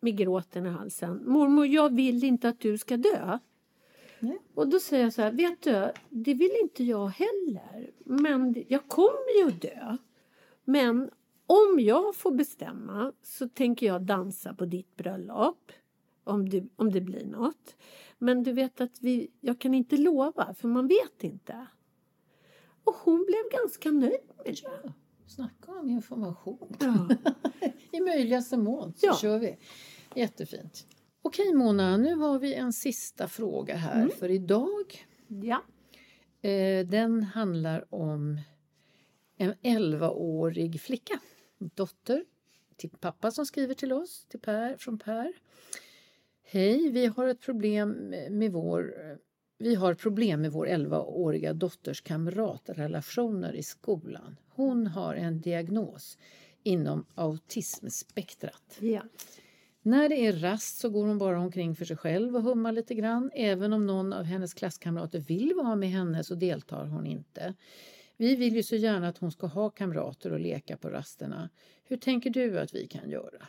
med 0.00 0.16
gråten 0.16 0.66
i 0.66 0.68
halsen. 0.68 1.22
Mormor, 1.26 1.66
jag 1.66 1.94
vill 1.94 2.24
inte 2.24 2.48
att 2.48 2.60
du 2.60 2.78
ska 2.78 2.96
dö. 2.96 3.38
Nej. 4.18 4.38
Och 4.54 4.68
då 4.68 4.80
säger 4.80 5.04
jag 5.04 5.12
så 5.12 5.22
här, 5.22 5.32
vet 5.32 5.62
du, 5.62 5.92
det 6.08 6.34
vill 6.34 6.52
inte 6.62 6.84
jag 6.84 7.08
heller. 7.08 7.90
Men 8.04 8.64
jag 8.68 8.88
kommer 8.88 9.40
ju 9.40 9.48
att 9.48 9.62
dö. 9.62 9.96
Men 10.64 11.10
om 11.46 11.80
jag 11.80 12.14
får 12.16 12.32
bestämma 12.32 13.12
så 13.22 13.48
tänker 13.48 13.86
jag 13.86 14.02
dansa 14.02 14.54
på 14.54 14.64
ditt 14.64 14.96
bröllop. 14.96 15.72
Om 16.24 16.48
det, 16.48 16.64
om 16.76 16.90
det 16.92 17.00
blir 17.00 17.24
något. 17.26 17.76
Men 18.18 18.42
du 18.42 18.52
vet 18.52 18.80
att 18.80 18.98
vi, 19.00 19.30
jag 19.40 19.60
kan 19.60 19.74
inte 19.74 19.96
lova 19.96 20.54
för 20.54 20.68
man 20.68 20.88
vet 20.88 21.24
inte. 21.24 21.66
Och 22.84 22.94
hon 22.94 23.24
blev 23.26 23.60
ganska 23.60 23.90
nöjd 23.90 24.20
med 24.36 24.44
det. 24.46 24.92
Snacka 25.26 25.72
om 25.72 25.88
information. 25.90 26.76
Ja. 26.80 27.08
I 27.92 28.00
möjligaste 28.00 28.56
mån 28.56 28.92
så 28.96 29.06
Ja. 29.06 29.16
kör 29.20 29.38
vi. 29.38 29.56
Jättefint. 30.14 30.86
Okej 31.22 31.54
Mona, 31.54 31.96
nu 31.96 32.14
har 32.14 32.38
vi 32.38 32.54
en 32.54 32.72
sista 32.72 33.28
fråga 33.28 33.76
här 33.76 34.08
för 34.08 34.30
idag. 34.30 35.06
ja. 35.28 35.62
Eh, 36.48 36.86
den 36.86 37.22
handlar 37.22 37.94
om 37.94 38.40
en 39.36 39.54
11-årig 39.62 40.80
flicka, 40.80 41.20
dotter 41.58 42.24
till 42.76 42.90
pappa 42.90 43.30
som 43.30 43.46
skriver 43.46 43.74
till 43.74 43.92
oss, 43.92 44.26
till 44.28 44.40
Per, 44.40 44.76
från 44.76 44.98
Per. 44.98 45.32
Hej, 46.54 46.90
vi 46.90 47.06
har 47.06 47.28
ett 47.28 47.40
problem 47.40 48.14
med 48.30 48.52
vår 48.52 48.94
vi 49.58 49.74
har 49.74 49.94
problem 49.94 50.40
med 50.40 50.52
vår 50.52 50.66
11-åriga 50.66 51.52
dotters 51.52 52.00
kamratrelationer 52.00 53.52
i 53.52 53.62
skolan. 53.62 54.36
Hon 54.48 54.86
har 54.86 55.14
en 55.14 55.40
diagnos 55.40 56.18
inom 56.62 57.06
autismspektrat. 57.14 58.78
ja. 58.80 59.02
När 59.82 60.08
det 60.08 60.26
är 60.26 60.32
rast 60.32 60.78
så 60.78 60.90
går 60.90 61.06
hon 61.06 61.18
bara 61.18 61.40
omkring 61.40 61.76
för 61.76 61.84
sig 61.84 61.96
själv 61.96 62.36
och 62.36 62.42
hummar 62.42 62.72
lite 62.72 62.94
grann. 62.94 63.30
Även 63.34 63.72
om 63.72 63.86
någon 63.86 64.12
av 64.12 64.24
hennes 64.24 64.54
klasskamrater 64.54 65.18
vill 65.18 65.52
vara 65.56 65.76
med 65.76 65.88
henne 65.88 66.24
så 66.24 66.34
deltar 66.34 66.86
hon 66.86 67.06
inte. 67.06 67.54
Vi 68.16 68.36
vill 68.36 68.56
ju 68.56 68.62
så 68.62 68.76
gärna 68.76 69.08
att 69.08 69.18
hon 69.18 69.32
ska 69.32 69.46
ha 69.46 69.70
kamrater 69.70 70.32
och 70.32 70.40
leka 70.40 70.76
på 70.76 70.90
rasterna. 70.90 71.50
Hur 71.84 71.96
tänker 71.96 72.30
du 72.30 72.58
att 72.58 72.74
vi 72.74 72.86
kan 72.86 73.10
göra? 73.10 73.48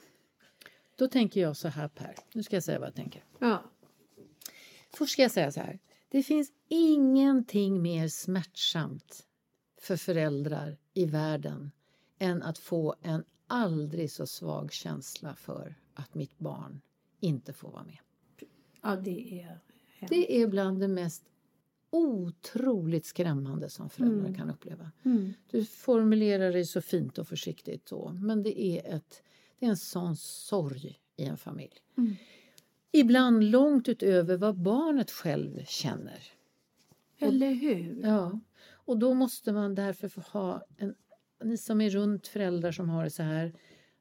Då 0.95 1.07
tänker 1.07 1.41
jag 1.41 1.57
så 1.57 1.67
här 1.67 1.87
Per, 1.87 2.15
nu 2.33 2.43
ska 2.43 2.55
jag 2.55 2.63
säga 2.63 2.79
vad 2.79 2.87
jag 2.87 2.95
tänker. 2.95 3.23
ja. 3.39 3.63
Först 4.93 5.13
ska 5.13 5.21
jag 5.21 5.31
säga 5.31 5.51
så 5.51 5.59
här. 5.59 5.79
Det 6.09 6.23
finns 6.23 6.51
ingenting 6.67 7.81
mer 7.81 8.07
smärtsamt 8.07 9.27
för 9.81 9.97
föräldrar 9.97 10.77
i 10.93 11.05
världen 11.05 11.71
än 12.19 12.43
att 12.43 12.57
få 12.57 12.95
en 13.01 13.23
aldrig 13.47 14.11
så 14.11 14.27
svag 14.27 14.71
känsla 14.71 15.35
för 15.35 15.75
att 15.93 16.15
mitt 16.15 16.37
barn 16.39 16.81
inte 17.19 17.53
får 17.53 17.71
vara 17.71 17.83
med. 17.83 17.97
Ja, 18.81 18.95
det 18.95 19.41
är 19.41 19.59
hemskt. 19.97 20.09
Det 20.09 20.41
är 20.41 20.47
bland 20.47 20.79
det 20.79 20.87
mest 20.87 21.23
otroligt 21.89 23.05
skrämmande 23.05 23.69
som 23.69 23.89
föräldrar 23.89 24.33
kan 24.33 24.49
uppleva. 24.49 24.91
Mm. 25.05 25.33
Du 25.51 25.65
formulerar 25.65 26.51
det 26.51 26.65
så 26.65 26.81
fint 26.81 27.17
och 27.17 27.27
försiktigt 27.27 27.89
så, 27.89 28.09
men 28.21 28.43
det 28.43 28.61
är, 28.61 28.95
ett, 28.95 29.23
det 29.59 29.65
är 29.65 29.69
en 29.69 29.77
sån 29.77 30.15
sorg 30.15 30.99
i 31.17 31.25
en 31.25 31.37
familj. 31.37 31.81
Mm. 31.97 32.15
Ibland 32.91 33.43
långt 33.43 33.89
utöver 33.89 34.37
vad 34.37 34.57
barnet 34.57 35.11
själv 35.11 35.65
känner. 35.65 36.23
Eller 37.19 37.53
hur? 37.53 37.99
Ja, 38.03 38.39
och 38.71 38.97
då 38.97 39.13
måste 39.13 39.51
man 39.51 39.75
därför 39.75 40.09
få 40.09 40.21
ha 40.21 40.65
en, 40.77 40.95
ni 41.43 41.57
som 41.57 41.81
är 41.81 41.89
runt 41.89 42.27
föräldrar 42.27 42.71
som 42.71 42.89
har 42.89 43.03
det 43.03 43.09
så 43.09 43.23
här, 43.23 43.53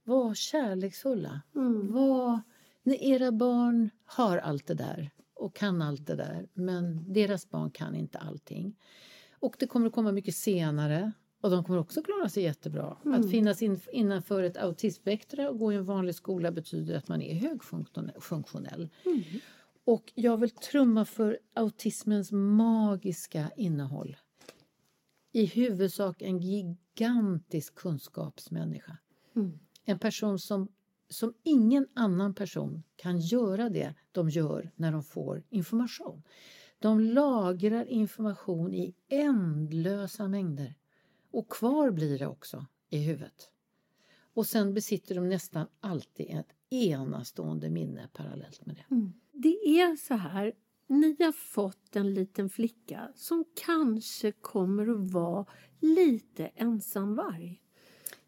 var 0.05 0.35
kärleksfulla. 0.35 1.43
Mm. 1.55 1.93
Var, 1.93 2.41
era 2.85 3.33
barn 3.33 3.91
har 4.05 4.39
allt 4.39 4.67
det 4.67 4.75
där 4.75 5.11
och 5.35 5.55
kan 5.55 5.83
allt 5.83 6.07
det 6.07 6.17
där, 6.17 6.49
men 6.53 7.13
deras 7.13 7.51
barn 7.51 7.71
kan 7.71 7.95
inte 7.95 8.19
allting. 8.19 8.77
Och 9.33 9.57
det 9.59 9.67
kommer 9.67 9.87
att 9.87 9.93
komma 9.93 10.13
mycket 10.13 10.35
senare 10.35 11.13
och 11.45 11.51
de 11.51 11.65
kommer 11.65 11.79
också 11.79 12.03
klara 12.03 12.29
sig 12.29 12.43
jättebra. 12.43 12.97
Att 13.05 13.31
finnas 13.31 13.63
in, 13.63 13.81
innanför 13.93 14.43
ett 14.43 14.57
autismspektra 14.57 15.51
och 15.51 15.59
gå 15.59 15.73
i 15.73 15.77
en 15.77 15.85
vanlig 15.85 16.15
skola 16.15 16.51
betyder 16.53 16.97
att 16.97 17.09
man 17.09 17.23
är 17.23 17.35
högfunktionell. 17.35 18.91
Och 19.85 20.13
jag 20.15 20.37
vill 20.37 20.51
trumma 20.51 21.05
för 21.05 21.39
autismens 21.55 22.33
magiska 22.33 23.51
innehåll. 23.57 24.17
I 25.33 25.47
huvudsak 25.47 26.23
en 26.23 26.39
gigantisk 26.39 27.75
kunskapsmänniska. 27.75 28.97
En 29.85 29.99
person 29.99 30.39
som, 30.39 30.69
som 31.09 31.35
ingen 31.43 31.87
annan 31.95 32.35
person 32.35 32.83
kan 32.97 33.21
göra 33.21 33.69
det 33.69 33.95
de 34.13 34.29
gör 34.29 34.71
när 34.77 34.93
de 34.93 35.03
får 35.03 35.43
information. 35.51 36.23
De 36.79 37.01
lagrar 37.01 37.85
information 37.85 38.75
i 38.75 38.95
ändlösa 39.09 40.29
mängder. 40.29 40.75
Och 41.35 41.49
kvar 41.49 41.91
blir 41.91 42.19
det 42.19 42.27
också 42.27 42.67
i 42.91 42.99
huvudet. 42.99 43.51
Och 44.35 44.47
sen 44.47 44.75
besitter 44.75 45.15
de 45.15 45.29
nästan 45.29 45.67
alltid 45.81 46.27
ett 46.31 46.53
enastående 46.71 47.71
minne 47.71 48.09
parallellt 48.13 48.67
med 48.67 48.77
det. 48.77 49.13
Det 49.33 49.81
är 49.81 49.97
så 49.97 50.15
här, 50.15 50.53
ni 50.87 51.17
har 51.19 51.33
fått 51.33 51.97
en 51.97 52.15
liten 52.15 52.51
flicka 52.51 53.09
som 53.15 53.45
kanske 53.55 54.33
kommer 54.33 54.89
att 54.89 55.13
vara 55.13 55.47
lite 55.81 56.47
ensamvarg. 56.47 57.63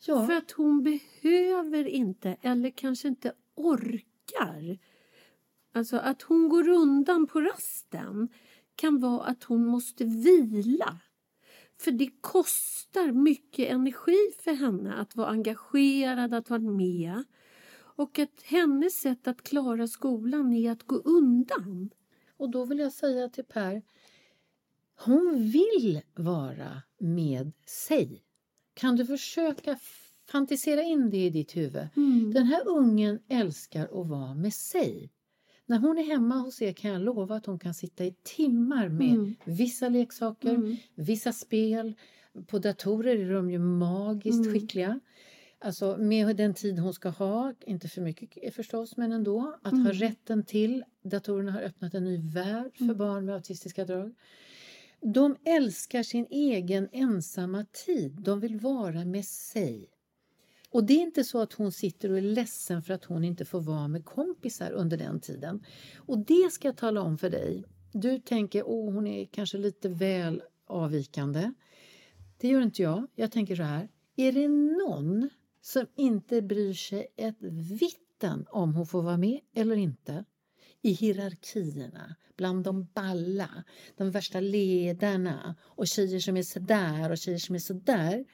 Ja, 0.07 0.27
För 0.27 0.33
att 0.33 0.51
hon 0.51 0.83
behöver 0.83 1.85
inte, 1.85 2.37
eller 2.43 2.71
kanske 2.71 3.09
inte 3.09 3.33
orkar. 3.55 4.79
Alltså 5.73 5.97
att 5.97 6.23
hon 6.23 6.49
går 6.49 6.69
undan 6.69 7.27
på 7.27 7.41
rasten 7.41 8.29
kan 8.75 9.01
vara 9.01 9.25
att 9.25 9.45
hon 9.45 9.67
måste 9.67 10.05
vila. 10.05 11.01
För 11.79 11.91
det 11.91 12.11
kostar 12.20 13.12
mycket 13.12 13.68
energi 13.68 14.33
för 14.39 14.53
henne 14.53 14.95
att 14.95 15.16
vara 15.16 15.29
engagerad, 15.29 16.35
att 16.35 16.51
vara 16.51 16.61
med. 16.61 17.24
Och 17.97 18.18
att 18.18 18.43
hennes 18.45 19.01
sätt 19.01 19.29
att 19.29 19.43
klara 19.43 19.87
skolan 19.87 20.53
är 20.53 20.70
att 20.70 20.83
gå 20.83 20.97
undan. 20.97 21.91
och 22.37 22.51
då 22.51 22.64
vill 22.64 22.79
jag 22.79 22.93
säga 22.93 23.29
till 23.29 23.45
Per, 23.45 23.83
hon 25.05 25.51
vill 25.51 26.01
vara 26.14 26.83
med 26.99 27.53
sig. 27.66 28.22
Kan 28.74 28.97
du 28.97 29.07
försöka 29.07 29.79
fantisera 30.27 30.83
in 30.83 31.11
det 31.11 31.27
i 31.27 31.31
ditt 31.31 31.57
huvud? 31.57 31.89
Den 32.35 32.47
här 32.47 32.68
ungen 32.68 33.18
älskar 33.29 33.85
att 33.85 34.09
vara 34.09 34.35
med 34.35 34.55
sig. 34.55 35.11
När 35.67 35.79
hon 35.79 35.99
är 35.99 36.03
hemma 36.05 36.35
hos 36.39 36.62
er 36.62 36.73
kan 36.73 36.91
jag 36.91 37.03
lova 37.03 37.37
att 37.37 37.47
hon 37.47 37.59
kan 37.59 37.75
sitta 37.75 38.05
i 38.05 38.14
timmar 38.23 38.89
med 38.89 39.35
vissa 39.45 39.89
leksaker, 39.89 40.77
vissa 40.95 41.33
spel. 41.33 41.95
På 42.47 42.59
datorer 42.59 43.17
är 43.19 43.33
de 43.35 43.51
ju 43.51 43.59
magiskt 43.59 44.53
skickliga. 44.53 45.01
Alltså 45.59 45.97
med 45.99 46.37
den 46.37 46.55
tid 46.55 46.79
hon 46.79 46.95
ska 46.95 47.09
ha, 47.09 47.55
inte 47.67 47.89
för 47.89 48.01
mycket 48.03 48.55
förstås, 48.55 48.97
men 48.97 49.12
ändå. 49.12 49.57
Att 49.62 49.73
Mm. 49.73 49.87
ha 49.87 49.93
rätten 49.93 50.45
till. 50.45 50.85
Datorerna 51.03 51.53
har 51.53 51.61
öppnat 51.62 51.95
en 51.95 52.05
ny 52.05 52.19
värld 52.19 52.77
för 52.79 52.95
barn 52.95 53.25
med 53.25 53.35
autistiska 53.35 53.85
drag. 53.85 54.14
De 55.01 55.37
älskar 55.45 56.03
sin 56.03 56.27
egen 56.31 56.89
ensamma 56.93 57.64
tid. 57.87 58.12
De 58.12 58.41
vill 58.41 58.57
vara 58.61 59.05
med 59.05 59.25
sig. 59.25 59.89
Och 60.77 60.85
det 60.85 60.95
är 60.95 61.03
inte 61.03 61.24
så 61.24 61.41
att 61.41 61.53
hon 61.53 61.72
sitter 61.72 62.11
och 62.11 62.18
är 62.18 62.22
ledsen 62.22 62.83
för 62.83 62.95
att 62.95 63.05
hon 63.05 63.24
inte 63.24 63.45
får 63.45 63.61
vara 63.61 63.89
med 63.89 64.05
kompisar 64.05 64.70
under 64.70 64.97
den 64.97 65.20
tiden. 65.20 65.64
Och 65.97 66.18
det 66.18 66.53
ska 66.53 66.68
jag 66.68 66.77
tala 66.77 67.03
om 67.03 67.18
för 67.18 67.31
dig. 67.31 67.64
Du 67.93 68.18
tänker, 68.18 68.62
åh 68.66 68.93
hon 68.93 69.07
är 69.07 69.24
kanske 69.24 69.59
lite 69.59 69.89
väl 69.89 70.43
avvikande. 70.66 71.53
Det 72.39 72.49
gör 72.49 72.62
inte 72.62 72.83
jag. 72.83 73.07
Jag 73.14 73.33
tänker 73.33 73.57
så 73.57 73.62
här. 73.62 73.89
Är 74.16 74.33
det 74.33 74.49
någon 74.49 75.31
som 75.61 75.87
inte 75.97 76.43
bryr 76.43 76.74
sig 76.74 77.07
ett 77.16 77.43
vitten 77.81 78.47
om 78.51 78.74
hon 78.74 78.87
får 78.87 79.03
vara 79.03 79.16
med 79.16 79.41
eller 79.55 79.77
inte 79.77 80.24
i 80.83 80.93
hierarkierna 80.93 82.16
bland 82.37 82.64
de 82.64 82.87
balla, 82.95 83.64
de 83.97 84.11
värsta 84.11 84.41
ledarna 84.41 85.55
och 85.62 85.87
tjejer 85.87 86.20
som 86.20 86.37
är 86.37 86.43
sådär 86.43 87.11
och 87.11 87.18
tjejer 87.18 87.39
som 87.39 87.55
är 87.55 87.59
sådär. 87.59 88.24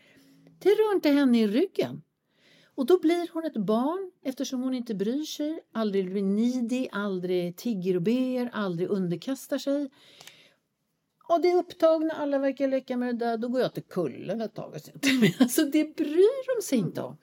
Det 0.58 0.68
rör 0.68 0.94
inte 0.94 1.08
henne 1.08 1.40
i 1.40 1.48
ryggen. 1.48 2.02
Och 2.74 2.86
då 2.86 2.98
blir 2.98 3.30
hon 3.32 3.44
ett 3.44 3.56
barn 3.56 4.10
eftersom 4.22 4.62
hon 4.62 4.74
inte 4.74 4.94
bryr 4.94 5.24
sig, 5.24 5.60
aldrig 5.72 6.10
blir 6.12 6.22
needy, 6.22 6.88
aldrig 6.92 7.56
tigger 7.56 7.96
och 7.96 8.02
ber, 8.02 8.50
aldrig 8.52 8.88
underkastar 8.88 9.58
sig. 9.58 9.90
Och 11.28 11.40
det 11.40 11.50
är 11.50 11.56
upptagna, 11.56 12.14
alla 12.14 12.38
verkar 12.38 12.68
leka 12.68 12.96
med 12.96 13.18
det 13.18 13.24
där, 13.26 13.38
då 13.38 13.48
går 13.48 13.60
jag 13.60 13.74
till 13.74 13.82
kullen 13.82 14.40
ett 14.40 14.54
tag. 14.54 14.74
Alltså 15.40 15.64
det 15.64 15.96
bryr 15.96 16.56
de 16.56 16.62
sig 16.62 16.78
inte 16.78 17.02
om. 17.02 17.16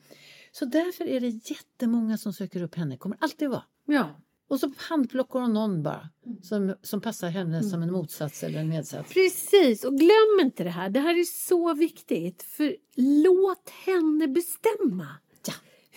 Så 0.52 0.66
därför 0.66 1.06
är 1.06 1.20
det 1.20 1.50
jättemånga 1.50 2.18
som 2.18 2.34
söker 2.34 2.62
upp 2.62 2.76
henne, 2.76 2.98
kommer 2.98 3.18
alltid 3.20 3.50
vara. 3.50 3.64
Ja. 3.86 4.10
Och 4.48 4.60
så 4.60 4.72
handplockar 4.78 5.40
hon 5.40 5.54
någon 5.54 5.84
bara 5.84 6.10
som, 6.44 6.76
som 6.82 7.02
passar 7.02 7.30
henne 7.30 7.64
som 7.64 7.84
en 7.84 7.92
motsats 7.92 8.44
eller 8.44 8.60
en 8.60 8.70
medsats. 8.70 9.14
Precis, 9.14 9.84
och 9.84 9.94
glöm 9.94 10.40
inte 10.42 10.64
det 10.64 10.70
här. 10.70 10.90
Det 10.90 11.00
här 11.00 11.20
är 11.20 11.24
så 11.24 11.74
viktigt. 11.74 12.44
För 12.44 12.76
låt 12.96 13.70
henne 13.70 14.28
bestämma 14.28 15.08
Ja. 15.08 15.29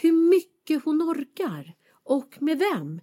Hur 0.03 0.13
mycket 0.13 0.85
hon 0.85 1.03
orkar 1.03 1.75
och 2.05 2.43
med 2.43 2.59
vem. 2.59 3.01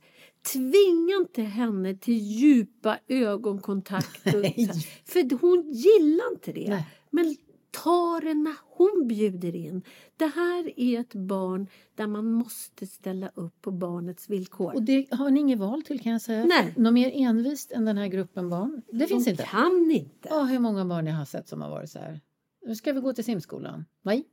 Tvinga 0.54 1.16
inte 1.20 1.42
henne 1.42 1.96
till 1.96 2.18
djupa 2.18 3.00
ögonkontakter. 3.08 4.32
För 5.12 5.40
hon 5.42 5.72
gillar 5.72 6.32
inte 6.34 6.52
det. 6.52 6.70
Nej. 6.70 6.88
Men 7.10 7.36
ta 7.72 8.20
det 8.24 8.34
när 8.34 8.56
hon 8.78 9.08
bjuder 9.08 9.56
in. 9.56 9.82
Det 10.18 10.26
här 10.26 10.80
är 10.80 11.00
ett 11.00 11.14
barn 11.16 11.68
där 11.96 12.08
man 12.08 12.32
måste 12.32 12.88
ställa 12.88 13.30
upp 13.36 13.62
på 13.62 13.72
barnets 13.72 14.30
villkor. 14.30 14.76
Och 14.76 14.84
det 14.84 15.08
har 15.12 15.30
ni 15.30 15.40
inget 15.40 15.60
val 15.60 15.84
till 15.84 16.00
kan 16.00 16.12
jag 16.12 16.22
säga. 16.22 16.46
Nej. 16.46 16.74
Något 16.78 16.94
mer 16.94 17.12
envist 17.14 17.72
än 17.72 17.86
den 17.86 17.98
här 17.98 18.08
gruppen 18.08 18.50
barn. 18.50 18.82
Det 18.92 19.08
finns 19.08 19.26
De 19.26 19.32
inte. 19.32 19.44
kan 19.44 19.92
inte. 19.92 20.30
Ja, 20.30 20.44
hur 20.44 20.60
många 20.60 20.86
barn 20.86 21.08
jag 21.08 21.16
har 21.16 21.26
sett 21.26 21.48
som 21.48 21.62
har 21.62 21.70
varit 21.70 21.90
så 21.90 22.00
här. 22.00 22.22
Nu 22.66 22.76
ska 22.76 22.94
vi 22.94 23.02
gå 23.02 23.14
till 23.14 23.24
simskolan. 23.24 23.86
Nej. 24.02 24.26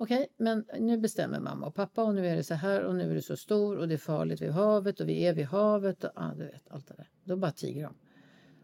Okej, 0.00 0.28
men 0.36 0.64
nu 0.78 0.98
bestämmer 0.98 1.40
mamma 1.40 1.66
och 1.66 1.74
pappa 1.74 2.04
och 2.04 2.14
nu 2.14 2.26
är 2.26 2.36
det 2.36 2.44
så 2.44 2.54
här 2.54 2.84
och 2.84 2.94
nu 2.94 3.10
är 3.10 3.14
det 3.14 3.22
så 3.22 3.36
stor 3.36 3.76
och 3.76 3.88
det 3.88 3.94
är 3.94 3.98
farligt 3.98 4.40
vid 4.40 4.50
havet 4.50 5.00
och 5.00 5.08
vi 5.08 5.26
är 5.26 5.34
vid 5.34 5.46
havet 5.46 6.04
och 6.04 6.10
ja, 6.14 6.34
du 6.36 6.44
vet 6.44 6.68
allt 6.70 6.88
det 6.88 6.94
där. 6.94 7.08
Då 7.24 7.36
bara 7.36 7.52
tiger 7.52 7.82
de. 7.82 7.94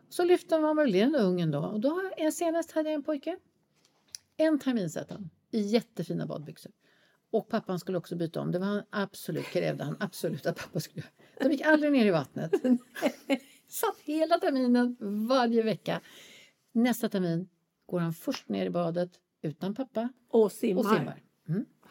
Så 0.09 0.25
lyfter 0.25 0.61
man 0.61 0.93
den 0.93 1.15
ungen 1.15 1.51
då 1.51 1.59
och 1.59 1.81
då 1.81 2.11
jag, 2.17 2.33
senast 2.33 2.73
hade 2.73 2.89
jag 2.89 2.95
en 2.95 3.03
pojke. 3.03 3.37
En 4.37 4.59
termin 4.59 4.91
satt 4.91 5.11
han 5.11 5.31
i 5.51 5.61
jättefina 5.61 6.27
badbyxor. 6.27 6.73
Och 7.31 7.49
pappan 7.49 7.79
skulle 7.79 7.99
också 7.99 8.17
byta 8.17 8.41
om. 8.41 8.53
Det 8.53 8.59
var 8.59 8.67
han 8.67 8.83
absolut, 8.91 9.45
krävde 9.45 9.85
han 9.85 9.97
absolut 10.01 10.47
att 10.47 10.57
pappa 10.57 10.81
skulle. 10.81 11.05
De 11.41 11.53
gick 11.53 11.61
aldrig 11.61 11.93
ner 11.93 12.07
i 12.07 12.11
vattnet. 12.11 12.53
Satt 13.69 13.99
hela 14.03 14.39
terminen, 14.39 14.97
varje 15.29 15.63
vecka. 15.63 16.01
Nästa 16.73 17.09
termin 17.09 17.49
går 17.87 18.01
han 18.01 18.13
först 18.13 18.49
ner 18.49 18.67
i 18.67 18.71
badet 18.71 19.11
utan 19.43 19.75
pappa 19.75 20.09
Och 20.29 20.53
simmar. 20.53 20.81
och 20.81 20.87
simmar. 20.87 21.24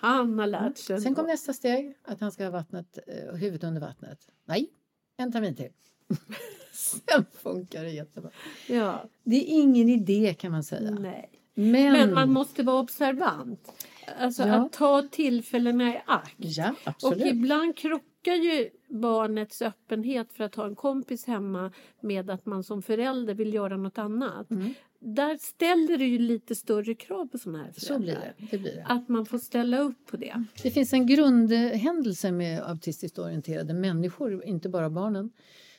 Mm. 0.02 0.16
Han 0.16 0.40
har 0.40 0.48
lärt 0.48 0.78
sig. 0.78 1.02
Sen 1.02 1.16
kom 1.16 1.26
nästa 1.26 1.54
steg, 1.54 1.98
att 2.04 2.22
han 2.22 2.32
ska 2.32 2.44
ha 2.44 2.52
vattnet, 2.52 2.98
eh, 3.08 3.36
huvudet 3.36 3.64
under 3.64 3.82
vattnet. 3.82 4.20
Nej, 4.46 4.70
en 5.18 5.32
termin 5.32 5.56
till. 5.56 5.70
Sen 6.72 7.26
funkar 7.34 7.84
det 7.84 7.90
jättebra. 7.92 8.30
Ja. 8.70 9.04
Det 9.24 9.36
är 9.36 9.46
ingen 9.62 9.90
idé 9.90 10.34
kan 10.40 10.52
man 10.52 10.64
säga. 10.64 10.92
Nej. 10.92 11.30
Men, 11.56 11.94
Men 11.94 12.14
man 12.14 12.32
måste 12.32 12.64
vara 12.64 12.80
observant. 12.80 13.74
Alltså 14.20 14.44
Ja. 14.48 14.54
att 14.54 14.72
ta 14.74 15.02
tillfällena 15.12 15.94
i 15.94 16.02
akt. 16.06 16.36
Ja, 16.38 16.76
Och 17.04 17.18
ibland 17.18 17.78
krockar 17.78 18.34
ju 18.36 18.70
barnets 18.88 19.62
öppenhet 19.62 20.34
för 20.34 20.44
att 20.44 20.56
ha 20.56 20.66
en 20.66 20.76
kompis 20.76 21.26
hemma 21.26 21.72
med 22.02 22.30
att 22.30 22.46
man 22.46 22.64
som 22.64 22.82
förälder 22.82 23.34
vill 23.34 23.54
göra 23.54 23.78
något 23.78 23.98
annat. 23.98 24.52
Mm. 24.52 24.74
Där 25.06 25.38
ställer 25.38 25.98
det 25.98 26.06
ju 26.06 26.20
lite 26.20 26.56
större 26.56 26.96
krav 26.96 27.26
på 27.26 27.38
sådana 27.38 27.64
här 27.64 27.72
föräldrar. 27.72 27.98
Så 27.98 28.04
blir 28.04 28.14
det. 28.14 28.48
det, 28.52 28.58
blir 28.58 28.76
det. 28.76 28.86
Att 28.86 29.10
man 29.10 29.26
får 29.26 29.38
ställa 29.38 29.80
upp 29.80 30.06
på 30.06 30.18
det. 30.18 30.44
Det 30.64 30.72
finns 30.72 30.94
en 30.94 31.08
grundhändelse 31.08 32.32
med 32.32 32.64
autistiskt 32.64 33.20
orienterade 33.20 33.74
människor, 33.74 34.46
inte 34.46 34.70
bara 34.70 34.90
barnen. 34.90 35.32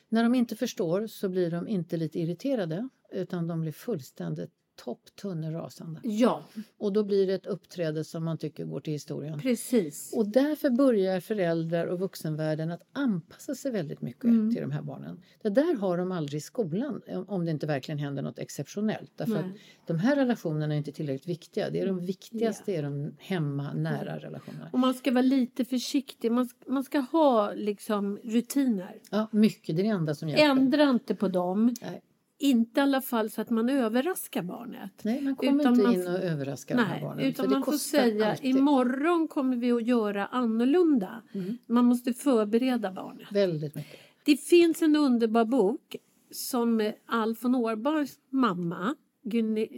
När 0.09 0.23
de 0.23 0.35
inte 0.35 0.55
förstår 0.55 1.07
så 1.07 1.29
blir 1.29 1.51
de 1.51 1.67
inte 1.67 1.97
lite 1.97 2.19
irriterade 2.19 2.89
utan 3.11 3.47
de 3.47 3.61
blir 3.61 3.71
fullständigt 3.71 4.51
topptunnerasande. 4.75 5.99
Ja, 6.03 6.43
Och 6.77 6.93
då 6.93 7.03
blir 7.03 7.27
det 7.27 7.33
ett 7.33 7.45
uppträde 7.45 8.03
som 8.03 8.23
man 8.25 8.37
tycker 8.37 8.65
går 8.65 8.79
till 8.79 8.93
historien. 8.93 9.39
precis. 9.39 10.13
Och 10.15 10.27
därför 10.29 10.69
börjar 10.69 11.19
föräldrar 11.19 11.87
och 11.87 11.99
vuxenvärlden 11.99 12.71
att 12.71 12.81
anpassa 12.91 13.55
sig 13.55 13.71
väldigt 13.71 14.01
mycket 14.01 14.23
Mm. 14.23 14.51
till 14.53 14.61
de 14.61 14.71
här 14.71 14.81
barnen. 14.81 15.21
Det 15.41 15.49
där 15.49 15.75
har 15.77 15.97
de 15.97 16.11
aldrig 16.11 16.37
i 16.37 16.41
skolan 16.41 17.01
om- 17.07 17.25
om 17.27 17.45
det 17.45 17.51
inte 17.51 17.67
verkligen 17.67 17.99
händer 17.99 18.23
något 18.23 18.39
exceptionellt. 18.39 19.11
Därför 19.15 19.35
att 19.35 19.45
de 19.87 19.99
här 19.99 20.15
relationerna 20.15 20.73
är 20.73 20.77
inte 20.77 20.91
tillräckligt 20.91 21.27
viktiga. 21.27 21.69
Det 21.69 21.79
är 21.79 21.87
de 21.87 21.99
viktigaste, 22.05 22.73
är 22.75 22.83
de 22.83 23.11
hemma, 23.19 23.73
nära 23.73 24.17
relationerna. 24.19 24.69
Och 24.73 24.79
man 24.79 24.93
ska 24.93 25.11
vara 25.11 25.21
lite 25.21 25.65
försiktig. 25.65 26.31
Man 26.31 26.45
ska, 26.45 26.71
man 26.71 26.83
ska 26.83 26.99
ha 26.99 27.53
liksom 27.53 28.17
rutiner. 28.23 29.01
Ja, 29.11 29.27
mycket. 29.31 29.75
Det 29.75 29.81
är 29.81 29.83
det 29.83 29.89
enda 29.89 30.15
som 30.15 30.29
hjälper. 30.29 30.45
Ändra 30.45 30.89
inte 30.89 31.15
på 31.15 31.27
dem. 31.27 31.75
Nej. 31.81 32.01
Inte 32.37 32.79
i 32.79 32.83
alla 32.83 33.01
fall 33.01 33.29
så 33.29 33.41
att 33.41 33.49
man 33.49 33.69
överraskar 33.69 34.43
barnet. 34.43 34.91
Nej, 35.03 35.21
man 35.21 35.35
kommer 35.35 35.59
Utan 35.61 35.73
inte 35.73 35.83
man 35.83 35.93
in 35.93 36.07
och 36.07 36.19
överraskar 36.19 36.75
Nej, 36.75 37.01
barnen. 37.01 37.25
utan 37.25 37.49
man 37.49 37.63
får 37.63 37.71
säga 37.71 38.31
alltid 38.31 38.49
imorgon 38.55 39.27
kommer 39.27 39.57
vi 39.57 39.71
att 39.71 39.87
göra 39.87 40.25
annorlunda. 40.25 41.21
Mm. 41.33 41.57
Man 41.65 41.85
måste 41.85 42.13
förbereda 42.13 42.91
barnet. 42.91 43.31
väldigt 43.31 43.75
mycket. 43.75 43.99
Det 44.25 44.37
finns 44.37 44.81
en 44.81 44.95
underbar 44.95 45.45
bok 45.45 45.95
som 46.31 46.91
Alf 47.05 47.43
von 47.43 47.55
Årbergs 47.55 48.19
mamma, 48.29 48.95
Gunni, 49.23 49.69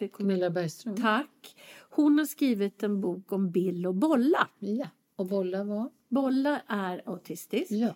eh, 0.00 0.08
Camilla 0.08 0.50
Bergström. 0.50 0.96
Tack. 0.96 1.56
Hon 1.90 2.18
har 2.18 2.26
skrivit 2.26 2.82
en 2.82 3.00
bok 3.00 3.32
om 3.32 3.50
Bill 3.50 3.86
och 3.86 3.94
Bolla. 3.94 4.48
Ja. 4.58 4.86
Och 5.16 5.26
bolla 5.26 5.64
var? 5.64 5.90
Bolla 6.08 6.60
är 6.66 7.02
autistisk. 7.06 7.70
Ja. 7.70 7.94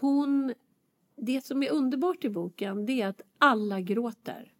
Hon, 0.00 0.54
det 1.20 1.44
som 1.46 1.62
är 1.62 1.70
underbart 1.70 2.24
i 2.24 2.28
boken 2.28 2.86
det 2.86 3.00
är 3.02 3.06
att 3.08 3.20
alla 3.38 3.80
gråter. 3.80 4.52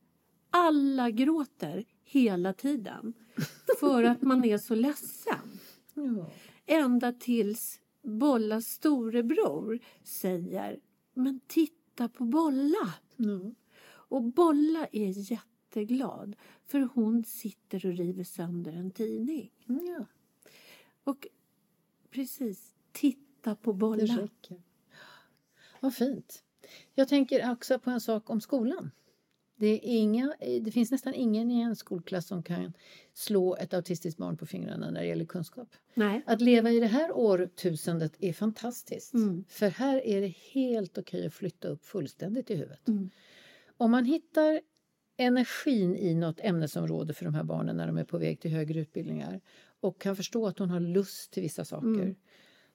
Alla 0.50 1.10
gråter 1.10 1.84
hela 2.04 2.52
tiden. 2.52 3.12
För 3.80 4.02
att 4.04 4.22
man 4.22 4.44
är 4.44 4.58
så 4.58 4.74
ledsen. 4.74 5.34
ja. 5.94 6.30
Ända 6.66 7.12
tills 7.12 7.80
Bollas 8.02 8.66
storebror 8.66 9.78
säger 10.02 10.80
Men 11.14 11.40
titta 11.46 12.08
på 12.08 12.24
Bolla! 12.24 12.94
Ja. 13.16 13.52
Och 13.90 14.22
Bolla 14.22 14.86
är 14.92 15.32
jätteglad 15.32 16.36
för 16.66 16.88
hon 16.94 17.24
sitter 17.24 17.86
och 17.86 17.92
river 17.92 18.24
sönder 18.24 18.72
en 18.72 18.90
tidning. 18.90 19.50
ja. 19.66 20.04
Och 21.04 21.26
precis, 22.10 22.74
titta 22.92 23.54
på 23.56 23.72
Det 23.72 23.78
Bolla. 23.78 24.04
räcker. 24.22 24.62
Vad 25.80 25.94
fint. 25.94 26.44
Jag 26.94 27.08
tänker 27.08 27.50
också 27.50 27.78
på 27.78 27.90
en 27.90 28.00
sak 28.00 28.30
om 28.30 28.40
skolan. 28.40 28.90
Det, 29.56 29.78
inga, 29.78 30.34
det 30.60 30.70
finns 30.70 30.90
nästan 30.90 31.14
ingen 31.14 31.50
i 31.50 31.60
en 31.60 31.76
skolklass 31.76 32.26
som 32.26 32.42
kan 32.42 32.72
slå 33.14 33.56
ett 33.56 33.74
autistiskt 33.74 34.18
barn 34.18 34.36
på 34.36 34.46
fingrarna 34.46 34.90
när 34.90 35.00
det 35.00 35.06
gäller 35.06 35.24
kunskap. 35.24 35.68
Nej. 35.94 36.22
Att 36.26 36.40
leva 36.40 36.70
i 36.70 36.80
det 36.80 36.86
här 36.86 37.12
årtusendet 37.12 38.12
är 38.18 38.32
fantastiskt. 38.32 39.14
Mm. 39.14 39.44
För 39.48 39.68
här 39.68 40.06
är 40.06 40.20
det 40.20 40.34
helt 40.52 40.98
okej 40.98 41.26
att 41.26 41.34
flytta 41.34 41.68
upp 41.68 41.84
fullständigt 41.84 42.50
i 42.50 42.54
huvudet. 42.56 42.88
Mm. 42.88 43.10
Om 43.76 43.90
man 43.90 44.04
hittar 44.04 44.60
energin 45.16 45.96
i 45.96 46.14
något 46.14 46.40
ämnesområde 46.40 47.14
för 47.14 47.24
de 47.24 47.34
här 47.34 47.44
barnen 47.44 47.76
när 47.76 47.86
de 47.86 47.98
är 47.98 48.04
på 48.04 48.18
väg 48.18 48.40
till 48.40 48.50
högre 48.50 48.80
utbildningar 48.80 49.40
och 49.80 50.00
kan 50.00 50.16
förstå 50.16 50.46
att 50.46 50.58
hon 50.58 50.70
har 50.70 50.80
lust 50.80 51.30
till 51.30 51.42
vissa 51.42 51.64
saker 51.64 51.86
Mm. 51.88 52.14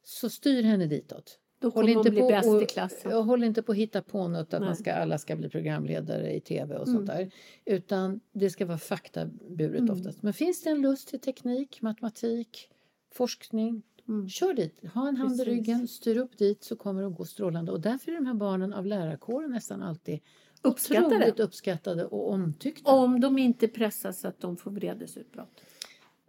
så 0.03 0.29
styr 0.29 0.63
henne 0.63 0.85
ditåt. 0.85 1.39
Då 1.63 1.71
kommer 1.71 1.93
hon 1.95 2.03
bli 2.03 2.21
bäst 2.21 2.47
och, 2.49 2.61
i 2.61 2.65
klassen. 2.65 3.13
och 3.13 3.25
håll 3.25 3.43
inte 3.43 3.61
på 3.61 3.71
att 3.71 3.77
hitta 3.77 4.01
på 4.01 4.27
något 4.27 4.53
att 4.53 4.59
Nej. 4.59 4.69
man 4.69 4.75
ska, 4.75 4.93
alla 4.93 5.17
ska 5.17 5.35
bli 5.35 5.49
programledare 5.49 6.33
i 6.35 6.39
tv 6.41 6.75
och 6.75 6.87
Mm. 6.87 6.95
sånt 6.99 7.07
där. 7.07 7.31
Utan 7.65 8.19
det 8.31 8.49
ska 8.49 8.65
vara 8.65 8.77
faktaburet 8.77 9.79
Mm. 9.81 9.89
oftast. 9.93 10.23
Men 10.23 10.33
finns 10.33 10.61
det 10.63 10.69
en 10.69 10.81
lust 10.81 11.07
till 11.07 11.19
teknik, 11.19 11.81
matematik, 11.81 12.69
forskning. 13.13 13.83
Mm. 14.07 14.29
Kör 14.29 14.53
dit, 14.53 14.79
ha 14.93 15.07
en 15.07 15.17
hand 15.17 15.33
i 15.33 15.37
Precis. 15.37 15.47
ryggen, 15.53 15.87
styr 15.87 16.17
upp 16.17 16.37
dit 16.37 16.63
så 16.63 16.75
kommer 16.75 17.03
att 17.03 17.15
gå 17.15 17.25
strålande. 17.25 17.71
Och 17.71 17.81
därför 17.81 18.11
är 18.11 18.15
de 18.15 18.25
här 18.25 18.33
barnen 18.33 18.73
av 18.73 18.85
lärarkåren 18.85 19.51
nästan 19.51 19.81
alltid 19.81 20.19
Uppskattade. 20.61 21.15
otroligt 21.15 21.39
uppskattade 21.39 22.05
och 22.05 22.31
omtyckta. 22.31 22.91
Om 22.91 23.19
de 23.19 23.37
inte 23.37 23.67
pressas 23.67 24.19
så 24.19 24.27
att 24.27 24.39
de 24.39 24.57
får 24.57 24.71
vredesutbrott. 24.71 25.61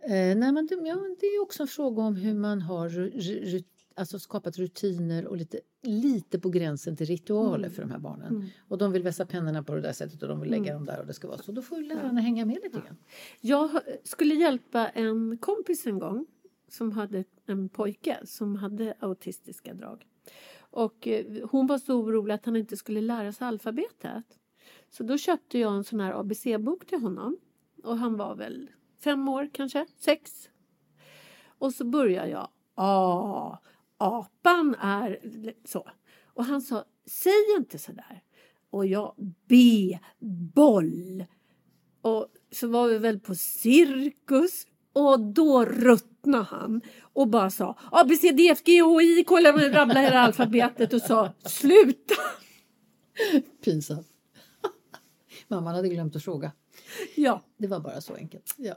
Eh, 0.03 0.11
nej, 0.11 0.53
men 0.53 0.67
det, 0.67 0.75
ja, 0.75 0.97
det 1.21 1.27
är 1.27 1.43
också 1.43 1.63
en 1.63 1.67
fråga 1.67 2.03
om 2.03 2.17
hur 2.17 2.35
man 2.35 2.63
har 2.63 2.89
alltså 3.95 4.19
skapat 4.19 4.59
rutiner 4.59 5.27
och 5.27 5.37
lite, 5.37 5.61
lite 5.83 6.39
på 6.39 6.49
gränsen 6.49 6.97
till 6.97 7.07
ritualer 7.07 7.69
för 7.69 7.83
de 7.83 7.91
här 7.91 7.99
barnen. 7.99 8.51
Och 8.69 8.79
de 8.79 8.93
vill 8.93 9.03
vässa 9.03 9.27
pennorna 9.27 9.63
på 9.63 9.75
det 9.75 9.81
där 9.81 9.93
sättet 9.93 10.23
och 10.23 10.29
de 10.29 10.41
vill 10.41 10.51
lägga 10.51 10.75
dem 10.75 10.85
där 10.85 11.01
och 11.01 11.07
det 11.07 11.15
ska 11.15 11.29
vara 11.29 11.39
så. 11.39 11.53
Då 11.53 11.63
får 11.63 11.79
ju 11.79 11.85
lärarna 11.85 12.21
hänga 12.21 12.45
med 12.45 12.59
lite 12.63 12.81
grann. 12.81 12.97
Jag 13.41 13.71
skulle 14.05 14.35
hjälpa 14.35 14.89
en 14.89 15.39
kompis 15.39 15.87
en 15.87 15.99
gång 15.99 16.27
som 16.69 16.93
hade 16.93 17.25
en 17.47 17.69
pojke 17.69 18.19
som 18.25 18.57
hade 18.57 18.95
autistiska 19.01 19.75
drag. 19.75 20.07
Och 20.59 21.09
eh, 21.09 21.49
hon 21.51 21.67
var 21.67 21.79
så 21.79 21.95
orolig 21.95 22.35
att 22.35 22.45
han 22.45 22.57
inte 22.57 22.77
skulle 22.77 23.01
lära 23.01 23.33
sig 23.33 23.47
alfabetet. 23.47 24.25
Så 24.91 25.03
då 25.03 25.19
köpte 25.19 25.59
jag 25.59 25.75
en 25.75 25.85
sån 25.85 26.01
här 26.01 26.21
ABC-bok 26.21 26.87
till 26.87 26.99
honom. 27.01 27.37
Och 27.83 27.99
han 27.99 28.17
var 28.17 28.35
väl 28.35 28.71
fem 29.01 29.29
år 29.29 29.51
kanske, 29.53 29.87
sex. 29.97 30.49
Och 31.47 31.75
så 31.75 31.85
började 31.85 32.29
jag. 32.29 32.49
A, 32.75 33.59
apan 33.99 34.75
är 34.81 35.19
så. 35.65 35.89
Och 36.35 36.45
han 36.45 36.63
sa, 36.63 36.85
säg 37.07 37.57
inte 37.59 37.79
så 37.79 37.93
där. 37.93 38.23
Och 38.71 38.87
jag, 38.87 39.15
B, 39.49 39.99
boll. 40.55 41.25
Och 42.03 42.27
så 42.53 42.69
var 42.69 42.89
vi 42.89 42.99
väl 42.99 43.21
på 43.21 43.35
cirkus 43.35 44.67
och 44.93 45.21
då 45.21 45.65
ruttnade 45.65 46.45
han 46.45 46.81
och 47.03 47.29
bara 47.29 47.51
sa 47.51 47.79
A, 47.93 48.05
B, 48.09 48.17
C, 48.17 48.31
D, 48.31 48.49
F, 48.49 48.59
G, 48.65 48.81
H, 48.81 49.01
I, 49.01 49.25
K, 49.25 49.39
L, 49.39 49.47
M, 49.47 49.59
N, 49.59 49.73
rabbla 49.73 50.01
hela 50.01 50.21
alfabetet 50.21 50.93
och 50.93 51.03
sa 51.03 51.33
sluta. 51.45 52.15
Pinsamt. 53.65 54.07
Mamman 55.49 55.75
hade 55.75 55.89
glömt 55.89 56.17
att 56.17 56.25
fråga. 56.25 56.53
Ja, 57.17 57.43
Det 57.57 57.67
var 57.67 57.81
bara 57.81 58.01
så 58.01 58.15
enkelt. 58.15 58.55
Ja. 58.57 58.75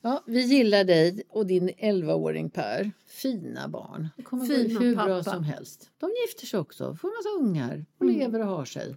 Ja, 0.00 0.22
vi 0.26 0.40
gillar 0.42 0.84
dig 0.84 1.22
och 1.28 1.46
din 1.46 1.68
11-åring 1.70 2.50
Per. 2.50 2.90
Fina 3.06 3.68
barn. 3.68 4.08
Det 4.16 4.22
kommer 4.22 4.44
Fina 4.46 4.78
gå 4.78 4.84
hur 4.84 4.94
bra 4.94 5.04
pappa. 5.06 5.22
som 5.22 5.44
helst. 5.44 5.90
De 5.98 6.10
gifter 6.26 6.46
sig 6.46 6.60
också, 6.60 6.94
får 6.94 7.08
en 7.08 7.14
massa 7.14 7.28
ungar 7.48 7.86
och 7.98 8.06
lever 8.06 8.40
och 8.40 8.46
har 8.46 8.64
sig. 8.64 8.96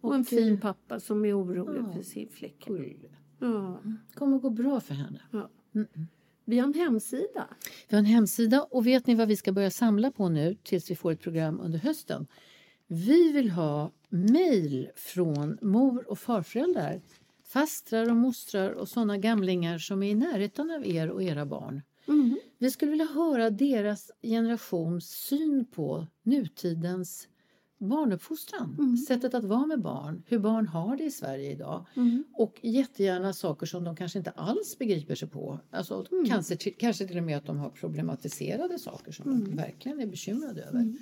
och 0.00 0.14
en 0.14 0.24
fin 0.24 0.52
eh, 0.54 0.60
pappa 0.60 1.00
som 1.00 1.24
är 1.24 1.38
orolig 1.42 1.80
Ja. 1.88 1.92
för 1.92 2.02
sin 2.02 2.28
flicka. 2.28 2.70
gull. 2.72 3.08
Ja. 3.38 3.80
Kommer 4.14 4.38
gå 4.38 4.50
bra 4.50 4.80
för 4.80 4.94
henne. 4.94 5.20
Ja. 5.30 5.50
Vi 6.44 6.58
har 6.58 6.66
en 6.68 6.74
hemsida. 6.74 7.48
Vi 7.88 7.96
har 7.96 7.98
en 7.98 8.04
hemsida 8.04 8.62
och 8.70 8.86
vet 8.86 9.06
ni 9.06 9.14
vad 9.14 9.28
vi 9.28 9.36
ska 9.36 9.52
börja 9.52 9.70
samla 9.70 10.10
på 10.10 10.28
nu 10.28 10.56
tills 10.62 10.90
vi 10.90 10.96
får 10.96 11.12
ett 11.12 11.20
program 11.20 11.60
under 11.60 11.78
hösten? 11.78 12.26
Vi 12.86 13.32
vill 13.32 13.50
ha 13.50 13.92
mejl 14.08 14.88
från 14.96 15.58
mor 15.62 16.10
och 16.10 16.18
farföräldrar, 16.18 17.00
fastrar 17.54 18.10
och 18.10 18.16
mostrar 18.16 18.70
och 18.70 18.88
sådana 18.88 19.18
gamlingar 19.18 19.78
som 19.78 20.02
är 20.02 20.10
i 20.10 20.14
närheten 20.14 20.70
av 20.70 20.86
er 20.86 21.10
och 21.10 21.22
era 21.22 21.46
barn. 21.46 21.82
Mm. 22.08 22.38
Vi 22.58 22.70
skulle 22.70 22.90
vilja 22.90 23.06
höra 23.14 23.50
deras 23.50 24.10
generations 24.22 25.04
syn 25.10 25.66
på 25.74 26.06
nutidens 26.22 27.28
barnuppfostran, 27.78 28.96
sättet 29.08 29.34
att 29.34 29.44
vara 29.44 29.66
med 29.66 29.82
barn, 29.82 30.22
hur 30.26 30.38
barn 30.38 30.68
har 30.68 30.96
det 30.96 31.04
i 31.04 31.10
Sverige 31.10 31.50
idag 31.50 31.86
och 32.32 32.58
jättegärna 32.62 33.32
saker 33.32 33.66
som 33.66 33.84
de 33.84 33.96
kanske 33.96 34.18
inte 34.18 34.30
alls 34.30 34.78
begriper 34.78 35.14
sig 35.14 35.28
på. 35.28 35.60
Alltså, 35.70 36.06
kanske, 36.28 36.56
till, 36.56 36.74
kanske 36.78 37.06
till 37.06 37.18
och 37.18 37.24
med 37.24 37.36
att 37.38 37.46
de 37.46 37.58
har 37.58 37.70
problematiserade 37.70 38.78
saker 38.78 39.12
som 39.12 39.24
de 39.44 39.56
verkligen 39.56 40.00
är 40.00 40.06
bekymrade 40.06 40.62
över. 40.62 40.94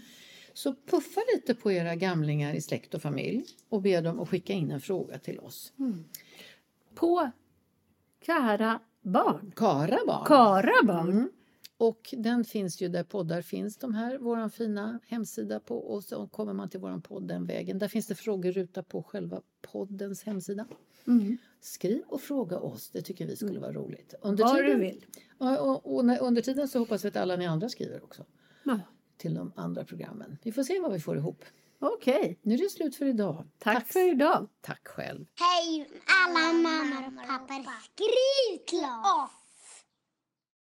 Så 0.55 0.75
puffa 0.91 1.21
lite 1.35 1.55
på 1.55 1.73
era 1.73 1.95
gamlingar 1.95 2.55
i 2.55 2.61
släkt 2.61 2.95
och 2.95 3.03
familj 3.03 3.45
och 3.69 3.83
be 3.83 4.01
dem 4.01 4.21
att 4.21 4.29
skicka 4.29 4.53
in 4.53 4.71
en 4.71 4.81
fråga 4.81 5.19
till 5.19 5.39
oss. 5.39 5.73
På 6.95 7.31
Kära 8.27 8.81
barn. 9.03 9.53
Kara 9.57 9.99
barn! 10.07 10.25
Kara 10.27 10.87
barn. 10.87 11.29
Och 11.77 12.15
den 12.19 12.45
finns 12.45 12.83
ju 12.83 12.89
där 12.89 13.05
poddar 13.05 13.43
finns, 13.43 13.77
de 13.77 13.95
här, 13.95 14.19
vår 14.19 14.49
fina 14.49 14.99
hemsida 15.07 15.61
på 15.61 15.79
och 15.79 16.05
så 16.05 16.27
kommer 16.27 16.53
man 16.53 16.69
till 16.69 16.81
vår 16.81 17.01
podd 17.01 17.29
den 17.29 17.47
vägen. 17.47 17.79
Där 17.79 17.89
finns 17.89 18.07
det 18.07 18.15
frågeruta 18.15 18.83
på 18.83 19.03
själva 19.03 19.41
poddens 19.73 20.23
hemsida. 20.23 20.67
Mm. 21.07 21.39
Skriv 21.61 22.03
och 22.07 22.21
fråga 22.21 22.59
oss, 22.59 22.91
det 22.91 23.03
tycker 23.03 23.27
vi 23.27 23.37
skulle 23.37 23.61
vara 23.61 23.73
roligt. 23.73 24.15
Under 24.23 24.45
Vad 24.45 24.57
du 24.57 24.65
tiden, 24.65 24.81
vill. 24.81 25.07
Ja, 25.39 25.59
och, 25.61 25.95
och 25.97 26.05
när, 26.05 26.23
under 26.23 26.43
tiden 26.43 26.69
så 26.69 26.79
hoppas 26.79 27.05
vi 27.05 27.09
att 27.09 27.17
alla 27.17 27.37
ni 27.37 27.47
andra 27.47 27.69
skriver 27.69 28.05
också 28.05 28.25
Ja. 28.65 28.81
till 29.17 29.35
de 29.35 29.53
andra 29.57 29.85
programmen. 29.85 30.39
Vi 30.43 30.53
får 30.53 30.63
se 30.63 30.81
vad 30.81 30.93
vi 30.93 31.01
får 31.01 31.17
ihop. 31.17 31.45
Okej, 31.85 32.39
Nu 32.43 32.55
är 32.55 32.59
det 32.59 32.71
slut 32.71 32.97
för 32.97 33.07
idag. 33.07 33.47
tack 33.59 33.87
för 33.93 34.11
idag. 34.13 34.49
Tack 34.61 34.89
själv. 34.89 35.27
Hej 35.35 35.89
alla 36.07 36.53
mammor 36.53 37.07
och 37.07 37.27
pappor. 37.29 37.65
Skriv 37.83 38.85
oss! 39.25 39.42